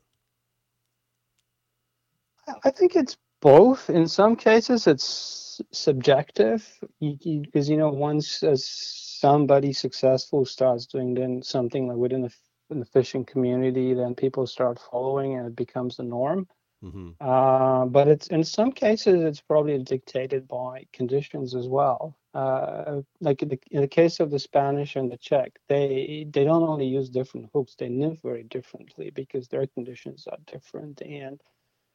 I 2.64 2.70
think 2.70 2.96
it's 2.96 3.16
both. 3.40 3.90
In 3.90 4.06
some 4.08 4.36
cases, 4.36 4.86
it's 4.86 5.60
subjective 5.72 6.66
because 7.00 7.68
you, 7.68 7.76
know 7.76 7.90
once 7.90 8.42
uh, 8.42 8.56
somebody 8.56 9.72
successful 9.72 10.44
starts 10.44 10.86
doing 10.86 11.14
then 11.14 11.42
something 11.42 11.88
like 11.88 11.96
within 11.96 12.22
the, 12.22 12.32
in 12.70 12.80
the 12.80 12.86
fishing 12.86 13.24
community, 13.24 13.94
then 13.94 14.14
people 14.14 14.46
start 14.46 14.78
following 14.78 15.36
and 15.36 15.46
it 15.46 15.56
becomes 15.56 15.96
the 15.96 16.04
norm. 16.04 16.46
hmm 16.82 17.10
Uh, 17.20 17.86
but 17.86 18.08
it's 18.08 18.28
in 18.28 18.44
some 18.44 18.72
cases 18.72 19.22
it's 19.24 19.40
probably 19.40 19.78
dictated 19.78 20.46
by 20.48 20.86
conditions 20.92 21.54
as 21.54 21.68
well. 21.68 22.16
uh, 22.34 23.02
like 23.20 23.42
in 23.42 23.48
the, 23.48 23.58
in 23.70 23.80
the 23.82 23.88
case 23.88 24.20
of 24.20 24.30
the 24.30 24.38
Spanish 24.38 24.96
and 24.96 25.10
the 25.10 25.18
Czech, 25.18 25.58
they 25.68 26.26
they 26.30 26.44
don't 26.44 26.62
only 26.62 26.86
use 26.86 27.10
different 27.10 27.50
hooks, 27.52 27.74
they 27.76 27.88
nymph 27.88 28.20
very 28.22 28.44
differently 28.44 29.10
because 29.10 29.48
their 29.48 29.66
conditions 29.66 30.26
are 30.28 30.38
different 30.46 31.00
and 31.02 31.40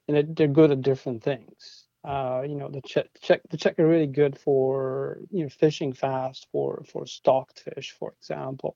and 0.07 0.35
they're 0.35 0.47
good 0.47 0.71
at 0.71 0.81
different 0.81 1.23
things. 1.23 1.85
Uh, 2.03 2.43
you 2.45 2.55
know, 2.55 2.69
the 2.69 2.81
Czech, 2.81 3.07
Czech 3.21 3.41
the 3.49 3.57
Czech 3.57 3.79
are 3.79 3.87
really 3.87 4.07
good 4.07 4.37
for 4.37 5.19
you 5.31 5.43
know 5.43 5.49
fishing 5.49 5.93
fast 5.93 6.47
for 6.51 6.83
for 6.91 7.05
stocked 7.05 7.59
fish, 7.59 7.95
for 7.97 8.13
example. 8.19 8.75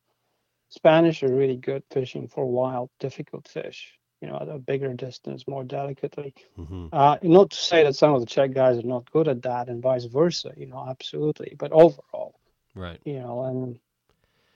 Spanish 0.70 1.24
are 1.24 1.34
really 1.34 1.58
good 1.58 1.84
fishing 1.92 2.28
for 2.28 2.46
wild, 2.46 2.90
difficult 3.00 3.48
fish 3.48 3.98
you 4.22 4.28
know, 4.28 4.38
at 4.42 4.50
a 4.50 4.58
bigger 4.58 4.94
distance 4.94 5.48
more 5.48 5.64
delicately. 5.64 6.34
Mm-hmm. 6.58 6.88
Uh, 6.92 7.18
not 7.22 7.52
to 7.52 7.58
say 7.58 7.84
that 7.84 7.96
some 7.96 8.14
of 8.14 8.20
the 8.20 8.26
Czech 8.26 8.54
guys 8.54 8.78
are 8.80 8.88
not 8.88 9.12
good 9.12 9.28
at 9.28 9.44
that 9.44 9.68
and 9.68 9.82
vice 9.82 10.06
versa, 10.06 10.52
you 10.58 10.66
know, 10.66 10.86
absolutely. 10.90 11.56
But 11.58 11.72
overall, 11.72 12.40
right, 12.74 13.00
you 13.06 13.20
know, 13.20 13.44
and 13.44 13.80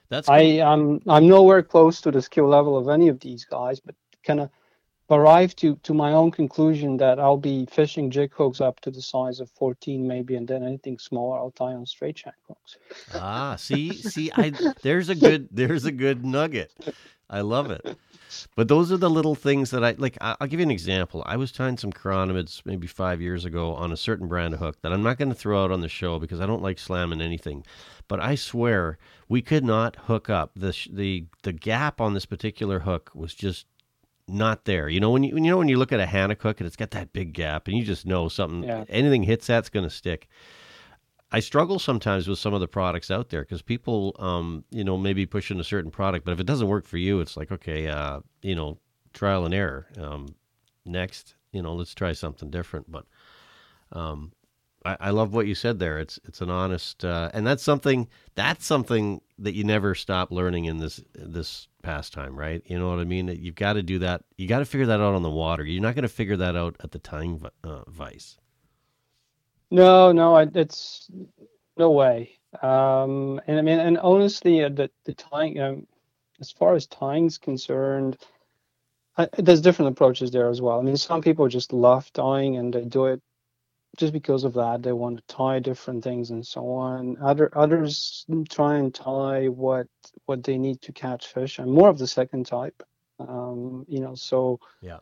that's 0.09 0.27
I 0.27 0.39
am 0.39 1.01
I'm, 1.05 1.09
I'm 1.09 1.27
nowhere 1.27 1.61
close 1.61 2.01
to 2.01 2.11
the 2.11 2.21
skill 2.21 2.47
level 2.47 2.77
of 2.77 2.89
any 2.89 3.09
of 3.09 3.19
these 3.19 3.45
guys, 3.45 3.79
but 3.79 3.95
kind 4.23 4.39
of 4.39 4.49
arrived 5.11 5.57
to 5.59 5.75
to 5.83 5.93
my 5.93 6.13
own 6.13 6.31
conclusion 6.31 6.97
that 6.97 7.19
I'll 7.19 7.37
be 7.37 7.65
fishing 7.65 8.09
jig 8.09 8.33
hooks 8.33 8.61
up 8.61 8.79
to 8.81 8.91
the 8.91 9.01
size 9.01 9.39
of 9.39 9.49
14 9.51 10.07
maybe, 10.07 10.35
and 10.35 10.47
then 10.47 10.63
anything 10.63 10.97
smaller 10.99 11.37
I'll 11.37 11.51
tie 11.51 11.73
on 11.73 11.85
straight 11.85 12.17
shank 12.17 12.35
hooks. 12.47 12.77
ah, 13.13 13.55
see, 13.57 13.93
see, 13.93 14.31
I 14.35 14.51
there's 14.81 15.09
a 15.09 15.15
good 15.15 15.47
there's 15.51 15.85
a 15.85 15.91
good 15.91 16.25
nugget. 16.25 16.73
I 17.29 17.41
love 17.41 17.71
it. 17.71 17.97
But 18.55 18.67
those 18.67 18.91
are 18.91 18.97
the 18.97 19.09
little 19.09 19.35
things 19.35 19.71
that 19.71 19.83
I 19.83 19.91
like. 19.97 20.17
I'll 20.21 20.47
give 20.47 20.59
you 20.59 20.65
an 20.65 20.71
example. 20.71 21.23
I 21.25 21.37
was 21.37 21.51
tying 21.51 21.77
some 21.77 21.91
chironomids 21.91 22.61
maybe 22.65 22.87
five 22.87 23.21
years 23.21 23.45
ago 23.45 23.73
on 23.73 23.91
a 23.91 23.97
certain 23.97 24.27
brand 24.27 24.53
of 24.53 24.59
hook 24.59 24.81
that 24.81 24.93
I'm 24.93 25.03
not 25.03 25.17
going 25.17 25.29
to 25.29 25.35
throw 25.35 25.63
out 25.63 25.71
on 25.71 25.81
the 25.81 25.89
show 25.89 26.19
because 26.19 26.39
I 26.39 26.45
don't 26.45 26.61
like 26.61 26.79
slamming 26.79 27.21
anything. 27.21 27.65
But 28.07 28.19
I 28.19 28.35
swear 28.35 28.97
we 29.29 29.41
could 29.41 29.63
not 29.63 29.95
hook 29.95 30.29
up 30.29 30.51
the 30.55 30.75
the 30.91 31.25
the 31.43 31.53
gap 31.53 32.01
on 32.01 32.13
this 32.13 32.25
particular 32.25 32.79
hook 32.79 33.11
was 33.13 33.33
just 33.33 33.65
not 34.31 34.65
there. 34.65 34.89
You 34.89 34.99
know 34.99 35.11
when 35.11 35.23
you 35.23 35.35
you 35.35 35.41
know 35.41 35.57
when 35.57 35.67
you 35.67 35.77
look 35.77 35.91
at 35.91 35.99
a 35.99 36.05
Hanak 36.05 36.41
hook 36.41 36.59
and 36.59 36.67
it's 36.67 36.75
got 36.75 36.91
that 36.91 37.13
big 37.13 37.33
gap 37.33 37.67
and 37.67 37.77
you 37.77 37.83
just 37.83 38.05
know 38.05 38.29
something 38.29 38.63
yeah. 38.63 38.85
anything 38.89 39.23
hits 39.23 39.47
that's 39.47 39.69
going 39.69 39.85
to 39.85 39.89
stick. 39.89 40.27
I 41.33 41.39
struggle 41.39 41.79
sometimes 41.79 42.27
with 42.27 42.39
some 42.39 42.53
of 42.53 42.59
the 42.59 42.67
products 42.67 43.09
out 43.09 43.29
there 43.29 43.41
because 43.41 43.61
people, 43.61 44.15
um, 44.19 44.65
you 44.69 44.83
know, 44.83 44.97
maybe 44.97 45.25
pushing 45.25 45.61
a 45.61 45.63
certain 45.63 45.89
product, 45.89 46.25
but 46.25 46.33
if 46.33 46.41
it 46.41 46.45
doesn't 46.45 46.67
work 46.67 46.85
for 46.85 46.97
you, 46.97 47.21
it's 47.21 47.37
like, 47.37 47.53
okay, 47.53 47.87
uh, 47.87 48.19
you 48.41 48.53
know, 48.53 48.77
trial 49.13 49.45
and 49.45 49.53
error. 49.53 49.87
Um, 49.97 50.35
next, 50.85 51.35
you 51.53 51.61
know, 51.61 51.73
let's 51.73 51.93
try 51.93 52.11
something 52.11 52.49
different. 52.49 52.91
But 52.91 53.05
um, 53.93 54.33
I, 54.83 54.97
I, 54.99 55.09
love 55.11 55.33
what 55.33 55.47
you 55.47 55.55
said 55.55 55.79
there. 55.79 55.99
It's 55.99 56.19
it's 56.25 56.41
an 56.41 56.49
honest, 56.49 57.05
uh, 57.05 57.29
and 57.33 57.47
that's 57.47 57.63
something 57.63 58.07
that's 58.35 58.65
something 58.65 59.21
that 59.43 59.55
you 59.55 59.63
never 59.63 59.95
stop 59.95 60.31
learning 60.31 60.65
in 60.65 60.77
this 60.77 61.01
this 61.13 61.67
pastime, 61.81 62.37
right? 62.37 62.61
You 62.65 62.79
know 62.79 62.89
what 62.89 62.99
I 62.99 63.05
mean? 63.05 63.27
You've 63.27 63.55
got 63.55 63.73
to 63.73 63.83
do 63.83 63.99
that. 63.99 64.23
You 64.37 64.47
got 64.47 64.59
to 64.59 64.65
figure 64.65 64.87
that 64.87 65.01
out 65.01 65.13
on 65.15 65.23
the 65.23 65.29
water. 65.29 65.63
You're 65.63 65.81
not 65.81 65.95
going 65.95 66.03
to 66.03 66.09
figure 66.09 66.37
that 66.37 66.55
out 66.55 66.75
at 66.83 66.91
the 66.91 66.99
tying 66.99 67.41
uh, 67.63 67.83
vice. 67.87 68.37
No, 69.69 70.11
no, 70.11 70.37
it's 70.37 71.09
no 71.77 71.91
way. 71.91 72.37
Um, 72.61 73.41
and 73.47 73.57
I 73.57 73.61
mean, 73.61 73.79
and 73.79 73.97
honestly, 73.99 74.63
uh, 74.63 74.69
the 74.69 74.91
the 75.05 75.13
tying, 75.13 75.59
um, 75.59 75.87
as 76.39 76.51
far 76.51 76.75
as 76.75 76.87
tying's 76.87 77.37
concerned, 77.37 78.17
I, 79.17 79.29
there's 79.37 79.61
different 79.61 79.91
approaches 79.91 80.31
there 80.31 80.49
as 80.49 80.61
well. 80.61 80.79
I 80.79 80.83
mean, 80.83 80.97
some 80.97 81.21
people 81.21 81.47
just 81.47 81.73
love 81.73 82.11
tying 82.13 82.57
and 82.57 82.73
they 82.73 82.85
do 82.85 83.05
it 83.05 83.21
just 83.97 84.13
because 84.13 84.43
of 84.43 84.53
that. 84.53 84.83
They 84.83 84.93
want 84.93 85.17
to 85.17 85.35
tie 85.35 85.59
different 85.59 86.03
things 86.03 86.31
and 86.31 86.45
so 86.45 86.67
on. 86.69 87.17
Other 87.21 87.51
others 87.55 88.25
try 88.49 88.77
and 88.77 88.93
tie 88.93 89.47
what 89.47 89.87
what 90.25 90.43
they 90.43 90.57
need 90.57 90.81
to 90.83 90.91
catch 90.91 91.27
fish. 91.27 91.59
I'm 91.59 91.69
more 91.69 91.89
of 91.89 91.97
the 91.97 92.07
second 92.07 92.45
type. 92.45 92.83
Um, 93.19 93.85
you 93.87 93.99
know, 93.99 94.15
so 94.15 94.59
yeah 94.81 94.97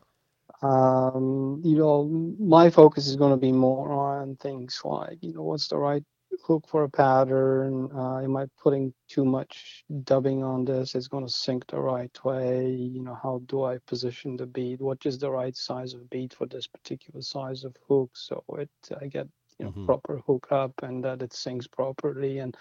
um, 0.61 1.61
you 1.63 1.77
know, 1.77 2.05
my 2.39 2.69
focus 2.69 3.07
is 3.07 3.15
going 3.15 3.31
to 3.31 3.37
be 3.37 3.51
more 3.51 3.91
on 3.91 4.35
things 4.35 4.81
like, 4.83 5.17
you 5.21 5.33
know, 5.33 5.43
what's 5.43 5.67
the 5.69 5.77
right 5.77 6.03
hook 6.43 6.65
for 6.67 6.83
a 6.83 6.89
pattern? 6.89 7.89
Uh, 7.93 8.17
am 8.19 8.37
I 8.37 8.45
putting 8.61 8.93
too 9.07 9.25
much 9.25 9.83
dubbing 10.03 10.43
on 10.43 10.65
this? 10.65 10.95
It's 10.95 11.07
going 11.07 11.25
to 11.25 11.31
sink 11.31 11.67
the 11.67 11.79
right 11.79 12.23
way. 12.23 12.69
You 12.69 13.01
know, 13.01 13.17
how 13.21 13.41
do 13.45 13.63
I 13.63 13.77
position 13.87 14.37
the 14.37 14.45
bead? 14.45 14.81
What 14.81 15.05
is 15.05 15.17
the 15.17 15.31
right 15.31 15.55
size 15.55 15.93
of 15.93 16.09
bead 16.09 16.33
for 16.33 16.47
this 16.47 16.67
particular 16.67 17.21
size 17.21 17.63
of 17.63 17.75
hook? 17.87 18.11
So 18.13 18.43
it, 18.57 18.69
I 19.01 19.07
get, 19.07 19.27
you 19.57 19.65
know, 19.65 19.71
mm-hmm. 19.71 19.85
proper 19.85 20.21
hook 20.25 20.47
up 20.51 20.73
and 20.83 21.03
that 21.03 21.21
it 21.21 21.33
sinks 21.33 21.67
properly. 21.67 22.39
And 22.39 22.55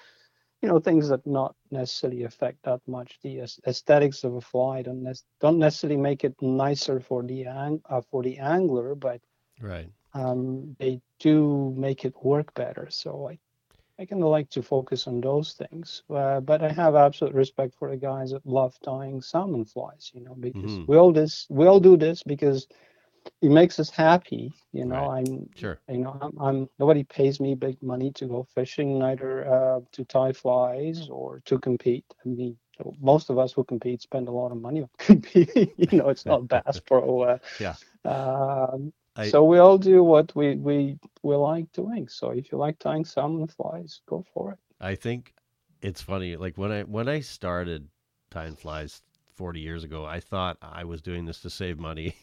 you 0.62 0.68
know 0.68 0.78
things 0.80 1.08
that 1.08 1.24
not 1.26 1.54
necessarily 1.70 2.24
affect 2.24 2.62
that 2.64 2.80
much 2.86 3.18
the 3.22 3.40
aesthetics 3.66 4.24
of 4.24 4.34
a 4.34 4.40
fly 4.40 4.82
don't, 4.82 5.02
ne- 5.02 5.12
don't 5.40 5.58
necessarily 5.58 5.96
make 5.96 6.24
it 6.24 6.34
nicer 6.40 7.00
for 7.00 7.22
the 7.22 7.46
ang- 7.46 7.82
uh, 7.88 8.00
for 8.10 8.22
the 8.22 8.38
angler 8.38 8.94
but 8.94 9.20
right 9.60 9.88
um, 10.14 10.74
they 10.78 11.00
do 11.20 11.74
make 11.76 12.04
it 12.04 12.14
work 12.24 12.52
better 12.54 12.88
so 12.90 13.28
i 13.28 13.38
i 13.98 14.04
kind 14.04 14.22
of 14.22 14.28
like 14.28 14.48
to 14.50 14.62
focus 14.62 15.06
on 15.06 15.20
those 15.20 15.54
things 15.54 16.02
uh, 16.10 16.40
but 16.40 16.62
i 16.62 16.70
have 16.70 16.94
absolute 16.94 17.34
respect 17.34 17.74
for 17.78 17.90
the 17.90 17.96
guys 17.96 18.30
that 18.30 18.46
love 18.46 18.76
tying 18.84 19.20
salmon 19.20 19.64
flies 19.64 20.10
you 20.14 20.22
know 20.22 20.34
because 20.34 20.72
mm-hmm. 20.72 20.90
we 20.90 20.96
all 20.96 21.12
this 21.12 21.46
we 21.50 21.66
all 21.66 21.80
do 21.80 21.96
this 21.96 22.22
because 22.22 22.66
it 23.42 23.50
makes 23.50 23.78
us 23.78 23.90
happy. 23.90 24.52
You 24.72 24.84
know, 24.84 25.08
right. 25.08 25.28
I'm 25.28 25.48
sure. 25.54 25.78
You 25.88 25.98
know, 25.98 26.18
I'm, 26.20 26.38
I'm, 26.40 26.68
nobody 26.78 27.04
pays 27.04 27.40
me 27.40 27.54
big 27.54 27.82
money 27.82 28.10
to 28.12 28.26
go 28.26 28.46
fishing, 28.54 28.98
neither 28.98 29.46
uh, 29.46 29.80
to 29.92 30.04
tie 30.04 30.32
flies 30.32 31.08
or 31.10 31.40
to 31.46 31.58
compete. 31.58 32.04
I 32.24 32.28
mean, 32.28 32.56
most 33.00 33.30
of 33.30 33.38
us 33.38 33.52
who 33.52 33.64
compete 33.64 34.02
spend 34.02 34.28
a 34.28 34.32
lot 34.32 34.52
of 34.52 34.60
money 34.60 34.82
on 34.82 34.88
competing. 34.98 35.70
you 35.76 35.98
know, 35.98 36.08
it's 36.08 36.26
not 36.26 36.48
Bass 36.48 36.80
Pro. 36.80 37.22
Uh, 37.22 37.38
yeah. 37.60 37.74
Um, 38.04 38.92
I, 39.18 39.30
so 39.30 39.42
we 39.42 39.58
all 39.58 39.78
do 39.78 40.04
what 40.04 40.34
we 40.36 40.54
we 40.54 40.96
we 41.22 41.34
like 41.34 41.72
doing. 41.72 42.06
So 42.06 42.30
if 42.30 42.52
you 42.52 42.58
like 42.58 42.78
tying 42.78 43.04
salmon 43.04 43.48
flies, 43.48 44.00
go 44.06 44.24
for 44.32 44.52
it. 44.52 44.58
I 44.80 44.94
think 44.94 45.34
it's 45.82 46.00
funny. 46.00 46.36
Like 46.36 46.56
when 46.56 46.70
I 46.70 46.82
when 46.84 47.08
I 47.08 47.18
started 47.20 47.88
tying 48.30 48.54
flies 48.54 49.02
40 49.34 49.58
years 49.58 49.82
ago, 49.82 50.04
I 50.04 50.20
thought 50.20 50.56
I 50.62 50.84
was 50.84 51.02
doing 51.02 51.24
this 51.24 51.40
to 51.40 51.50
save 51.50 51.80
money. 51.80 52.14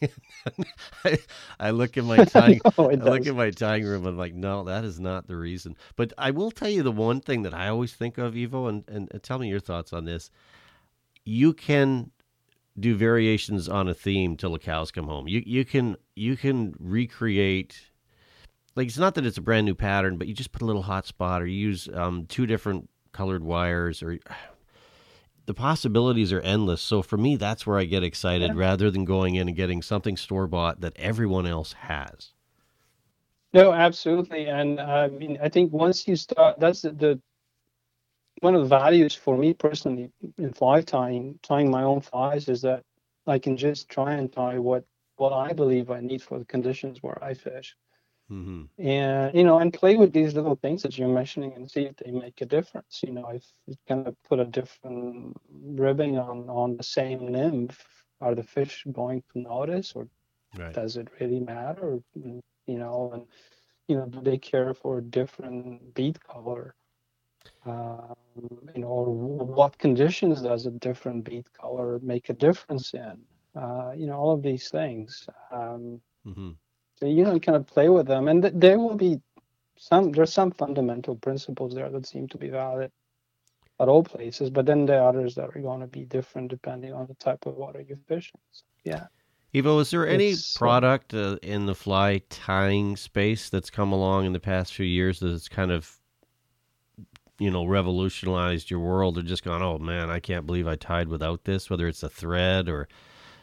I, 1.04 1.18
I, 1.60 1.70
look 1.70 1.96
at 1.96 2.04
my 2.04 2.24
tying, 2.24 2.60
no, 2.78 2.90
I 2.90 2.94
look 2.94 3.26
at 3.26 3.34
my 3.34 3.50
tying 3.50 3.84
room, 3.84 4.02
and 4.02 4.08
I'm 4.08 4.18
like, 4.18 4.34
no, 4.34 4.64
that 4.64 4.84
is 4.84 5.00
not 5.00 5.26
the 5.26 5.36
reason. 5.36 5.76
But 5.96 6.12
I 6.18 6.30
will 6.30 6.50
tell 6.50 6.68
you 6.68 6.82
the 6.82 6.92
one 6.92 7.20
thing 7.20 7.42
that 7.42 7.54
I 7.54 7.68
always 7.68 7.94
think 7.94 8.18
of, 8.18 8.34
and, 8.34 8.84
and, 8.86 9.08
and 9.10 9.22
tell 9.22 9.38
me 9.38 9.48
your 9.48 9.60
thoughts 9.60 9.94
on 9.94 10.04
this. 10.04 10.30
You 11.24 11.54
can 11.54 12.10
do 12.78 12.94
variations 12.96 13.68
on 13.68 13.88
a 13.88 13.94
theme 13.94 14.36
till 14.36 14.52
the 14.52 14.58
cows 14.58 14.90
come 14.90 15.06
home. 15.06 15.28
You 15.28 15.42
you 15.44 15.64
can 15.64 15.96
you 16.14 16.36
can 16.36 16.74
recreate 16.78 17.80
like 18.74 18.88
it's 18.88 18.98
not 18.98 19.14
that 19.14 19.24
it's 19.24 19.38
a 19.38 19.42
brand 19.42 19.66
new 19.66 19.74
pattern, 19.74 20.18
but 20.18 20.26
you 20.26 20.34
just 20.34 20.52
put 20.52 20.62
a 20.62 20.66
little 20.66 20.82
hot 20.82 21.06
spot 21.06 21.42
or 21.42 21.46
you 21.46 21.58
use 21.68 21.88
um, 21.94 22.26
two 22.26 22.46
different 22.46 22.88
colored 23.12 23.42
wires 23.42 24.02
or 24.02 24.18
the 25.46 25.54
possibilities 25.54 26.32
are 26.32 26.40
endless. 26.40 26.82
So 26.82 27.02
for 27.02 27.16
me, 27.16 27.36
that's 27.36 27.66
where 27.66 27.78
I 27.78 27.84
get 27.84 28.02
excited 28.02 28.48
yeah. 28.48 28.60
rather 28.60 28.90
than 28.90 29.04
going 29.04 29.36
in 29.36 29.48
and 29.48 29.56
getting 29.56 29.80
something 29.80 30.16
store 30.16 30.46
bought 30.46 30.80
that 30.82 30.92
everyone 30.96 31.46
else 31.46 31.72
has. 31.72 32.32
No, 33.52 33.72
absolutely. 33.72 34.46
And 34.46 34.78
uh, 34.78 34.82
I 34.82 35.08
mean, 35.08 35.38
I 35.42 35.48
think 35.48 35.72
once 35.72 36.06
you 36.06 36.16
start, 36.16 36.60
that's 36.60 36.82
the, 36.82 36.90
the 36.90 37.20
one 38.40 38.54
of 38.54 38.62
the 38.62 38.68
values 38.68 39.14
for 39.14 39.36
me 39.36 39.54
personally 39.54 40.10
in 40.38 40.52
fly 40.52 40.82
tying, 40.82 41.38
tying 41.42 41.70
my 41.70 41.82
own 41.82 42.00
flies 42.00 42.48
is 42.48 42.62
that 42.62 42.82
I 43.26 43.38
can 43.38 43.56
just 43.56 43.88
try 43.88 44.14
and 44.14 44.32
tie 44.32 44.58
what 44.58 44.84
what 45.16 45.32
I 45.32 45.52
believe 45.52 45.90
I 45.90 46.00
need 46.00 46.22
for 46.22 46.38
the 46.38 46.44
conditions 46.44 47.02
where 47.02 47.22
I 47.24 47.34
fish. 47.34 47.74
Mm-hmm. 48.30 48.64
And 48.84 49.34
you 49.34 49.44
know, 49.44 49.58
and 49.58 49.72
play 49.72 49.96
with 49.96 50.12
these 50.12 50.34
little 50.34 50.56
things 50.56 50.82
that 50.82 50.98
you're 50.98 51.08
mentioning 51.08 51.54
and 51.54 51.70
see 51.70 51.82
if 51.82 51.96
they 51.96 52.10
make 52.10 52.40
a 52.40 52.46
difference. 52.46 53.00
You 53.02 53.12
know, 53.12 53.28
if 53.28 53.44
you 53.66 53.76
kind 53.88 54.06
of 54.06 54.16
put 54.28 54.40
a 54.40 54.44
different 54.44 55.36
ribbing 55.50 56.18
on 56.18 56.50
on 56.50 56.76
the 56.76 56.82
same 56.82 57.28
nymph, 57.30 57.84
are 58.20 58.34
the 58.34 58.42
fish 58.42 58.84
going 58.92 59.22
to 59.32 59.40
notice, 59.40 59.92
or 59.94 60.08
right. 60.58 60.74
does 60.74 60.96
it 60.96 61.08
really 61.20 61.40
matter? 61.40 62.00
You 62.14 62.42
know, 62.66 63.12
and 63.14 63.26
you 63.86 63.96
know, 63.96 64.06
do 64.06 64.20
they 64.20 64.38
care 64.38 64.74
for 64.74 64.98
a 64.98 65.02
different 65.02 65.94
bead 65.94 66.18
color? 66.20 66.74
Um, 67.66 68.14
you 68.74 68.82
know, 68.82 68.88
what 69.56 69.78
conditions 69.78 70.42
does 70.42 70.66
a 70.66 70.70
different 70.70 71.24
bead 71.24 71.46
color 71.52 71.98
make 72.00 72.28
a 72.28 72.34
difference 72.34 72.94
in? 72.94 73.18
Uh, 73.54 73.92
you 73.96 74.06
know, 74.06 74.14
all 74.14 74.32
of 74.32 74.42
these 74.42 74.68
things. 74.68 75.26
Um, 75.50 76.00
mm-hmm. 76.26 76.50
So 76.96 77.06
you 77.06 77.24
know, 77.24 77.38
kind 77.40 77.56
of 77.56 77.66
play 77.66 77.88
with 77.88 78.06
them, 78.06 78.28
and 78.28 78.42
th- 78.42 78.54
there 78.56 78.78
will 78.78 78.96
be 78.96 79.20
some. 79.76 80.12
There's 80.12 80.32
some 80.32 80.50
fundamental 80.50 81.16
principles 81.16 81.74
there 81.74 81.90
that 81.90 82.06
seem 82.06 82.28
to 82.28 82.38
be 82.38 82.48
valid 82.48 82.90
at 83.80 83.88
all 83.88 84.02
places, 84.02 84.50
but 84.50 84.66
then 84.66 84.86
there 84.86 85.02
are 85.02 85.08
others 85.08 85.34
that 85.34 85.50
are 85.54 85.60
going 85.60 85.80
to 85.80 85.86
be 85.86 86.04
different 86.04 86.48
depending 86.48 86.92
on 86.92 87.06
the 87.06 87.14
type 87.14 87.44
of 87.46 87.54
water 87.54 87.84
you 87.86 87.98
fish. 88.08 88.32
So, 88.52 88.64
yeah. 88.84 89.06
Ivo, 89.54 89.78
is 89.78 89.90
there 89.90 90.06
any 90.06 90.30
it's, 90.30 90.56
uh, 90.56 90.58
product 90.58 91.14
uh, 91.14 91.36
in 91.42 91.66
the 91.66 91.74
fly 91.74 92.20
tying 92.30 92.96
space 92.96 93.48
that's 93.48 93.70
come 93.70 93.92
along 93.92 94.26
in 94.26 94.32
the 94.32 94.40
past 94.40 94.74
few 94.74 94.86
years 94.86 95.20
that's 95.20 95.48
kind 95.48 95.70
of 95.70 95.98
you 97.38 97.50
know, 97.50 97.64
revolutionized 97.64 98.70
your 98.70 98.80
world 98.80 99.18
or 99.18 99.22
just 99.22 99.44
gone, 99.44 99.62
oh 99.62 99.78
man, 99.78 100.10
I 100.10 100.20
can't 100.20 100.46
believe 100.46 100.66
I 100.66 100.76
tied 100.76 101.08
without 101.08 101.44
this, 101.44 101.68
whether 101.70 101.86
it's 101.88 102.02
a 102.02 102.08
thread 102.08 102.68
or 102.68 102.88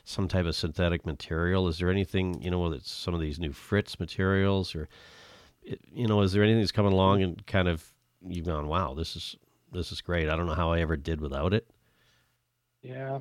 some 0.03 0.27
type 0.27 0.45
of 0.45 0.55
synthetic 0.55 1.05
material? 1.05 1.67
Is 1.67 1.77
there 1.77 1.89
anything, 1.89 2.41
you 2.41 2.51
know, 2.51 2.59
whether 2.59 2.75
it's 2.75 2.91
some 2.91 3.13
of 3.13 3.21
these 3.21 3.39
new 3.39 3.53
Fritz 3.53 3.99
materials 3.99 4.75
or, 4.75 4.89
you 5.61 6.07
know, 6.07 6.21
is 6.21 6.33
there 6.33 6.43
anything 6.43 6.61
that's 6.61 6.71
coming 6.71 6.93
along 6.93 7.23
and 7.23 7.45
kind 7.47 7.67
of 7.67 7.93
you've 8.27 8.45
gone, 8.45 8.67
wow, 8.67 8.93
this 8.93 9.15
is 9.15 9.35
this 9.71 9.91
is 9.91 10.01
great. 10.01 10.29
I 10.29 10.35
don't 10.35 10.45
know 10.45 10.53
how 10.53 10.71
I 10.71 10.81
ever 10.81 10.95
did 10.95 11.19
without 11.19 11.53
it. 11.53 11.67
Yeah. 12.81 13.19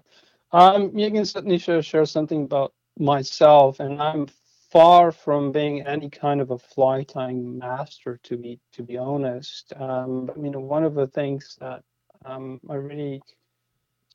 Um, 0.53 0.97
you 0.99 1.11
can 1.11 1.25
certainly 1.25 1.59
share, 1.59 1.83
share 1.83 2.05
something 2.05 2.45
about 2.45 2.75
myself, 2.99 3.81
and 3.81 4.03
I'm 4.03 4.27
far 4.73 5.13
from 5.13 5.53
being 5.53 5.87
any 5.87 6.09
kind 6.09 6.41
of 6.41 6.51
a 6.51 6.59
fly 6.59 7.03
tying 7.03 7.59
master, 7.59 8.19
to 8.23 8.39
be 8.39 8.59
to 8.73 8.83
be 8.83 8.97
honest. 8.97 9.73
Um, 9.77 10.31
I 10.35 10.39
mean, 10.39 10.61
one 10.63 10.85
of 10.85 10.95
the 10.95 11.07
things 11.07 11.59
that 11.61 11.83
um, 12.25 12.59
I 12.71 12.75
really 12.77 13.21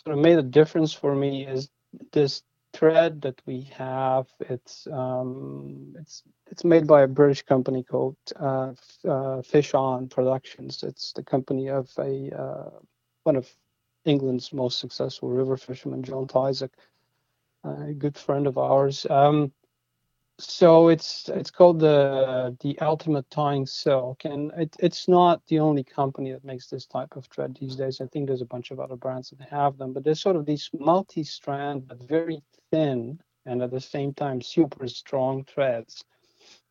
sort 0.03 0.17
of 0.17 0.23
made 0.23 0.39
a 0.39 0.43
difference 0.43 0.91
for 0.93 1.13
me 1.13 1.45
is 1.45 1.69
this 2.11 2.41
thread 2.73 3.21
that 3.21 3.39
we 3.45 3.69
have. 3.77 4.25
It's 4.39 4.87
um, 4.91 5.95
it's 5.99 6.23
it's 6.49 6.63
made 6.63 6.87
by 6.87 7.03
a 7.03 7.07
British 7.07 7.43
company 7.43 7.83
called 7.83 8.17
uh, 8.35 8.73
uh, 9.07 9.43
Fish 9.43 9.75
On 9.75 10.07
Productions. 10.07 10.81
It's 10.81 11.13
the 11.13 11.23
company 11.23 11.69
of 11.69 11.87
a 11.99 12.31
uh, 12.35 12.79
one 13.23 13.35
of 13.35 13.47
England's 14.05 14.51
most 14.51 14.79
successful 14.79 15.29
river 15.29 15.55
fishermen 15.55 16.01
John 16.01 16.25
Tyzack, 16.25 16.71
a 17.63 17.93
good 17.93 18.17
friend 18.17 18.47
of 18.47 18.57
ours. 18.57 19.05
Um, 19.07 19.51
so 20.39 20.89
it's 20.89 21.29
it's 21.29 21.51
called 21.51 21.79
the 21.79 22.55
the 22.61 22.77
Ultimate 22.79 23.29
Tying 23.29 23.65
Silk, 23.65 24.25
and 24.25 24.51
it, 24.57 24.75
it's 24.79 25.07
not 25.07 25.45
the 25.47 25.59
only 25.59 25.83
company 25.83 26.31
that 26.31 26.45
makes 26.45 26.67
this 26.67 26.85
type 26.85 27.15
of 27.15 27.25
thread 27.25 27.57
these 27.59 27.75
days. 27.75 28.01
I 28.01 28.07
think 28.07 28.27
there's 28.27 28.41
a 28.41 28.45
bunch 28.45 28.71
of 28.71 28.79
other 28.79 28.95
brands 28.95 29.31
that 29.31 29.49
have 29.49 29.77
them, 29.77 29.93
but 29.93 30.03
there's 30.03 30.21
sort 30.21 30.35
of 30.35 30.45
these 30.45 30.69
multi-strand 30.73 31.87
but 31.87 32.07
very 32.07 32.41
thin 32.71 33.19
and 33.47 33.61
at 33.61 33.71
the 33.71 33.81
same 33.81 34.13
time 34.13 34.41
super 34.41 34.87
strong 34.87 35.43
threads. 35.45 36.03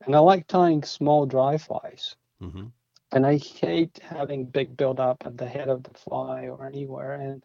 And 0.05 0.14
I 0.14 0.19
like 0.21 0.47
tying 0.47 0.83
small 0.83 1.27
dry 1.27 1.59
flies. 1.59 2.14
Mm-hmm. 2.43 2.67
And 3.12 3.27
I 3.27 3.39
hate 3.39 3.99
having 4.03 4.45
big 4.45 4.77
buildup 4.77 5.23
at 5.25 5.39
the 5.39 5.49
head 5.49 5.69
of 5.69 5.83
the 5.85 5.95
fly 5.95 6.49
or 6.49 6.67
anywhere. 6.67 7.14
And 7.14 7.43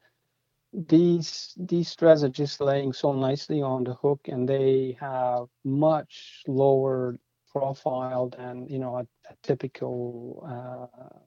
these 0.73 1.53
these 1.57 1.93
threads 1.95 2.23
are 2.23 2.29
just 2.29 2.61
laying 2.61 2.93
so 2.93 3.11
nicely 3.13 3.61
on 3.61 3.83
the 3.83 3.93
hook 3.95 4.27
and 4.27 4.47
they 4.47 4.97
have 4.99 5.47
much 5.63 6.43
lower 6.47 7.17
profile 7.51 8.29
than 8.29 8.67
you 8.67 8.79
know 8.79 8.97
a, 8.97 9.01
a 9.29 9.35
typical 9.43 10.43
uh, 10.47 11.19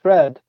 thread. 0.00 0.40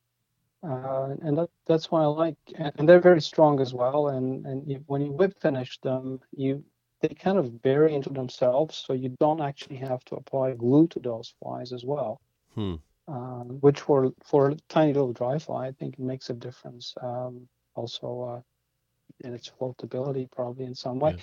Uh, 0.64 1.16
and 1.24 1.38
that, 1.38 1.50
that's 1.68 1.92
why 1.92 2.04
I 2.04 2.08
like 2.08 2.38
and 2.56 2.88
they're 2.88 3.00
very 3.00 3.22
strong 3.22 3.60
as 3.62 3.74
well 3.74 4.10
and 4.10 4.46
and 4.46 4.70
you, 4.70 4.84
when 4.88 5.02
you 5.02 5.12
whip 5.12 5.34
finish 5.42 5.80
them 5.82 6.20
you 6.32 6.64
they 7.02 7.10
kind 7.10 7.38
of 7.38 7.62
bury 7.62 7.94
into 7.96 8.10
themselves 8.10 8.76
so 8.78 8.94
you 8.94 9.10
don't 9.20 9.42
actually 9.42 9.78
have 9.78 10.04
to 10.06 10.16
apply 10.16 10.54
glue 10.54 10.88
to 10.88 11.00
those 11.00 11.34
flies 11.42 11.72
as 11.74 11.84
well. 11.86 12.22
Hmm. 12.56 12.76
um, 13.08 13.60
which 13.62 13.80
for 13.82 14.12
for 14.24 14.50
a 14.50 14.56
tiny 14.70 14.94
little 14.94 15.14
dry 15.14 15.38
fly 15.40 15.68
I 15.68 15.72
think 15.72 16.00
makes 16.00 16.30
a 16.30 16.34
difference. 16.34 16.94
Um, 17.02 17.48
also 17.76 18.22
uh, 18.22 19.28
in 19.28 19.34
its 19.34 19.50
floatability 19.50 20.30
probably 20.32 20.66
in 20.66 20.76
some 20.76 21.00
way. 21.00 21.16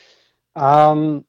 Yeah. 0.56 0.90
Um, 0.90 1.24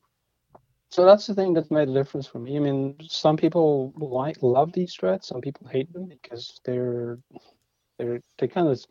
so 0.90 1.06
that's 1.06 1.28
the 1.28 1.36
thing 1.36 1.54
that's 1.54 1.70
made 1.70 1.88
a 1.88 1.94
difference 1.94 2.26
for 2.26 2.40
me. 2.40 2.58
I 2.58 2.60
mean, 2.60 2.96
some 3.08 3.38
people 3.38 3.94
like 3.96 4.38
love 4.42 4.72
these 4.74 4.96
threads, 4.96 5.28
some 5.28 5.42
people 5.42 5.68
hate 5.68 5.92
them 5.94 6.08
because 6.08 6.60
they're 6.66 7.20
they're 7.98 8.22
they 8.40 8.48
kind 8.48 8.68
of 8.68 8.84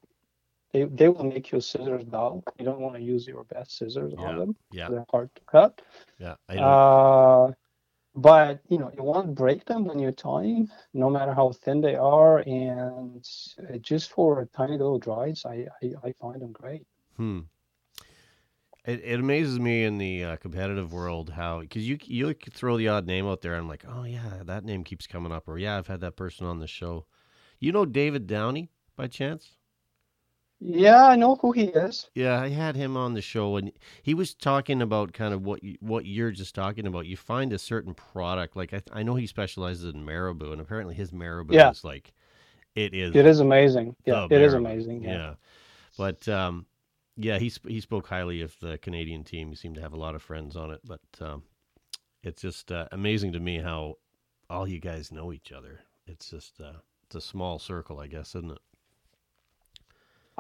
they, 0.73 0.85
they 0.85 1.09
will 1.09 1.25
make 1.25 1.51
your 1.51 1.61
scissors 1.61 2.05
dull. 2.05 2.45
You 2.59 2.65
don't 2.65 2.81
want 2.81 2.95
to 2.97 3.03
use 3.03 3.27
your 3.27 3.45
best 3.45 3.79
scissors 3.79 4.13
yeah. 4.17 4.25
on 4.25 4.39
them. 4.39 4.57
Yeah, 4.71 4.91
they're 4.91 5.07
hard 5.11 5.31
to 5.35 5.41
cut. 5.51 5.83
Yeah, 6.19 6.35
I 6.49 6.55
know. 6.55 6.63
Uh, 6.63 7.53
but 8.19 8.61
you 8.69 8.79
know 8.79 8.91
you 8.97 9.03
won't 9.05 9.35
break 9.35 9.65
them 9.65 9.85
when 9.85 9.99
you're 9.99 10.13
tying 10.13 10.69
no 10.93 11.09
matter 11.09 11.33
how 11.33 11.53
thin 11.53 11.81
they 11.81 11.95
are. 11.95 12.39
And 12.39 13.25
just 13.81 14.11
for 14.11 14.49
tiny 14.57 14.73
little 14.73 14.99
dries 14.99 15.45
i 15.47 15.67
i, 15.83 15.93
I 16.05 16.13
find 16.21 16.41
them 16.41 16.53
great. 16.53 16.87
Hmm. 17.17 17.41
It, 18.85 19.03
it 19.05 19.21
amazes 19.21 19.61
me 19.61 19.85
in 19.85 19.99
the 19.99 20.25
uh, 20.25 20.37
competitive 20.37 20.93
world 20.93 21.31
how 21.31 21.61
because 21.61 21.89
you 21.89 21.99
you 22.05 22.35
throw 22.53 22.77
the 22.77 22.89
odd 22.89 23.07
name 23.07 23.27
out 23.27 23.43
there 23.43 23.55
i'm 23.55 23.69
like 23.69 23.85
oh 23.87 24.05
yeah 24.05 24.43
that 24.45 24.65
name 24.65 24.83
keeps 24.83 25.07
coming 25.07 25.33
up 25.33 25.47
or 25.47 25.59
yeah 25.59 25.77
i've 25.77 25.89
had 25.89 26.01
that 26.01 26.17
person 26.17 26.47
on 26.47 26.59
the 26.59 26.67
show. 26.67 27.05
You 27.61 27.73
know 27.73 27.85
david 27.85 28.27
downey 28.27 28.71
by 28.97 29.09
chance 29.09 29.57
yeah, 30.61 31.07
I 31.07 31.17
know 31.17 31.37
who 31.37 31.53
he 31.53 31.65
is. 31.65 32.11
Yeah, 32.15 32.41
I 32.41 32.49
had 32.49 32.75
him 32.75 32.97
on 32.97 33.15
the 33.15 33.23
show, 33.23 33.57
and 33.57 33.73
he 34.03 34.15
was 34.15 34.35
talking 34.35 34.83
about 34.83 35.13
kind 35.13 35.33
of 35.33 35.45
what 35.45 35.63
you, 35.63 35.77
what 35.81 36.05
you're 36.05 36.33
just 36.33 36.55
talking 36.55 36.87
about. 36.87 37.07
You 37.07 37.17
find 37.17 37.53
a 37.53 37.59
certain 37.59 37.95
product, 37.95 38.57
like 38.57 38.75
I, 38.75 38.83
I 38.93 39.03
know 39.03 39.15
he 39.15 39.27
specializes 39.27 39.93
in 39.95 40.05
marabou, 40.05 40.53
and 40.53 40.61
apparently 40.61 40.95
his 40.95 41.13
marabou 41.13 41.55
yeah. 41.55 41.71
is 41.71 41.85
like 41.85 42.13
it 42.75 42.95
is. 42.95 43.15
It 43.15 43.27
is 43.27 43.41
amazing. 43.41 43.95
Yeah, 44.05 44.27
it 44.31 44.41
is 44.41 44.55
amazing. 44.55 45.03
Yeah. 45.03 45.11
yeah. 45.11 45.35
but 45.97 46.27
um, 46.29 46.67
yeah, 47.17 47.39
he 47.39 47.53
he 47.67 47.81
spoke 47.81 48.09
highly 48.09 48.43
of 48.43 48.57
the 48.61 48.79
Canadian 48.79 49.25
team. 49.25 49.51
He 49.51 49.57
seemed 49.57 49.77
to 49.77 49.83
have 49.83 49.93
a 49.93 49.99
lot 49.99 50.15
of 50.15 50.23
friends 50.23 50.57
on 50.57 50.71
it, 50.71 50.81
but 50.85 51.01
um, 51.21 51.43
it's 52.23 52.43
just 52.43 52.73
uh, 52.73 52.87
amazing 52.93 53.33
to 53.33 53.41
me 53.41 53.59
how 53.59 53.97
all 54.51 54.67
you 54.67 54.81
guys 54.81 55.13
know 55.13 55.33
each 55.33 55.53
other. 55.53 55.81
It's 56.07 56.31
just 56.31 56.61
uh, 56.61 56.79
it's 57.05 57.17
a 57.17 57.21
small 57.21 57.59
circle, 57.59 58.01
I 58.01 58.07
guess, 58.07 58.35
isn't 58.35 58.51
it? 58.51 58.59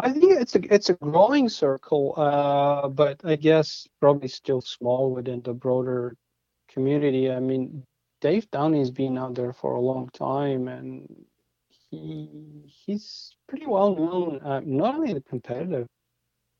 I 0.00 0.12
think 0.12 0.40
it's 0.40 0.54
a 0.54 0.74
it's 0.74 0.90
a 0.90 0.94
growing 0.94 1.48
circle, 1.48 2.14
uh, 2.16 2.88
but 2.88 3.20
I 3.24 3.36
guess 3.36 3.86
probably 4.00 4.28
still 4.28 4.60
small 4.60 5.12
within 5.12 5.42
the 5.42 5.52
broader 5.52 6.16
community. 6.68 7.30
I 7.30 7.40
mean, 7.40 7.84
Dave 8.20 8.48
Downey's 8.50 8.90
been 8.90 9.18
out 9.18 9.34
there 9.34 9.52
for 9.52 9.74
a 9.74 9.80
long 9.80 10.08
time, 10.10 10.68
and 10.68 11.08
he 11.90 12.30
he's 12.66 13.34
pretty 13.48 13.66
well 13.66 13.94
known, 13.96 14.40
uh, 14.44 14.60
not 14.64 14.94
only 14.94 15.14
the 15.14 15.20
competitive. 15.20 15.88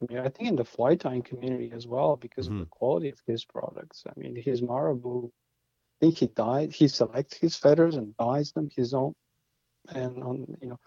I 0.02 0.12
mean, 0.12 0.18
I 0.24 0.28
think 0.28 0.48
in 0.48 0.56
the 0.56 0.64
fly 0.64 0.96
tying 0.96 1.22
community 1.22 1.72
as 1.72 1.86
well 1.86 2.16
because 2.16 2.46
mm-hmm. 2.46 2.54
of 2.54 2.58
the 2.60 2.64
mm-hmm. 2.66 2.78
quality 2.78 3.08
of 3.10 3.20
his 3.26 3.44
products. 3.44 4.04
I 4.08 4.18
mean, 4.18 4.36
his 4.36 4.62
marabou, 4.62 5.26
I 5.26 5.98
think 6.00 6.18
he 6.18 6.26
dyed, 6.28 6.72
he 6.72 6.88
selects 6.88 7.36
his 7.36 7.56
feathers 7.56 7.96
and 7.96 8.16
dyes 8.16 8.52
them 8.52 8.68
his 8.74 8.94
own, 8.94 9.14
and 9.88 10.22
on 10.22 10.56
you 10.60 10.70
know 10.70 10.78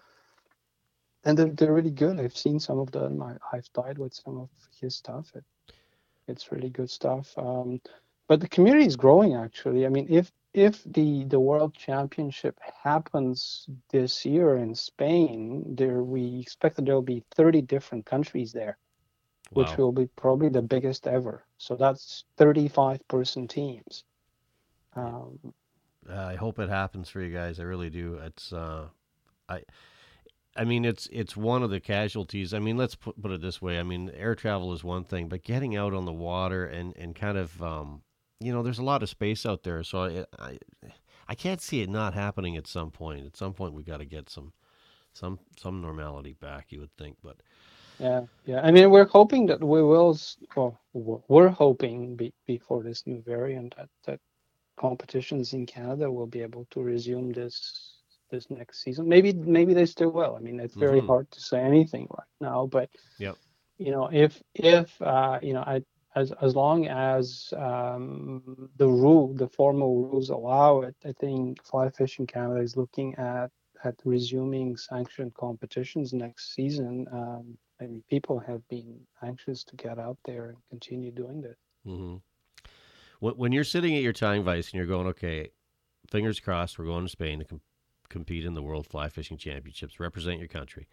and 1.24 1.38
they're, 1.38 1.50
they're 1.50 1.72
really 1.72 1.90
good. 1.90 2.18
I've 2.18 2.36
seen 2.36 2.58
some 2.58 2.78
of 2.78 2.90
them. 2.90 3.22
I, 3.22 3.36
I've 3.52 3.72
died 3.72 3.98
with 3.98 4.14
some 4.14 4.38
of 4.38 4.48
his 4.80 4.94
stuff. 4.94 5.32
It, 5.34 5.44
it's 6.28 6.52
really 6.52 6.70
good 6.70 6.90
stuff. 6.90 7.32
Um, 7.36 7.80
but 8.28 8.40
the 8.40 8.48
community 8.48 8.86
is 8.86 8.96
growing 8.96 9.34
actually. 9.34 9.84
I 9.86 9.88
mean, 9.88 10.06
if 10.08 10.32
if 10.54 10.82
the 10.84 11.24
the 11.24 11.40
World 11.40 11.74
Championship 11.74 12.58
happens 12.82 13.66
this 13.90 14.24
year 14.24 14.56
in 14.56 14.74
Spain, 14.74 15.64
there 15.76 16.02
we 16.02 16.40
expect 16.40 16.76
that 16.76 16.84
there 16.84 16.94
will 16.94 17.02
be 17.02 17.24
30 17.34 17.62
different 17.62 18.06
countries 18.06 18.52
there, 18.52 18.78
wow. 19.50 19.62
which 19.62 19.76
will 19.76 19.92
be 19.92 20.06
probably 20.16 20.48
the 20.48 20.62
biggest 20.62 21.06
ever. 21.06 21.44
So 21.58 21.74
that's 21.74 22.24
35 22.36 23.06
person 23.08 23.48
teams. 23.48 24.04
Um, 24.94 25.38
I 26.10 26.34
hope 26.34 26.58
it 26.58 26.68
happens 26.68 27.08
for 27.08 27.20
you 27.20 27.32
guys. 27.32 27.60
I 27.60 27.62
really 27.62 27.90
do. 27.90 28.14
It's 28.14 28.52
uh, 28.52 28.88
I 29.48 29.62
I 30.56 30.64
mean, 30.64 30.84
it's 30.84 31.08
it's 31.12 31.36
one 31.36 31.62
of 31.62 31.70
the 31.70 31.80
casualties. 31.80 32.52
I 32.52 32.58
mean, 32.58 32.76
let's 32.76 32.94
put, 32.94 33.20
put 33.20 33.32
it 33.32 33.40
this 33.40 33.62
way. 33.62 33.78
I 33.78 33.82
mean, 33.82 34.10
air 34.14 34.34
travel 34.34 34.72
is 34.74 34.84
one 34.84 35.04
thing, 35.04 35.28
but 35.28 35.42
getting 35.44 35.76
out 35.76 35.94
on 35.94 36.04
the 36.04 36.12
water 36.12 36.66
and 36.66 36.94
and 36.96 37.14
kind 37.14 37.38
of, 37.38 37.62
um, 37.62 38.02
you 38.40 38.52
know, 38.52 38.62
there's 38.62 38.78
a 38.78 38.84
lot 38.84 39.02
of 39.02 39.08
space 39.08 39.46
out 39.46 39.62
there. 39.62 39.82
So 39.82 40.04
I, 40.04 40.44
I, 40.44 40.58
I 41.28 41.34
can't 41.34 41.60
see 41.60 41.80
it 41.82 41.88
not 41.88 42.14
happening 42.14 42.56
at 42.56 42.66
some 42.66 42.90
point. 42.90 43.26
At 43.26 43.36
some 43.36 43.54
point, 43.54 43.74
we 43.74 43.82
got 43.82 43.98
to 43.98 44.04
get 44.04 44.28
some, 44.28 44.52
some 45.14 45.38
some 45.58 45.80
normality 45.80 46.34
back. 46.34 46.66
You 46.70 46.80
would 46.80 46.96
think, 46.98 47.16
but 47.22 47.36
yeah, 47.98 48.22
yeah. 48.44 48.60
I 48.62 48.70
mean, 48.70 48.90
we're 48.90 49.06
hoping 49.06 49.46
that 49.46 49.62
we 49.62 49.82
will. 49.82 50.18
Well, 50.56 50.78
we're 51.28 51.48
hoping 51.48 52.16
be, 52.16 52.34
before 52.46 52.82
this 52.82 53.06
new 53.06 53.22
variant 53.22 53.74
that 53.76 53.88
that 54.06 54.20
competitions 54.78 55.54
in 55.54 55.66
Canada 55.66 56.10
will 56.10 56.26
be 56.26 56.42
able 56.42 56.66
to 56.72 56.82
resume 56.82 57.32
this 57.32 57.91
this 58.32 58.50
next 58.50 58.82
season. 58.82 59.08
Maybe 59.08 59.32
maybe 59.32 59.74
they 59.74 59.86
still 59.86 60.10
will. 60.10 60.34
I 60.34 60.40
mean, 60.40 60.58
it's 60.58 60.74
very 60.74 60.98
mm-hmm. 60.98 61.06
hard 61.06 61.30
to 61.30 61.40
say 61.40 61.60
anything 61.60 62.08
right 62.10 62.34
now, 62.40 62.66
but 62.66 62.90
yep. 63.18 63.36
you 63.78 63.92
know, 63.92 64.08
if 64.12 64.42
if 64.54 65.00
uh, 65.00 65.38
you 65.40 65.52
know, 65.52 65.60
I, 65.60 65.82
as 66.16 66.32
as 66.42 66.56
long 66.56 66.88
as 66.88 67.54
um, 67.56 68.68
the 68.76 68.88
rule, 68.88 69.32
the 69.34 69.48
formal 69.48 70.02
rules 70.02 70.30
allow 70.30 70.80
it, 70.80 70.96
I 71.04 71.12
think 71.20 71.62
Fly 71.62 71.90
Fishing 71.90 72.26
Canada 72.26 72.60
is 72.60 72.76
looking 72.76 73.14
at 73.14 73.50
at 73.84 73.94
resuming 74.04 74.76
sanctioned 74.76 75.34
competitions 75.34 76.12
next 76.12 76.54
season. 76.54 77.06
Um, 77.12 77.58
I 77.80 77.84
mean, 77.84 78.02
people 78.08 78.38
have 78.40 78.66
been 78.68 79.00
anxious 79.22 79.64
to 79.64 79.76
get 79.76 79.98
out 79.98 80.18
there 80.24 80.46
and 80.46 80.58
continue 80.70 81.10
doing 81.10 81.40
this. 81.40 81.56
Mm-hmm. 81.86 82.16
When 83.20 83.52
you're 83.52 83.64
sitting 83.64 83.94
at 83.94 84.02
your 84.02 84.12
tying 84.12 84.42
vice 84.42 84.70
and 84.70 84.74
you're 84.74 84.86
going, 84.86 85.06
okay, 85.08 85.50
fingers 86.10 86.40
crossed, 86.40 86.78
we're 86.78 86.86
going 86.86 87.04
to 87.04 87.10
Spain 87.10 87.44
compete 88.12 88.44
in 88.44 88.54
the 88.54 88.62
World 88.62 88.86
Fly 88.86 89.08
Fishing 89.08 89.36
Championships, 89.36 89.98
represent 89.98 90.38
your 90.38 90.48
country. 90.48 90.86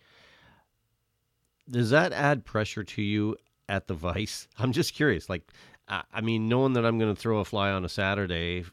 Does 1.70 1.92
that 1.92 2.14
add 2.14 2.46
pressure 2.46 2.84
to 2.84 3.02
you 3.02 3.36
at 3.68 3.88
the 3.88 3.94
Vice? 3.94 4.48
I'm 4.58 4.72
just 4.72 4.94
curious. 4.94 5.30
Like, 5.30 5.44
I, 5.88 6.22
mean, 6.22 6.48
knowing 6.48 6.74
that 6.74 6.86
I'm 6.86 7.00
going 7.00 7.14
to 7.14 7.20
throw 7.20 7.40
a 7.40 7.46
fly 7.46 7.72
on 7.72 7.84
a 7.84 7.90
Saturday, 7.90 8.64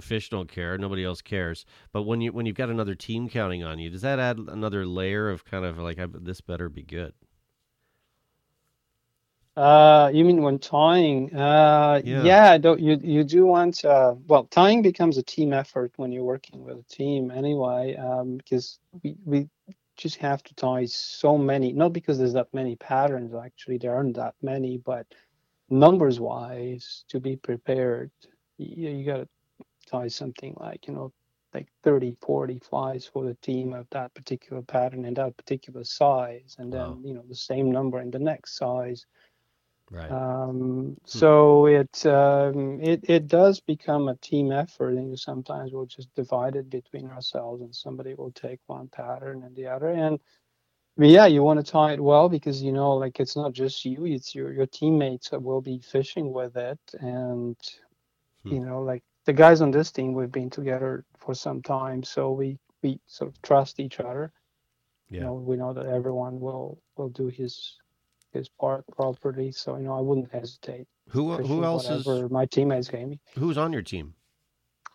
fish 0.00 0.30
don't 0.30 0.48
care, 0.48 0.76
nobody 0.78 1.04
else 1.04 1.22
cares. 1.22 1.64
But 1.92 2.02
when 2.02 2.20
you 2.20 2.32
when 2.32 2.46
you've 2.46 2.56
got 2.56 2.70
another 2.70 2.94
team 2.94 3.28
counting 3.28 3.62
on 3.62 3.78
you, 3.78 3.90
does 3.90 4.02
that 4.02 4.18
add 4.18 4.38
another 4.38 4.84
layer 4.84 5.30
of 5.30 5.44
kind 5.44 5.64
of 5.64 5.78
like 5.78 5.98
this 6.12 6.40
better 6.40 6.68
be 6.68 6.82
good? 6.82 7.14
Uh, 9.56 10.10
you 10.14 10.24
mean 10.24 10.42
when 10.42 10.58
tying? 10.58 11.34
Uh, 11.34 12.00
Yeah. 12.02 12.36
yeah, 12.54 12.56
you 12.78 12.98
you 13.02 13.24
do 13.24 13.46
want 13.46 13.84
uh, 13.84 14.14
well, 14.26 14.44
tying 14.46 14.82
becomes 14.82 15.18
a 15.18 15.22
team 15.22 15.52
effort 15.52 15.92
when 15.96 16.12
you're 16.12 16.24
working 16.24 16.64
with 16.64 16.78
a 16.78 16.84
team 16.84 17.30
anyway, 17.30 17.94
um, 17.96 18.36
because 18.38 18.78
we 19.02 19.16
we 19.24 19.48
just 19.96 20.16
have 20.16 20.42
to 20.44 20.54
tie 20.54 20.86
so 20.86 21.36
many, 21.36 21.72
not 21.72 21.92
because 21.92 22.18
there's 22.18 22.32
that 22.34 22.52
many 22.54 22.76
patterns, 22.76 23.34
actually 23.34 23.78
there 23.78 23.94
aren't 23.94 24.16
that 24.16 24.34
many, 24.42 24.78
but 24.78 25.06
numbers 25.70 26.20
wise, 26.20 27.04
to 27.08 27.20
be 27.20 27.36
prepared, 27.36 28.10
you, 28.58 28.90
you 28.90 29.04
got 29.06 29.18
to 29.18 29.28
tie 29.90 30.08
something 30.08 30.54
like 30.60 30.86
you 30.86 30.94
know 30.94 31.12
like 31.54 31.68
30 31.82 32.16
40 32.20 32.58
flies 32.60 33.06
for 33.06 33.24
the 33.24 33.34
team 33.36 33.72
of 33.74 33.86
that 33.90 34.14
particular 34.14 34.62
pattern 34.62 35.04
and 35.04 35.16
that 35.16 35.36
particular 35.36 35.84
size 35.84 36.56
and 36.58 36.72
then 36.72 36.88
Wow. 36.88 37.00
you 37.04 37.14
know 37.14 37.22
the 37.28 37.34
same 37.34 37.70
number 37.70 38.00
in 38.00 38.10
the 38.10 38.18
next 38.18 38.56
size 38.56 39.06
Right. 39.90 40.16
um, 40.16 40.96
so 41.04 41.66
it, 41.66 42.06
um, 42.06 42.80
it 42.80 43.00
it 43.08 43.26
does 43.28 43.60
become 43.60 44.08
a 44.08 44.16
team 44.16 44.50
effort, 44.52 44.94
and 44.94 45.18
sometimes 45.18 45.72
we'll 45.72 45.86
just 45.86 46.14
divide 46.14 46.56
it 46.56 46.70
between 46.70 47.08
ourselves, 47.10 47.62
and 47.62 47.74
somebody 47.74 48.14
will 48.14 48.32
take 48.32 48.60
one 48.66 48.88
pattern 48.88 49.42
and 49.44 49.54
the 49.56 49.66
other. 49.66 49.88
And 49.90 50.18
mean, 50.96 51.10
yeah, 51.10 51.26
you 51.26 51.42
want 51.42 51.64
to 51.64 51.72
tie 51.72 51.92
it 51.92 52.00
well 52.00 52.28
because 52.28 52.62
you 52.62 52.72
know, 52.72 52.92
like 52.94 53.20
it's 53.20 53.36
not 53.36 53.52
just 53.52 53.84
you; 53.84 54.04
it's 54.06 54.34
your 54.34 54.52
your 54.52 54.66
teammates 54.66 55.30
that 55.30 55.42
will 55.42 55.62
be 55.62 55.78
fishing 55.80 56.32
with 56.32 56.56
it, 56.56 56.80
and 57.00 57.56
Hmm. 58.44 58.50
you 58.50 58.60
know, 58.60 58.82
like 58.82 59.02
the 59.26 59.32
guys 59.32 59.60
on 59.60 59.70
this 59.72 59.92
team, 59.92 60.12
we've 60.14 60.32
been 60.32 60.50
together 60.50 61.04
for 61.18 61.34
some 61.34 61.62
time, 61.62 62.02
so 62.02 62.32
we 62.32 62.58
we 62.82 63.00
sort 63.06 63.30
of 63.30 63.40
trust 63.42 63.80
each 63.80 64.00
other. 64.00 64.32
yeah. 65.10 65.18
You 65.18 65.24
know, 65.26 65.34
we 65.34 65.56
know 65.56 65.72
that 65.74 65.86
everyone 65.86 66.40
will 66.40 66.78
will 66.96 67.08
do 67.10 67.28
his 67.28 67.78
his 68.32 68.48
park 68.48 68.84
property, 68.94 69.52
so 69.52 69.76
you 69.76 69.84
know, 69.84 69.96
I 69.96 70.00
wouldn't 70.00 70.30
hesitate 70.32 70.86
who 71.08 71.36
who 71.38 71.64
else 71.64 71.88
is 71.90 72.06
my 72.30 72.46
teammates 72.46 72.88
gave 72.88 73.08
me. 73.08 73.20
who's 73.38 73.58
on 73.58 73.72
your 73.72 73.82
team? 73.82 74.14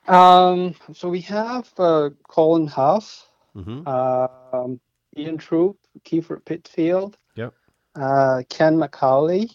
Um, 0.07 0.75
so 0.93 1.09
we 1.09 1.21
have 1.21 1.71
uh, 1.77 2.09
Colin 2.27 2.67
Huff, 2.67 3.27
Mm-hmm. 3.55 3.87
um, 3.87 4.79
Ian 5.17 5.37
Troop, 5.37 5.77
Kiefer 6.03 6.43
Pitfield, 6.43 7.17
Yep. 7.35 7.53
uh, 7.95 8.43
Ken 8.49 8.75
McCauley. 8.77 9.49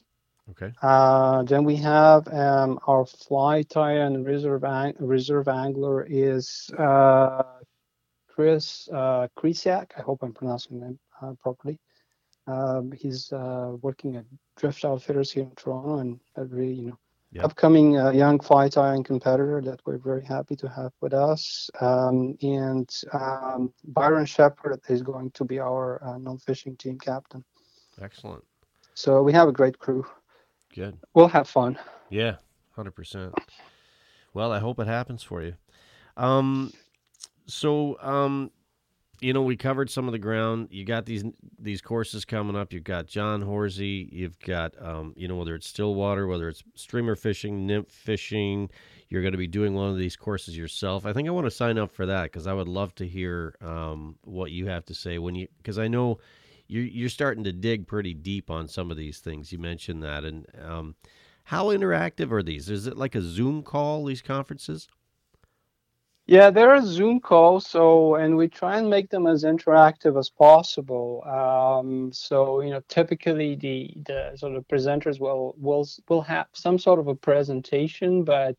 Okay. 0.50 0.72
Uh, 0.82 1.42
then 1.44 1.64
we 1.64 1.76
have 1.76 2.26
um, 2.28 2.78
our 2.86 3.04
fly 3.06 3.62
tie 3.62 3.92
and 3.98 4.26
reserve 4.26 4.64
ang- 4.64 4.94
reserve 4.98 5.46
angler 5.48 6.04
is 6.08 6.70
uh, 6.78 7.42
Chris 8.28 8.88
uh, 8.92 9.28
Krisiak. 9.38 9.92
I 9.96 10.00
hope 10.02 10.22
I'm 10.22 10.32
pronouncing 10.32 10.80
him 10.80 10.98
uh, 11.22 11.34
properly. 11.42 11.78
Um, 12.46 12.92
he's 12.92 13.32
uh, 13.32 13.76
working 13.82 14.16
at 14.16 14.24
Drift 14.56 14.84
Outfitters 14.84 15.30
here 15.30 15.44
in 15.44 15.54
Toronto, 15.54 15.98
and 15.98 16.20
a 16.36 16.44
really, 16.44 16.74
you 16.74 16.86
know, 16.88 16.98
Yep. 17.32 17.44
upcoming 17.44 17.96
uh, 17.96 18.10
young 18.10 18.40
fly 18.40 18.68
tying 18.68 19.04
competitor 19.04 19.60
that 19.62 19.80
we're 19.86 19.98
very 19.98 20.24
happy 20.24 20.56
to 20.56 20.68
have 20.68 20.90
with 21.00 21.14
us. 21.14 21.70
Um, 21.80 22.36
and 22.42 22.90
um, 23.12 23.72
Byron 23.84 24.26
Shepard 24.26 24.80
is 24.88 25.00
going 25.00 25.30
to 25.30 25.44
be 25.44 25.60
our 25.60 26.02
uh, 26.02 26.18
non-fishing 26.18 26.76
team 26.76 26.98
captain. 26.98 27.44
Excellent. 28.02 28.42
So 28.94 29.22
we 29.22 29.32
have 29.32 29.46
a 29.46 29.52
great 29.52 29.78
crew. 29.78 30.04
Good. 30.74 30.98
We'll 31.14 31.28
have 31.28 31.48
fun. 31.48 31.78
Yeah, 32.08 32.38
hundred 32.72 32.96
percent. 32.96 33.32
Well, 34.34 34.50
I 34.50 34.58
hope 34.58 34.80
it 34.80 34.88
happens 34.88 35.22
for 35.22 35.40
you. 35.40 35.54
Um, 36.16 36.72
so 37.46 37.96
um, 38.00 38.50
you 39.20 39.32
know, 39.32 39.42
we 39.42 39.56
covered 39.56 39.90
some 39.90 40.08
of 40.08 40.12
the 40.12 40.18
ground. 40.18 40.68
You 40.70 40.84
got 40.84 41.04
these 41.04 41.24
these 41.58 41.80
courses 41.80 42.24
coming 42.24 42.56
up. 42.56 42.72
You've 42.72 42.84
got 42.84 43.06
John 43.06 43.42
Horsey. 43.42 44.08
You've 44.10 44.38
got 44.40 44.74
um, 44.80 45.12
you 45.16 45.28
know, 45.28 45.36
whether 45.36 45.54
it's 45.54 45.68
Stillwater, 45.68 46.26
whether 46.26 46.48
it's 46.48 46.62
streamer 46.74 47.16
fishing, 47.16 47.66
nymph 47.66 47.90
fishing. 47.90 48.70
You're 49.08 49.22
going 49.22 49.32
to 49.32 49.38
be 49.38 49.46
doing 49.46 49.74
one 49.74 49.90
of 49.90 49.98
these 49.98 50.16
courses 50.16 50.56
yourself. 50.56 51.04
I 51.04 51.12
think 51.12 51.26
I 51.26 51.32
want 51.32 51.46
to 51.46 51.50
sign 51.50 51.78
up 51.78 51.90
for 51.90 52.06
that 52.06 52.24
because 52.24 52.46
I 52.46 52.52
would 52.52 52.68
love 52.68 52.94
to 52.96 53.06
hear 53.06 53.56
um, 53.60 54.16
what 54.22 54.52
you 54.52 54.66
have 54.66 54.84
to 54.86 54.94
say 54.94 55.18
when 55.18 55.34
you 55.34 55.48
because 55.58 55.78
I 55.78 55.88
know 55.88 56.18
you're 56.66 56.84
you're 56.84 57.08
starting 57.08 57.44
to 57.44 57.52
dig 57.52 57.86
pretty 57.86 58.14
deep 58.14 58.50
on 58.50 58.68
some 58.68 58.90
of 58.90 58.96
these 58.96 59.18
things. 59.18 59.52
You 59.52 59.58
mentioned 59.58 60.02
that, 60.02 60.24
and 60.24 60.46
um, 60.64 60.94
how 61.44 61.66
interactive 61.66 62.30
are 62.32 62.42
these? 62.42 62.70
Is 62.70 62.86
it 62.86 62.96
like 62.96 63.14
a 63.14 63.22
Zoom 63.22 63.62
call? 63.62 64.04
These 64.04 64.22
conferences? 64.22 64.88
Yeah, 66.30 66.50
there 66.50 66.70
are 66.70 66.80
Zoom 66.80 67.18
calls, 67.20 67.66
so 67.66 68.14
and 68.14 68.36
we 68.36 68.46
try 68.48 68.78
and 68.78 68.88
make 68.88 69.10
them 69.10 69.26
as 69.26 69.42
interactive 69.44 70.16
as 70.16 70.30
possible. 70.30 71.24
Um, 71.26 72.12
so 72.12 72.60
you 72.62 72.70
know, 72.70 72.82
typically 72.88 73.56
the 73.56 73.92
the 74.06 74.36
sort 74.36 74.54
of 74.54 74.68
presenters 74.68 75.20
will 75.20 75.56
will 75.58 75.88
will 76.08 76.22
have 76.22 76.46
some 76.52 76.78
sort 76.78 77.00
of 77.00 77.08
a 77.08 77.16
presentation, 77.16 78.22
but 78.24 78.56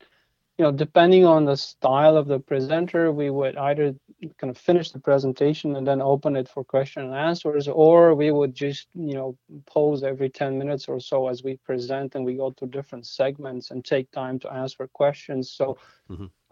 you 0.62 0.68
know, 0.68 0.72
depending 0.72 1.26
on 1.26 1.46
the 1.46 1.58
style 1.58 2.16
of 2.16 2.28
the 2.28 2.38
presenter, 2.38 3.12
we 3.12 3.32
would 3.32 3.58
either 3.58 3.96
kind 4.38 4.52
of 4.52 4.58
finish 4.60 4.92
the 4.92 5.00
presentation 5.00 5.76
and 5.76 5.88
then 5.88 6.04
open 6.04 6.36
it 6.36 6.48
for 6.48 6.64
question 6.64 7.02
and 7.02 7.16
answers, 7.16 7.68
or 7.68 8.14
we 8.14 8.30
would 8.30 8.54
just 8.54 8.88
you 8.94 9.16
know 9.16 9.36
pause 9.66 10.04
every 10.04 10.30
10 10.30 10.60
minutes 10.60 10.88
or 10.88 11.00
so 11.00 11.30
as 11.30 11.44
we 11.44 11.58
present 11.66 12.14
and 12.14 12.24
we 12.24 12.36
go 12.36 12.52
to 12.52 12.68
different 12.68 13.08
segments 13.08 13.72
and 13.72 13.84
take 13.84 14.12
time 14.12 14.38
to 14.38 14.54
answer 14.54 14.88
questions. 14.94 15.52
So 15.52 15.80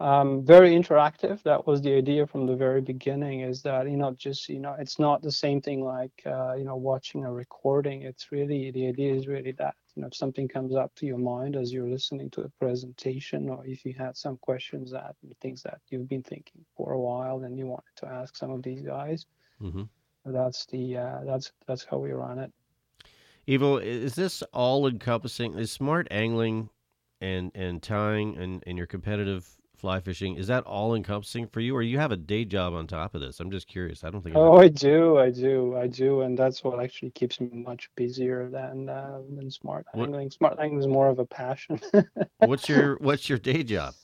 um, 0.00 0.44
very 0.44 0.70
interactive. 0.70 1.40
That 1.44 1.64
was 1.68 1.80
the 1.80 1.94
idea 1.94 2.26
from 2.26 2.46
the 2.46 2.56
very 2.56 2.80
beginning. 2.80 3.42
Is 3.42 3.62
that 3.62 3.88
you 3.88 3.96
know 3.96 4.10
just 4.18 4.48
you 4.48 4.58
know 4.58 4.74
it's 4.76 4.98
not 4.98 5.22
the 5.22 5.30
same 5.30 5.60
thing 5.60 5.84
like 5.84 6.20
uh, 6.26 6.54
you 6.54 6.64
know 6.64 6.74
watching 6.74 7.24
a 7.24 7.32
recording. 7.32 8.02
It's 8.02 8.32
really 8.32 8.72
the 8.72 8.88
idea 8.88 9.14
is 9.14 9.28
really 9.28 9.52
that 9.52 9.76
you 9.94 10.02
know 10.02 10.08
if 10.08 10.14
something 10.14 10.48
comes 10.48 10.74
up 10.74 10.94
to 10.96 11.06
your 11.06 11.18
mind 11.18 11.56
as 11.56 11.72
you're 11.72 11.88
listening 11.88 12.30
to 12.30 12.42
a 12.42 12.48
presentation, 12.60 13.48
or 13.48 13.64
if 13.66 13.84
you 13.84 13.94
had 13.96 14.16
some 14.16 14.36
questions 14.38 14.90
that 14.92 15.14
things 15.40 15.62
that 15.62 15.80
you've 15.88 16.08
been 16.08 16.22
thinking 16.22 16.64
for 16.76 16.92
a 16.92 17.00
while 17.00 17.42
and 17.44 17.58
you 17.58 17.66
wanted 17.66 17.96
to 17.96 18.06
ask 18.06 18.36
some 18.36 18.50
of 18.50 18.62
these 18.62 18.82
guys. 18.82 19.26
Mm-hmm. 19.62 19.82
That's 20.26 20.66
the 20.66 20.96
uh, 20.96 21.20
that's 21.24 21.52
that's 21.66 21.84
how 21.84 21.98
we 21.98 22.12
run 22.12 22.38
it. 22.38 22.52
Ivo, 23.48 23.78
is 23.78 24.14
this 24.14 24.42
all 24.52 24.86
encompassing? 24.86 25.58
Is 25.58 25.72
smart 25.72 26.06
angling 26.10 26.68
and 27.20 27.50
and 27.54 27.82
tying 27.82 28.36
and, 28.36 28.62
and 28.66 28.78
your 28.78 28.86
competitive 28.86 29.48
fly 29.80 30.00
fishing 30.00 30.36
is 30.36 30.46
that 30.48 30.64
all 30.64 30.94
encompassing 30.94 31.46
for 31.46 31.60
you, 31.60 31.74
or 31.74 31.82
you 31.82 31.98
have 31.98 32.12
a 32.12 32.16
day 32.16 32.44
job 32.44 32.74
on 32.74 32.86
top 32.86 33.14
of 33.14 33.20
this? 33.20 33.40
I'm 33.40 33.50
just 33.50 33.66
curious. 33.66 34.04
I 34.04 34.10
don't 34.10 34.22
think. 34.22 34.36
Oh, 34.36 34.58
I 34.58 34.68
do, 34.68 35.18
I 35.18 35.30
do, 35.30 35.76
I 35.76 35.86
do, 35.86 36.20
and 36.20 36.38
that's 36.38 36.62
what 36.62 36.82
actually 36.82 37.10
keeps 37.10 37.40
me 37.40 37.48
much 37.52 37.90
busier 37.96 38.48
than 38.50 38.88
uh, 38.88 39.20
than 39.34 39.50
smart 39.50 39.86
What- 39.92 40.04
angling. 40.04 40.30
Smart 40.30 40.58
angling 40.58 40.80
is 40.80 40.86
more 40.86 41.08
of 41.08 41.18
a 41.18 41.26
passion. 41.26 41.80
what's 42.38 42.68
your 42.68 42.96
what's 43.00 43.28
your 43.28 43.38
day 43.38 43.62
job? 43.62 43.94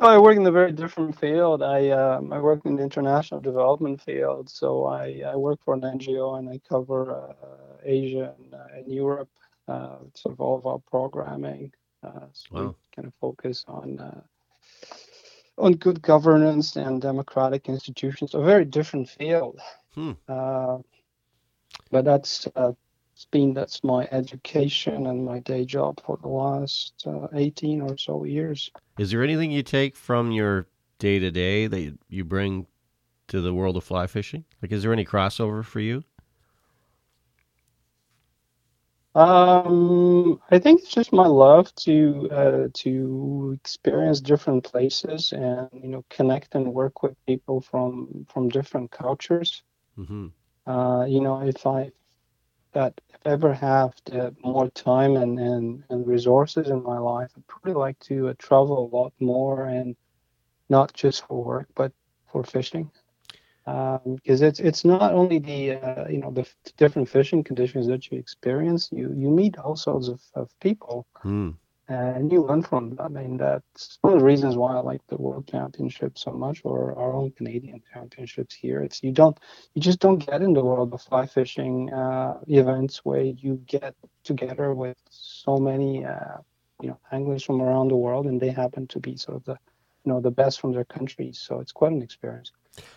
I 0.00 0.16
work 0.16 0.36
in 0.36 0.46
a 0.46 0.50
very 0.50 0.72
different 0.72 1.18
field. 1.18 1.62
I 1.62 1.90
um, 1.90 2.32
I 2.32 2.38
work 2.38 2.60
in 2.64 2.76
the 2.76 2.82
international 2.82 3.40
development 3.40 4.00
field. 4.00 4.48
So 4.48 4.86
I, 4.86 5.22
I 5.26 5.36
work 5.36 5.60
for 5.64 5.74
an 5.74 5.82
NGO 5.82 6.38
and 6.38 6.48
I 6.48 6.60
cover 6.66 7.14
uh, 7.14 7.76
Asia 7.84 8.34
and, 8.38 8.54
uh, 8.54 8.76
and 8.76 8.90
Europe. 8.90 9.28
Uh, 9.68 9.98
sort 10.14 10.32
of 10.32 10.40
all 10.40 10.58
of 10.58 10.66
our 10.66 10.78
programming. 10.90 11.72
Uh, 12.02 12.26
so 12.32 12.46
we 12.50 12.60
kind 12.96 13.06
of 13.06 13.14
focus 13.14 13.64
on 13.68 13.98
uh, 14.00 14.20
on 15.62 15.74
good 15.74 16.02
governance 16.02 16.76
and 16.76 17.00
democratic 17.00 17.68
institutions. 17.68 18.34
A 18.34 18.42
very 18.42 18.64
different 18.64 19.08
field. 19.08 19.60
Hmm. 19.94 20.12
Uh, 20.28 20.78
but 21.90 22.04
that's 22.04 22.48
uh, 22.56 22.72
been 23.30 23.54
that's 23.54 23.84
my 23.84 24.08
education 24.10 25.06
and 25.06 25.24
my 25.24 25.38
day 25.38 25.64
job 25.64 26.00
for 26.04 26.18
the 26.20 26.28
last 26.28 27.04
uh, 27.06 27.28
18 27.32 27.80
or 27.80 27.96
so 27.96 28.24
years. 28.24 28.70
Is 28.98 29.12
there 29.12 29.22
anything 29.22 29.52
you 29.52 29.62
take 29.62 29.94
from 29.94 30.32
your 30.32 30.66
day 30.98 31.20
to 31.20 31.30
day 31.30 31.68
that 31.68 31.96
you 32.08 32.24
bring 32.24 32.66
to 33.28 33.40
the 33.40 33.54
world 33.54 33.76
of 33.76 33.84
fly 33.84 34.08
fishing? 34.08 34.44
Like, 34.60 34.72
is 34.72 34.82
there 34.82 34.92
any 34.92 35.04
crossover 35.04 35.64
for 35.64 35.78
you? 35.78 36.02
Um, 39.14 40.40
I 40.50 40.58
think 40.58 40.80
it's 40.80 40.90
just 40.90 41.12
my 41.12 41.26
love 41.26 41.74
to 41.76 42.28
uh, 42.30 42.68
to 42.72 43.58
experience 43.60 44.20
different 44.20 44.64
places 44.64 45.32
and 45.32 45.68
you 45.74 45.88
know 45.88 46.04
connect 46.08 46.54
and 46.54 46.72
work 46.72 47.02
with 47.02 47.14
people 47.26 47.60
from 47.60 48.26
from 48.32 48.48
different 48.48 48.90
cultures. 48.90 49.62
Mm-hmm. 49.98 50.28
Uh, 50.66 51.04
you 51.04 51.20
know, 51.20 51.42
if 51.42 51.66
I 51.66 51.90
that 52.72 52.98
if 53.10 53.20
I 53.26 53.30
ever 53.32 53.52
have 53.52 53.92
the 54.06 54.34
more 54.42 54.70
time 54.70 55.16
and, 55.16 55.38
and, 55.38 55.84
and 55.90 56.06
resources 56.06 56.68
in 56.70 56.82
my 56.82 56.98
life, 56.98 57.30
I'd 57.36 57.46
probably 57.46 57.74
like 57.74 57.98
to 58.00 58.28
uh, 58.28 58.34
travel 58.38 58.78
a 58.86 58.96
lot 58.96 59.12
more 59.20 59.66
and 59.66 59.94
not 60.70 60.94
just 60.94 61.26
for 61.26 61.44
work 61.44 61.68
but 61.74 61.92
for 62.30 62.44
fishing. 62.44 62.90
Because 63.64 64.42
um, 64.42 64.48
it's 64.48 64.58
it's 64.58 64.84
not 64.84 65.12
only 65.12 65.38
the 65.38 65.72
uh, 65.72 66.08
you 66.08 66.18
know 66.18 66.32
the 66.32 66.40
f- 66.40 66.56
different 66.76 67.08
fishing 67.08 67.44
conditions 67.44 67.86
that 67.86 68.10
you 68.10 68.18
experience. 68.18 68.88
You 68.90 69.14
you 69.16 69.30
meet 69.30 69.56
all 69.56 69.76
sorts 69.76 70.08
of, 70.08 70.20
of 70.34 70.50
people, 70.60 71.06
mm. 71.24 71.54
and 71.86 72.32
you 72.32 72.42
learn 72.42 72.62
from 72.62 72.96
them. 72.96 72.98
I 73.00 73.08
mean, 73.08 73.36
that's 73.36 73.98
one 74.00 74.14
of 74.14 74.18
the 74.18 74.24
reasons 74.24 74.56
why 74.56 74.74
I 74.74 74.80
like 74.80 75.06
the 75.06 75.16
World 75.16 75.46
Championship 75.46 76.18
so 76.18 76.32
much, 76.32 76.62
or 76.64 76.98
our 76.98 77.12
own 77.14 77.30
Canadian 77.30 77.80
Championships 77.92 78.52
here. 78.52 78.82
It's 78.82 79.00
you 79.00 79.12
don't 79.12 79.38
you 79.74 79.80
just 79.80 80.00
don't 80.00 80.18
get 80.18 80.42
in 80.42 80.54
the 80.54 80.64
world 80.64 80.92
of 80.92 81.00
fly 81.00 81.26
fishing 81.26 81.92
uh, 81.92 82.40
events 82.48 83.04
where 83.04 83.22
you 83.22 83.62
get 83.66 83.94
together 84.24 84.74
with 84.74 84.96
so 85.08 85.56
many 85.58 86.04
uh, 86.04 86.38
you 86.80 86.88
know 86.88 86.98
anglers 87.12 87.44
from 87.44 87.62
around 87.62 87.88
the 87.88 87.96
world, 87.96 88.26
and 88.26 88.40
they 88.40 88.50
happen 88.50 88.88
to 88.88 88.98
be 88.98 89.16
sort 89.16 89.36
of 89.36 89.44
the 89.44 89.56
you 90.04 90.12
know 90.12 90.20
the 90.20 90.32
best 90.32 90.60
from 90.60 90.72
their 90.72 90.84
countries. 90.84 91.38
So 91.38 91.60
it's 91.60 91.70
quite 91.70 91.92
an 91.92 92.02
experience. 92.02 92.50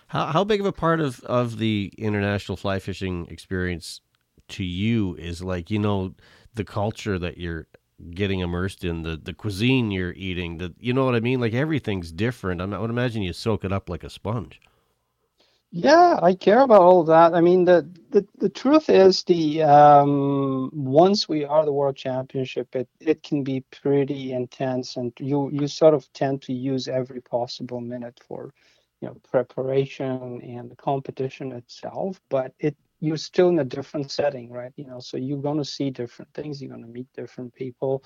How 0.07 0.27
how 0.27 0.43
big 0.43 0.59
of 0.59 0.65
a 0.65 0.71
part 0.71 0.99
of 1.01 1.19
of 1.21 1.57
the 1.57 1.91
international 1.97 2.55
fly 2.55 2.79
fishing 2.79 3.27
experience 3.29 4.01
to 4.49 4.63
you 4.63 5.15
is 5.15 5.41
like 5.41 5.71
you 5.71 5.79
know 5.79 6.15
the 6.53 6.63
culture 6.63 7.19
that 7.19 7.37
you're 7.37 7.67
getting 8.11 8.39
immersed 8.39 8.83
in 8.83 9.03
the 9.03 9.17
the 9.17 9.33
cuisine 9.33 9.91
you're 9.91 10.13
eating 10.13 10.57
the 10.57 10.73
you 10.79 10.93
know 10.93 11.05
what 11.05 11.15
I 11.15 11.19
mean 11.19 11.39
like 11.39 11.53
everything's 11.53 12.11
different 12.11 12.61
I 12.61 12.79
would 12.79 12.89
imagine 12.89 13.23
you 13.23 13.33
soak 13.33 13.65
it 13.65 13.73
up 13.73 13.89
like 13.89 14.03
a 14.03 14.09
sponge. 14.09 14.61
Yeah, 15.71 16.19
I 16.23 16.35
care 16.35 16.61
about 16.61 16.81
all 16.81 17.03
that. 17.05 17.33
I 17.35 17.41
mean, 17.41 17.65
the 17.65 17.89
the, 18.11 18.25
the 18.37 18.49
truth 18.49 18.89
is, 18.89 19.23
the 19.23 19.63
um, 19.63 20.71
once 20.73 21.27
we 21.27 21.43
are 21.43 21.65
the 21.65 21.73
world 21.73 21.97
championship, 21.97 22.75
it, 22.75 22.87
it 23.01 23.23
can 23.23 23.43
be 23.43 23.61
pretty 23.71 24.31
intense, 24.31 24.95
and 24.95 25.11
you 25.19 25.49
you 25.51 25.67
sort 25.67 25.93
of 25.93 26.11
tend 26.13 26.41
to 26.43 26.53
use 26.53 26.87
every 26.87 27.21
possible 27.21 27.81
minute 27.81 28.21
for 28.25 28.53
you 29.05 29.11
know 29.11 29.21
preparation 29.31 30.41
and 30.41 30.71
the 30.71 30.75
competition 30.75 31.51
itself 31.51 32.19
but 32.29 32.53
it 32.59 32.75
you're 33.01 33.17
still 33.17 33.49
in 33.49 33.59
a 33.59 33.63
different 33.63 34.09
setting 34.11 34.51
right? 34.51 34.71
You 34.77 34.87
know 34.87 34.99
so 34.99 35.17
you're 35.17 35.41
going 35.41 35.57
to 35.59 35.65
see 35.65 35.91
different 35.91 36.33
things 36.33 36.61
you're 36.61 36.71
going 36.71 36.81
to 36.85 36.97
meet 36.99 37.07
different 37.13 37.53
people. 37.53 38.03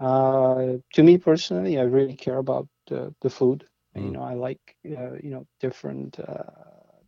Uh, 0.00 0.78
to 0.94 1.02
me 1.02 1.18
personally 1.18 1.78
i 1.78 1.82
really 1.82 2.16
care 2.16 2.38
about 2.38 2.66
the, 2.88 3.14
the 3.20 3.30
food. 3.30 3.66
Mm. 3.96 4.04
you 4.06 4.10
know 4.12 4.22
i 4.22 4.34
like 4.34 4.76
uh, 4.86 5.14
you 5.22 5.30
know 5.30 5.46
different 5.60 6.18
uh, 6.20 6.44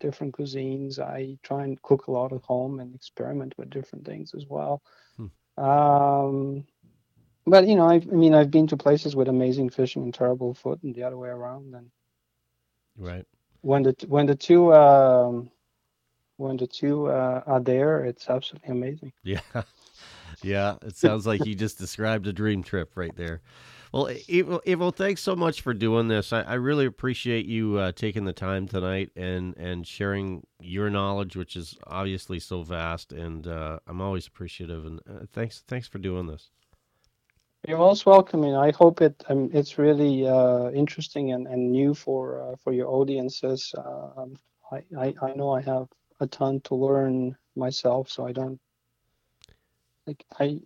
different 0.01 0.37
cuisines. 0.37 0.99
I 0.99 1.39
try 1.43 1.65
and 1.65 1.81
cook 1.83 2.09
a 2.09 2.13
lot 2.13 2.33
at 2.33 2.43
home 2.43 2.81
and 2.81 2.95
experiment 2.95 3.55
with 3.57 3.71
different 3.71 4.05
things 4.05 4.35
as 4.35 4.45
well. 4.47 4.83
Hmm. 5.17 5.31
um, 5.69 6.65
but 7.47 7.67
you 7.69 7.77
know 7.77 7.87
I've, 7.87 8.07
i 8.13 8.17
mean 8.17 8.35
i've 8.35 8.51
been 8.51 8.67
to 8.69 8.77
places 8.77 9.17
with 9.17 9.29
amazing 9.29 9.71
fishing 9.71 10.03
and 10.03 10.15
terrible 10.15 10.55
food 10.55 10.83
and 10.83 10.95
the 10.95 11.05
other 11.05 11.19
way 11.19 11.29
around 11.29 11.75
and 11.75 11.91
Right. 12.97 13.25
When 13.63 13.83
the 13.83 13.95
when 14.09 14.27
the 14.27 14.35
two 14.35 14.73
um, 14.75 15.51
when 16.37 16.57
the 16.57 16.67
two 16.67 17.07
uh, 17.07 17.43
are 17.47 17.61
there, 17.61 18.05
it's 18.05 18.29
absolutely 18.29 18.71
amazing. 18.71 19.13
Yeah. 19.23 19.41
Yeah, 20.43 20.77
it 20.83 20.97
sounds 20.97 21.27
like 21.27 21.47
you 21.47 21.55
just 21.55 21.79
described 21.79 22.27
a 22.27 22.33
dream 22.33 22.63
trip 22.63 22.93
right 22.97 23.15
there. 23.17 23.41
Well, 23.93 24.11
Ivo 24.29 24.91
thanks 24.91 25.23
so 25.23 25.37
much 25.37 25.61
for 25.61 25.73
doing 25.73 26.09
this. 26.09 26.33
I, 26.33 26.43
I 26.43 26.55
really 26.55 26.85
appreciate 26.85 27.47
you 27.47 27.79
uh, 27.79 27.93
taking 27.93 28.25
the 28.25 28.33
time 28.33 28.67
tonight 28.67 29.11
and, 29.15 29.57
and 29.57 29.87
sharing 29.87 30.45
your 30.61 30.91
knowledge, 30.91 31.37
which 31.37 31.55
is 31.55 31.79
obviously 31.87 32.41
so 32.41 32.63
vast. 32.63 33.13
And 33.13 33.47
uh, 33.47 33.79
I'm 33.87 34.01
always 34.01 34.27
appreciative. 34.27 34.85
And 34.85 35.01
uh, 35.09 35.27
thanks, 35.33 35.63
thanks 35.69 35.87
for 35.87 35.99
doing 35.99 36.27
this. 36.27 36.51
You're 37.67 37.79
most 37.79 38.05
welcome, 38.05 38.45
and 38.45 38.57
I 38.57 38.73
hope 38.73 39.01
it 39.01 39.25
um, 39.31 39.49
it's 39.55 39.79
really 39.79 40.27
uh, 40.27 40.71
interesting 40.73 41.33
and, 41.33 41.47
and 41.47 41.73
new 41.73 41.95
for 41.95 42.43
uh, 42.43 42.57
for 42.63 42.75
your 42.75 42.89
audiences. 42.89 43.75
Um, 43.79 44.37
I, 44.71 44.83
I, 44.99 45.15
I 45.23 45.33
know 45.35 45.51
I 45.51 45.63
have 45.63 45.89
a 46.21 46.27
ton 46.27 46.61
to 46.65 46.75
learn 46.75 47.35
myself, 47.57 48.11
so 48.11 48.27
I 48.27 48.33
don't 48.33 48.61
like 50.07 50.27
I 50.39 50.61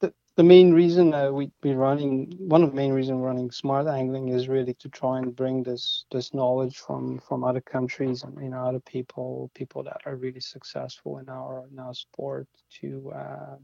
the, 0.00 0.12
the 0.36 0.42
main 0.42 0.74
reason 0.74 1.14
uh, 1.14 1.30
we 1.30 1.50
be 1.62 1.74
running 1.74 2.36
one 2.38 2.62
of 2.62 2.68
the 2.68 2.76
main 2.76 2.92
reasons 2.92 3.22
running 3.22 3.50
smart 3.50 3.86
angling 3.86 4.28
is 4.28 4.46
really 4.46 4.74
to 4.74 4.90
try 4.90 5.16
and 5.18 5.34
bring 5.34 5.62
this 5.62 6.04
this 6.12 6.34
knowledge 6.34 6.76
from 6.76 7.18
from 7.20 7.44
other 7.44 7.62
countries 7.62 8.24
and 8.24 8.38
you 8.42 8.50
know 8.50 8.62
other 8.62 8.80
people 8.80 9.50
people 9.54 9.82
that 9.82 10.02
are 10.04 10.16
really 10.16 10.40
successful 10.40 11.16
in 11.16 11.30
our 11.30 11.64
in 11.72 11.78
our 11.78 11.94
sport 11.94 12.46
to 12.80 13.10
uh, 13.14 13.56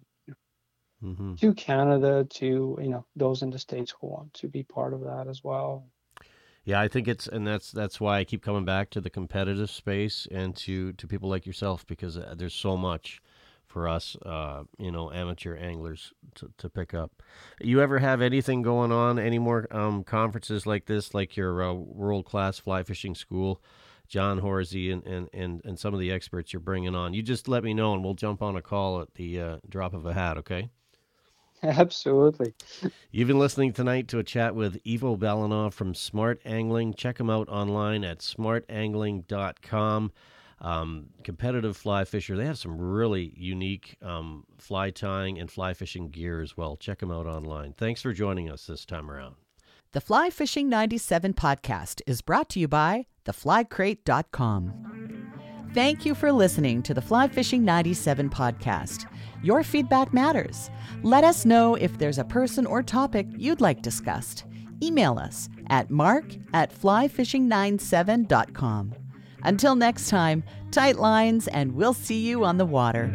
mm-hmm. 1.02 1.34
to 1.36 1.54
Canada, 1.54 2.24
to 2.24 2.78
you 2.80 2.88
know 2.88 3.04
those 3.16 3.42
in 3.42 3.50
the 3.50 3.58
states 3.58 3.94
who 4.00 4.08
want 4.08 4.32
to 4.34 4.48
be 4.48 4.62
part 4.62 4.92
of 4.92 5.00
that 5.02 5.26
as 5.28 5.42
well. 5.44 5.86
Yeah, 6.64 6.80
I 6.80 6.88
think 6.88 7.08
it's 7.08 7.26
and 7.26 7.46
that's 7.46 7.72
that's 7.72 8.00
why 8.00 8.18
I 8.18 8.24
keep 8.24 8.42
coming 8.42 8.64
back 8.64 8.90
to 8.90 9.00
the 9.00 9.10
competitive 9.10 9.70
space 9.70 10.28
and 10.30 10.54
to 10.56 10.92
to 10.92 11.06
people 11.06 11.28
like 11.28 11.46
yourself 11.46 11.86
because 11.86 12.16
uh, 12.16 12.34
there's 12.36 12.54
so 12.54 12.76
much 12.76 13.22
for 13.66 13.86
us, 13.86 14.16
uh, 14.24 14.64
you 14.78 14.90
know, 14.90 15.12
amateur 15.12 15.56
anglers 15.56 16.12
to, 16.34 16.50
to 16.56 16.70
pick 16.70 16.94
up. 16.94 17.22
You 17.60 17.80
ever 17.82 17.98
have 17.98 18.22
anything 18.22 18.62
going 18.62 18.90
on? 18.90 19.18
Any 19.18 19.38
more 19.38 19.66
um, 19.70 20.04
conferences 20.04 20.66
like 20.66 20.86
this, 20.86 21.14
like 21.14 21.36
your 21.36 21.62
uh, 21.62 21.72
world 21.74 22.24
class 22.24 22.58
fly 22.58 22.82
fishing 22.82 23.14
school? 23.14 23.62
John 24.08 24.38
Horsey 24.38 24.90
and, 24.90 25.04
and, 25.04 25.28
and, 25.34 25.60
and 25.64 25.78
some 25.78 25.92
of 25.92 26.00
the 26.00 26.10
experts 26.10 26.52
you're 26.52 26.60
bringing 26.60 26.94
on. 26.94 27.12
You 27.12 27.22
just 27.22 27.46
let 27.46 27.62
me 27.62 27.74
know 27.74 27.92
and 27.92 28.02
we'll 28.02 28.14
jump 28.14 28.40
on 28.40 28.56
a 28.56 28.62
call 28.62 29.02
at 29.02 29.14
the 29.14 29.40
uh, 29.40 29.56
drop 29.68 29.92
of 29.92 30.06
a 30.06 30.14
hat, 30.14 30.38
okay? 30.38 30.70
Absolutely. 31.62 32.54
You've 33.10 33.28
been 33.28 33.38
listening 33.38 33.72
tonight 33.72 34.08
to 34.08 34.18
a 34.18 34.24
chat 34.24 34.54
with 34.54 34.80
Ivo 34.86 35.16
Balanov 35.16 35.72
from 35.72 35.94
Smart 35.94 36.40
Angling. 36.44 36.94
Check 36.94 37.18
him 37.18 37.30
out 37.30 37.48
online 37.48 38.04
at 38.04 38.20
smartangling.com. 38.20 40.12
Um, 40.60 41.06
competitive 41.22 41.76
fly 41.76 42.04
fisher. 42.04 42.36
They 42.36 42.46
have 42.46 42.58
some 42.58 42.80
really 42.80 43.32
unique 43.36 43.96
um, 44.02 44.44
fly 44.58 44.90
tying 44.90 45.38
and 45.38 45.50
fly 45.50 45.74
fishing 45.74 46.10
gear 46.10 46.40
as 46.40 46.56
well. 46.56 46.76
Check 46.76 46.98
them 46.98 47.12
out 47.12 47.26
online. 47.26 47.74
Thanks 47.74 48.02
for 48.02 48.12
joining 48.12 48.50
us 48.50 48.66
this 48.66 48.84
time 48.84 49.10
around. 49.10 49.36
The 49.92 50.00
Fly 50.02 50.28
Fishing 50.28 50.68
97 50.68 51.32
podcast 51.32 52.02
is 52.06 52.20
brought 52.20 52.50
to 52.50 52.60
you 52.60 52.68
by 52.68 53.06
theflycrate.com. 53.24 55.70
Thank 55.72 56.04
you 56.04 56.14
for 56.14 56.30
listening 56.32 56.82
to 56.82 56.92
the 56.92 57.00
Fly 57.00 57.28
Fishing 57.28 57.64
97 57.64 58.28
podcast. 58.28 59.06
Your 59.42 59.62
feedback 59.62 60.12
matters. 60.12 60.70
Let 61.02 61.24
us 61.24 61.44
know 61.44 61.74
if 61.74 61.98
there's 61.98 62.18
a 62.18 62.24
person 62.24 62.64
or 62.66 62.82
topic 62.82 63.26
you'd 63.36 63.60
like 63.60 63.82
discussed. 63.82 64.44
Email 64.82 65.18
us 65.18 65.48
at 65.68 65.90
mark 65.90 66.24
at 66.52 66.74
flyfishing97.com. 66.74 68.94
Until 69.44 69.76
next 69.76 70.08
time, 70.08 70.42
tight 70.70 70.96
lines, 70.96 71.46
and 71.48 71.72
we'll 71.72 71.94
see 71.94 72.26
you 72.26 72.44
on 72.44 72.58
the 72.58 72.66
water. 72.66 73.08